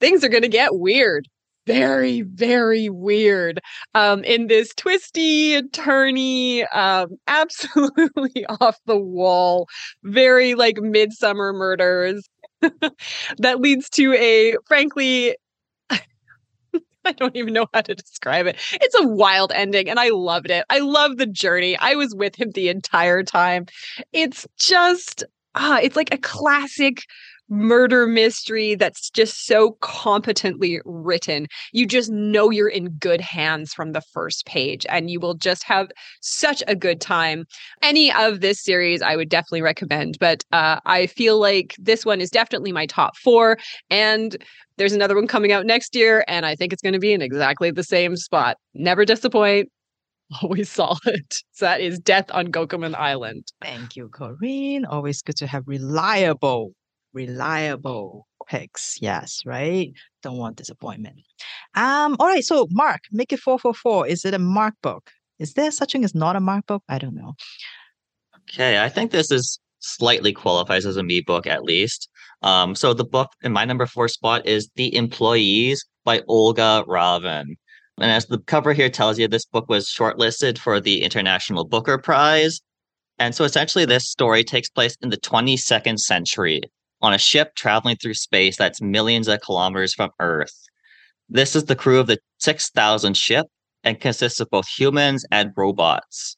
Things 0.00 0.24
are 0.24 0.28
going 0.28 0.42
to 0.42 0.48
get 0.48 0.76
weird. 0.76 1.26
Very, 1.66 2.22
very 2.22 2.88
weird. 2.88 3.60
Um, 3.94 4.24
in 4.24 4.48
this 4.48 4.74
twisty, 4.74 5.60
turny, 5.62 6.64
um, 6.74 7.10
absolutely 7.28 8.46
off 8.60 8.78
the 8.86 8.96
wall, 8.98 9.68
very 10.04 10.54
like 10.54 10.76
Midsomer 10.76 11.54
Murders 11.54 12.28
that 13.38 13.60
leads 13.60 13.88
to 13.90 14.14
a 14.14 14.56
frankly 14.66 15.36
I 17.04 17.12
don't 17.12 17.36
even 17.36 17.54
know 17.54 17.66
how 17.72 17.80
to 17.82 17.94
describe 17.94 18.46
it. 18.46 18.56
It's 18.72 18.98
a 19.00 19.06
wild 19.06 19.52
ending 19.54 19.88
and 19.88 19.98
I 19.98 20.10
loved 20.10 20.50
it. 20.50 20.64
I 20.70 20.80
love 20.80 21.16
the 21.16 21.26
journey. 21.26 21.76
I 21.78 21.94
was 21.94 22.14
with 22.14 22.36
him 22.36 22.50
the 22.52 22.68
entire 22.68 23.22
time. 23.22 23.66
It's 24.12 24.46
just 24.58 25.24
ah, 25.54 25.78
it's 25.82 25.96
like 25.96 26.12
a 26.12 26.18
classic 26.18 27.02
murder 27.50 28.06
mystery 28.06 28.76
that's 28.76 29.10
just 29.10 29.44
so 29.44 29.72
competently 29.80 30.80
written. 30.84 31.48
You 31.72 31.84
just 31.84 32.10
know 32.10 32.50
you're 32.50 32.68
in 32.68 32.90
good 32.90 33.20
hands 33.20 33.74
from 33.74 33.92
the 33.92 34.00
first 34.00 34.46
page 34.46 34.86
and 34.88 35.10
you 35.10 35.18
will 35.18 35.34
just 35.34 35.64
have 35.64 35.90
such 36.20 36.62
a 36.68 36.76
good 36.76 37.00
time. 37.00 37.44
Any 37.82 38.12
of 38.12 38.40
this 38.40 38.62
series 38.62 39.02
I 39.02 39.16
would 39.16 39.28
definitely 39.28 39.62
recommend, 39.62 40.16
but 40.20 40.44
uh, 40.52 40.78
I 40.86 41.08
feel 41.08 41.40
like 41.40 41.74
this 41.78 42.06
one 42.06 42.20
is 42.20 42.30
definitely 42.30 42.72
my 42.72 42.86
top 42.86 43.16
four. 43.16 43.58
And 43.90 44.36
there's 44.76 44.92
another 44.92 45.16
one 45.16 45.26
coming 45.26 45.52
out 45.52 45.66
next 45.66 45.94
year, 45.94 46.24
and 46.26 46.46
I 46.46 46.54
think 46.54 46.72
it's 46.72 46.80
going 46.80 46.94
to 46.94 46.98
be 46.98 47.12
in 47.12 47.20
exactly 47.20 47.70
the 47.70 47.82
same 47.84 48.16
spot. 48.16 48.56
Never 48.72 49.04
disappoint, 49.04 49.68
always 50.42 50.70
solid. 50.70 51.26
So 51.52 51.66
that 51.66 51.80
is 51.80 51.98
Death 51.98 52.26
on 52.30 52.48
Gokumon 52.48 52.94
Island. 52.94 53.44
Thank 53.62 53.96
you, 53.96 54.08
Corinne. 54.08 54.84
Always 54.84 55.22
good 55.22 55.36
to 55.36 55.46
have 55.46 55.64
reliable, 55.66 56.72
reliable 57.12 58.26
picks. 58.48 58.96
Yes, 59.00 59.42
right? 59.44 59.92
Don't 60.22 60.38
want 60.38 60.56
disappointment. 60.56 61.16
Um, 61.74 62.16
all 62.18 62.26
right. 62.26 62.44
So 62.44 62.66
Mark, 62.70 63.00
make 63.12 63.32
it 63.32 63.40
444. 63.40 64.06
Is 64.08 64.24
it 64.24 64.34
a 64.34 64.38
Mark 64.38 64.74
book? 64.82 65.10
Is 65.38 65.54
there 65.54 65.70
such 65.70 65.92
thing 65.92 66.04
as 66.04 66.14
not 66.14 66.36
a 66.36 66.40
Mark 66.40 66.66
book? 66.66 66.82
I 66.88 66.98
don't 66.98 67.14
know. 67.14 67.34
Okay, 68.50 68.82
I 68.82 68.88
think 68.88 69.10
this 69.10 69.30
is 69.30 69.58
slightly 69.78 70.32
qualifies 70.32 70.84
as 70.84 70.96
a 70.96 71.02
me 71.02 71.20
book 71.20 71.46
at 71.46 71.64
least. 71.64 72.08
Um, 72.42 72.74
so 72.74 72.92
the 72.92 73.04
book 73.04 73.30
in 73.42 73.52
my 73.52 73.64
number 73.64 73.86
four 73.86 74.08
spot 74.08 74.46
is 74.46 74.68
The 74.76 74.94
Employees 74.94 75.84
by 76.04 76.22
Olga 76.28 76.84
Ravn. 76.86 77.56
And 78.00 78.10
as 78.10 78.26
the 78.26 78.38
cover 78.38 78.72
here 78.72 78.88
tells 78.88 79.18
you, 79.18 79.28
this 79.28 79.44
book 79.44 79.68
was 79.68 79.86
shortlisted 79.86 80.58
for 80.58 80.80
the 80.80 81.02
International 81.02 81.64
Booker 81.64 81.98
Prize. 81.98 82.60
And 83.18 83.34
so 83.34 83.44
essentially, 83.44 83.84
this 83.84 84.08
story 84.08 84.42
takes 84.42 84.70
place 84.70 84.96
in 85.02 85.10
the 85.10 85.18
22nd 85.18 85.98
century 85.98 86.62
on 87.02 87.12
a 87.12 87.18
ship 87.18 87.54
traveling 87.54 87.96
through 87.96 88.14
space 88.14 88.56
that's 88.56 88.80
millions 88.80 89.28
of 89.28 89.40
kilometers 89.42 89.92
from 89.92 90.10
Earth. 90.18 90.54
This 91.28 91.54
is 91.54 91.66
the 91.66 91.76
crew 91.76 92.00
of 92.00 92.06
the 92.06 92.18
6,000 92.38 93.16
ship 93.16 93.46
and 93.84 94.00
consists 94.00 94.40
of 94.40 94.50
both 94.50 94.66
humans 94.68 95.24
and 95.30 95.52
robots. 95.56 96.36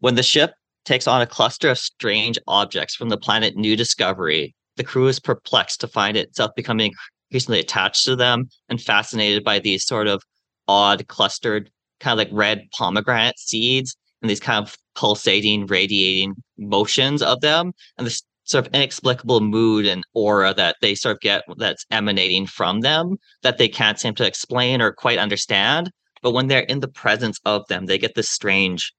When 0.00 0.16
the 0.16 0.22
ship 0.22 0.54
takes 0.84 1.06
on 1.06 1.22
a 1.22 1.26
cluster 1.26 1.70
of 1.70 1.78
strange 1.78 2.38
objects 2.46 2.94
from 2.94 3.08
the 3.08 3.16
planet 3.16 3.56
New 3.56 3.76
Discovery, 3.76 4.54
the 4.76 4.84
crew 4.84 5.06
is 5.06 5.18
perplexed 5.18 5.80
to 5.80 5.88
find 5.88 6.16
itself 6.16 6.50
becoming 6.54 6.92
increasingly 7.30 7.60
attached 7.60 8.04
to 8.04 8.14
them 8.14 8.48
and 8.68 8.80
fascinated 8.80 9.42
by 9.42 9.58
these 9.58 9.84
sort 9.84 10.06
of 10.06 10.22
odd, 10.68 11.06
clustered, 11.08 11.70
kind 12.00 12.18
of 12.18 12.26
like 12.26 12.36
red 12.36 12.62
pomegranate 12.72 13.38
seeds 13.38 13.96
and 14.22 14.30
these 14.30 14.40
kind 14.40 14.66
of 14.66 14.76
pulsating, 14.94 15.66
radiating 15.66 16.34
motions 16.58 17.22
of 17.22 17.40
them, 17.40 17.72
and 17.96 18.06
this 18.06 18.22
sort 18.44 18.66
of 18.66 18.74
inexplicable 18.74 19.40
mood 19.40 19.86
and 19.86 20.04
aura 20.14 20.54
that 20.54 20.76
they 20.80 20.94
sort 20.94 21.16
of 21.16 21.20
get 21.20 21.42
that's 21.56 21.84
emanating 21.90 22.46
from 22.46 22.80
them 22.80 23.16
that 23.42 23.58
they 23.58 23.68
can't 23.68 23.98
seem 23.98 24.14
to 24.14 24.26
explain 24.26 24.80
or 24.80 24.92
quite 24.92 25.18
understand. 25.18 25.90
But 26.22 26.30
when 26.30 26.46
they're 26.46 26.60
in 26.60 26.80
the 26.80 26.88
presence 26.88 27.40
of 27.44 27.66
them, 27.68 27.86
they 27.86 27.98
get 27.98 28.14
this 28.14 28.30
strange 28.30 28.92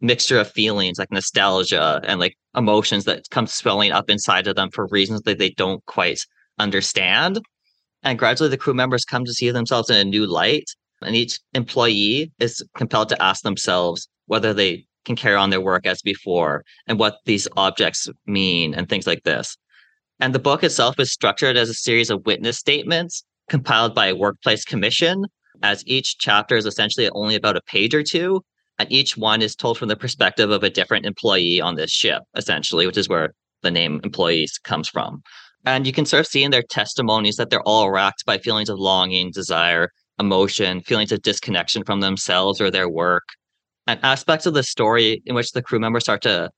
mixture 0.00 0.40
of 0.40 0.50
feelings 0.50 0.98
like 0.98 1.12
nostalgia 1.12 2.00
and 2.04 2.18
like 2.18 2.36
emotions 2.56 3.04
that 3.04 3.28
come 3.30 3.46
swelling 3.46 3.92
up 3.92 4.08
inside 4.08 4.46
of 4.46 4.56
them 4.56 4.70
for 4.70 4.86
reasons 4.90 5.22
that 5.22 5.38
they 5.38 5.50
don't 5.50 5.84
quite 5.86 6.24
understand. 6.58 7.40
And 8.02 8.18
gradually, 8.18 8.48
the 8.48 8.56
crew 8.56 8.74
members 8.74 9.04
come 9.04 9.26
to 9.26 9.34
see 9.34 9.50
themselves 9.50 9.90
in 9.90 9.96
a 9.96 10.04
new 10.04 10.26
light. 10.26 10.70
And 11.02 11.16
each 11.16 11.38
employee 11.54 12.32
is 12.38 12.62
compelled 12.76 13.08
to 13.10 13.22
ask 13.22 13.42
themselves 13.42 14.08
whether 14.26 14.52
they 14.52 14.86
can 15.04 15.16
carry 15.16 15.36
on 15.36 15.50
their 15.50 15.60
work 15.60 15.86
as 15.86 16.02
before 16.02 16.64
and 16.86 16.98
what 16.98 17.18
these 17.24 17.48
objects 17.56 18.08
mean 18.26 18.74
and 18.74 18.88
things 18.88 19.06
like 19.06 19.22
this. 19.24 19.56
And 20.20 20.34
the 20.34 20.38
book 20.38 20.62
itself 20.62 21.00
is 21.00 21.10
structured 21.10 21.56
as 21.56 21.70
a 21.70 21.74
series 21.74 22.10
of 22.10 22.26
witness 22.26 22.58
statements 22.58 23.24
compiled 23.48 23.94
by 23.94 24.08
a 24.08 24.14
workplace 24.14 24.64
commission, 24.64 25.24
as 25.62 25.82
each 25.86 26.18
chapter 26.18 26.56
is 26.56 26.66
essentially 26.66 27.08
only 27.10 27.34
about 27.34 27.56
a 27.56 27.62
page 27.62 27.94
or 27.94 28.02
two 28.02 28.42
and 28.80 28.90
each 28.90 29.14
one 29.14 29.42
is 29.42 29.54
told 29.54 29.76
from 29.76 29.88
the 29.88 29.96
perspective 29.96 30.50
of 30.50 30.62
a 30.62 30.70
different 30.70 31.04
employee 31.04 31.60
on 31.60 31.74
this 31.74 31.90
ship, 31.90 32.22
essentially, 32.34 32.86
which 32.86 32.96
is 32.96 33.10
where 33.10 33.34
the 33.60 33.70
name 33.70 34.00
employees 34.04 34.58
comes 34.64 34.88
from. 34.88 35.22
And 35.66 35.86
you 35.86 35.92
can 35.92 36.06
sort 36.06 36.20
of 36.20 36.26
see 36.26 36.42
in 36.42 36.50
their 36.50 36.62
testimonies 36.62 37.36
that 37.36 37.50
they're 37.50 37.68
all 37.68 37.90
racked 37.90 38.24
by 38.24 38.38
feelings 38.38 38.70
of 38.70 38.78
longing, 38.78 39.32
desire, 39.32 39.90
emotion, 40.20 40.80
feelings 40.82 41.10
of 41.10 41.22
disconnection 41.22 41.82
from 41.84 42.00
themselves 42.00 42.60
or 42.60 42.70
their 42.70 42.88
work, 42.88 43.24
and 43.86 43.98
aspects 44.04 44.46
of 44.46 44.54
the 44.54 44.62
story 44.62 45.22
in 45.26 45.34
which 45.34 45.52
the 45.52 45.62
crew 45.62 45.80
members 45.80 46.04
start 46.04 46.22
to 46.22 46.50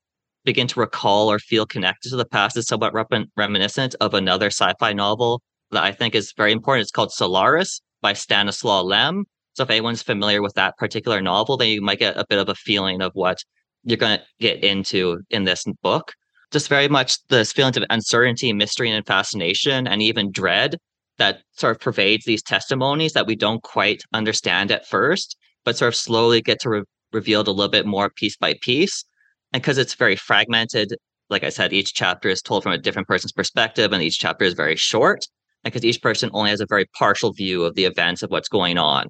begin 0.45 0.67
to 0.67 0.79
recall 0.79 1.31
or 1.31 1.39
feel 1.39 1.65
connected 1.65 2.09
to 2.09 2.17
the 2.17 2.25
past 2.25 2.57
is 2.57 2.67
somewhat 2.67 2.93
rep- 2.93 3.11
reminiscent 3.37 3.95
of 4.01 4.13
another 4.13 4.47
sci-fi 4.47 4.93
novel 4.93 5.41
that 5.71 5.83
I 5.83 5.91
think 5.91 6.13
is 6.13 6.33
very 6.37 6.51
important. 6.51 6.83
It's 6.83 6.91
called 6.91 7.11
Solaris 7.11 7.81
by 8.01 8.13
Stanislaw 8.13 8.81
Lem, 8.81 9.23
so 9.53 9.63
if 9.63 9.69
anyone's 9.69 10.01
familiar 10.01 10.41
with 10.41 10.53
that 10.55 10.77
particular 10.77 11.21
novel, 11.21 11.57
then 11.57 11.69
you 11.69 11.81
might 11.81 11.99
get 11.99 12.17
a 12.17 12.25
bit 12.27 12.39
of 12.39 12.49
a 12.49 12.55
feeling 12.55 13.01
of 13.01 13.11
what 13.13 13.37
you're 13.83 13.97
going 13.97 14.17
to 14.17 14.25
get 14.39 14.63
into 14.63 15.19
in 15.29 15.43
this 15.43 15.63
book. 15.81 16.11
Just 16.51 16.67
very 16.69 16.87
much 16.87 17.17
this 17.27 17.53
feelings 17.53 17.77
of 17.77 17.83
uncertainty, 17.89 18.51
mystery, 18.53 18.91
and 18.91 19.05
fascination, 19.05 19.87
and 19.87 20.01
even 20.01 20.31
dread 20.31 20.77
that 21.17 21.41
sort 21.51 21.75
of 21.75 21.81
pervades 21.81 22.25
these 22.25 22.41
testimonies 22.41 23.13
that 23.13 23.27
we 23.27 23.35
don't 23.35 23.63
quite 23.63 24.01
understand 24.13 24.71
at 24.71 24.87
first, 24.87 25.37
but 25.63 25.77
sort 25.77 25.89
of 25.89 25.95
slowly 25.95 26.41
get 26.41 26.59
to 26.61 26.69
re- 26.69 26.83
revealed 27.11 27.47
a 27.47 27.51
little 27.51 27.71
bit 27.71 27.85
more 27.85 28.09
piece 28.09 28.35
by 28.35 28.55
piece. 28.61 29.05
And 29.51 29.61
because 29.61 29.77
it's 29.77 29.93
very 29.93 30.15
fragmented, 30.15 30.95
like 31.29 31.43
I 31.43 31.49
said, 31.49 31.73
each 31.73 31.93
chapter 31.93 32.29
is 32.29 32.41
told 32.41 32.63
from 32.63 32.71
a 32.71 32.77
different 32.77 33.07
person's 33.07 33.31
perspective, 33.31 33.93
and 33.93 34.01
each 34.01 34.19
chapter 34.19 34.45
is 34.45 34.53
very 34.53 34.75
short. 34.75 35.25
And 35.63 35.71
because 35.71 35.85
each 35.85 36.01
person 36.01 36.29
only 36.33 36.49
has 36.49 36.61
a 36.61 36.65
very 36.67 36.85
partial 36.97 37.31
view 37.31 37.63
of 37.63 37.75
the 37.75 37.85
events 37.85 38.23
of 38.23 38.31
what's 38.31 38.49
going 38.49 38.77
on. 38.77 39.07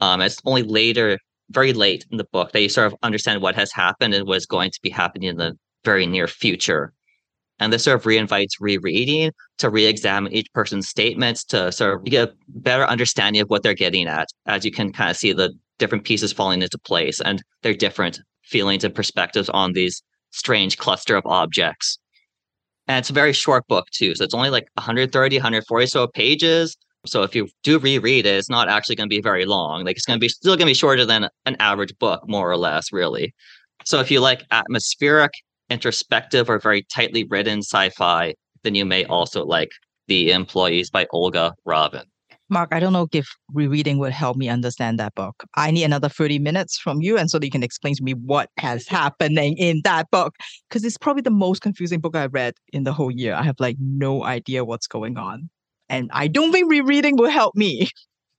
Um, 0.00 0.20
it's 0.20 0.40
only 0.44 0.62
later, 0.62 1.18
very 1.50 1.72
late 1.72 2.04
in 2.10 2.18
the 2.18 2.26
book, 2.32 2.52
that 2.52 2.60
you 2.60 2.68
sort 2.68 2.88
of 2.88 2.96
understand 3.02 3.40
what 3.40 3.54
has 3.54 3.72
happened 3.72 4.12
and 4.14 4.26
what's 4.26 4.46
going 4.46 4.70
to 4.70 4.80
be 4.82 4.90
happening 4.90 5.28
in 5.28 5.36
the 5.36 5.56
very 5.84 6.06
near 6.06 6.26
future. 6.26 6.92
And 7.60 7.72
this 7.72 7.84
sort 7.84 7.96
of 7.96 8.04
reinvites 8.04 8.54
rereading 8.60 9.30
to 9.58 9.70
re-examine 9.70 10.32
each 10.32 10.52
person's 10.52 10.88
statements 10.88 11.44
to 11.44 11.70
sort 11.70 11.94
of 11.94 12.04
get 12.04 12.30
a 12.30 12.34
better 12.48 12.84
understanding 12.84 13.42
of 13.42 13.48
what 13.48 13.62
they're 13.62 13.74
getting 13.74 14.08
at, 14.08 14.28
as 14.46 14.64
you 14.64 14.72
can 14.72 14.92
kind 14.92 15.10
of 15.10 15.16
see 15.16 15.32
the 15.32 15.52
different 15.78 16.04
pieces 16.04 16.32
falling 16.32 16.62
into 16.62 16.78
place 16.78 17.20
and 17.20 17.42
their 17.62 17.74
different 17.74 18.20
feelings 18.42 18.84
and 18.84 18.94
perspectives 18.94 19.48
on 19.50 19.72
these 19.72 20.02
strange 20.30 20.78
cluster 20.78 21.16
of 21.16 21.24
objects. 21.26 21.98
And 22.86 22.98
it's 22.98 23.10
a 23.10 23.14
very 23.14 23.32
short 23.32 23.66
book 23.68 23.88
too. 23.90 24.14
So 24.14 24.24
it's 24.24 24.34
only 24.34 24.50
like 24.50 24.66
130, 24.74 25.36
140 25.36 25.86
so 25.86 26.06
pages. 26.08 26.76
So 27.06 27.22
if 27.22 27.34
you 27.34 27.48
do 27.62 27.78
reread 27.78 28.26
it, 28.26 28.36
it's 28.36 28.50
not 28.50 28.68
actually 28.68 28.96
going 28.96 29.08
to 29.08 29.14
be 29.14 29.22
very 29.22 29.46
long. 29.46 29.84
Like 29.84 29.96
it's 29.96 30.06
going 30.06 30.18
to 30.18 30.24
be 30.24 30.28
still 30.28 30.54
going 30.54 30.66
to 30.66 30.70
be 30.70 30.74
shorter 30.74 31.06
than 31.06 31.28
an 31.46 31.56
average 31.60 31.96
book, 31.98 32.28
more 32.28 32.50
or 32.50 32.56
less, 32.56 32.92
really. 32.92 33.34
So 33.84 34.00
if 34.00 34.10
you 34.10 34.20
like 34.20 34.42
atmospheric, 34.50 35.32
introspective, 35.70 36.48
or 36.48 36.58
very 36.58 36.82
tightly 36.82 37.24
written 37.24 37.60
sci-fi, 37.60 38.34
then 38.62 38.74
you 38.74 38.84
may 38.84 39.04
mm-hmm. 39.04 39.12
also 39.12 39.44
like 39.44 39.70
The 40.08 40.32
Employees 40.32 40.90
by 40.90 41.06
Olga 41.10 41.54
Ravn. 41.66 42.04
Mark, 42.50 42.68
I 42.72 42.80
don't 42.80 42.92
know 42.92 43.08
if 43.12 43.26
rereading 43.54 43.98
would 43.98 44.12
help 44.12 44.36
me 44.36 44.48
understand 44.48 44.98
that 44.98 45.14
book. 45.14 45.44
I 45.56 45.70
need 45.70 45.84
another 45.84 46.10
30 46.10 46.38
minutes 46.38 46.78
from 46.78 47.00
you 47.00 47.16
and 47.16 47.30
so 47.30 47.38
that 47.38 47.46
you 47.46 47.50
can 47.50 47.62
explain 47.62 47.94
to 47.94 48.02
me 48.02 48.12
what 48.12 48.50
has 48.58 48.86
happening 48.88 49.56
in 49.56 49.80
that 49.84 50.10
book. 50.10 50.34
Because 50.68 50.84
it's 50.84 50.98
probably 50.98 51.22
the 51.22 51.30
most 51.30 51.62
confusing 51.62 52.00
book 52.00 52.14
I've 52.14 52.34
read 52.34 52.54
in 52.72 52.84
the 52.84 52.92
whole 52.92 53.10
year. 53.10 53.34
I 53.34 53.42
have 53.42 53.56
like 53.58 53.76
no 53.80 54.24
idea 54.24 54.64
what's 54.64 54.86
going 54.86 55.16
on 55.16 55.48
And 55.88 56.10
I 56.12 56.28
don't 56.28 56.52
think 56.52 56.70
rereading 56.70 57.16
will 57.16 57.30
help 57.30 57.54
me. 57.56 57.88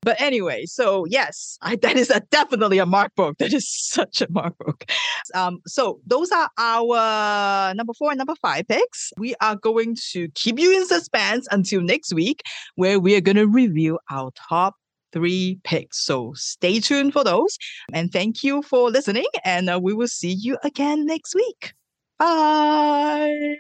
But 0.05 0.21
anyway, 0.21 0.65
so 0.67 1.05
yes, 1.05 1.57
I, 1.63 1.75
that 1.77 1.97
is 1.97 2.11
a, 2.11 2.19
definitely 2.29 2.77
a 2.77 2.85
Mark 2.85 3.13
book. 3.15 3.35
That 3.45 3.53
is 3.53 3.67
such 3.67 4.21
a 4.21 4.27
Mark 4.29 4.55
book. 4.59 4.85
Um, 5.33 5.59
so 5.65 5.99
those 6.05 6.31
are 6.31 6.49
our 6.59 7.73
number 7.73 7.93
four 7.93 8.11
and 8.11 8.17
number 8.19 8.35
five 8.41 8.67
picks. 8.67 9.11
We 9.17 9.33
are 9.41 9.55
going 9.55 9.97
to 10.11 10.29
keep 10.35 10.59
you 10.59 10.71
in 10.77 10.85
suspense 10.87 11.47
until 11.49 11.81
next 11.81 12.13
week, 12.13 12.43
where 12.75 12.99
we 12.99 13.15
are 13.15 13.21
going 13.21 13.35
to 13.37 13.47
review 13.47 13.97
our 14.11 14.31
top 14.49 14.75
three 15.11 15.59
picks. 15.63 16.05
So 16.05 16.33
stay 16.35 16.79
tuned 16.79 17.13
for 17.13 17.23
those. 17.23 17.57
And 17.91 18.11
thank 18.11 18.43
you 18.43 18.61
for 18.61 18.91
listening. 18.91 19.25
And 19.43 19.69
uh, 19.69 19.79
we 19.81 19.93
will 19.93 20.07
see 20.07 20.33
you 20.33 20.57
again 20.63 21.07
next 21.07 21.33
week. 21.33 21.73
Bye. 22.19 23.55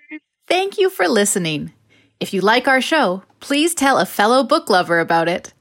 Thank 0.47 0.77
you 0.77 0.91
for 0.91 1.07
listening. 1.07 1.73
If 2.19 2.33
you 2.33 2.41
like 2.41 2.67
our 2.67 2.81
show, 2.81 3.23
please 3.39 3.73
tell 3.73 3.97
a 3.97 4.05
fellow 4.05 4.43
book 4.43 4.69
lover 4.69 4.99
about 4.99 5.27
it. 5.27 5.54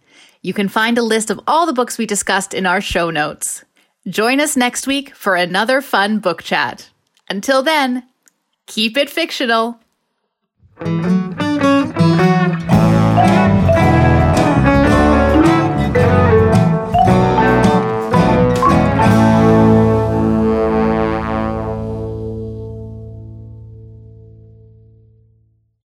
You 0.44 0.52
can 0.52 0.68
find 0.68 0.98
a 0.98 1.02
list 1.02 1.30
of 1.30 1.40
all 1.46 1.64
the 1.64 1.72
books 1.72 1.96
we 1.96 2.04
discussed 2.04 2.52
in 2.52 2.66
our 2.66 2.82
show 2.82 3.08
notes. 3.08 3.64
Join 4.06 4.40
us 4.40 4.58
next 4.58 4.86
week 4.86 5.14
for 5.14 5.36
another 5.36 5.80
fun 5.80 6.18
book 6.18 6.42
chat. 6.42 6.90
Until 7.30 7.62
then, 7.62 8.02
keep 8.66 8.98
it 8.98 9.08
fictional. 9.08 9.80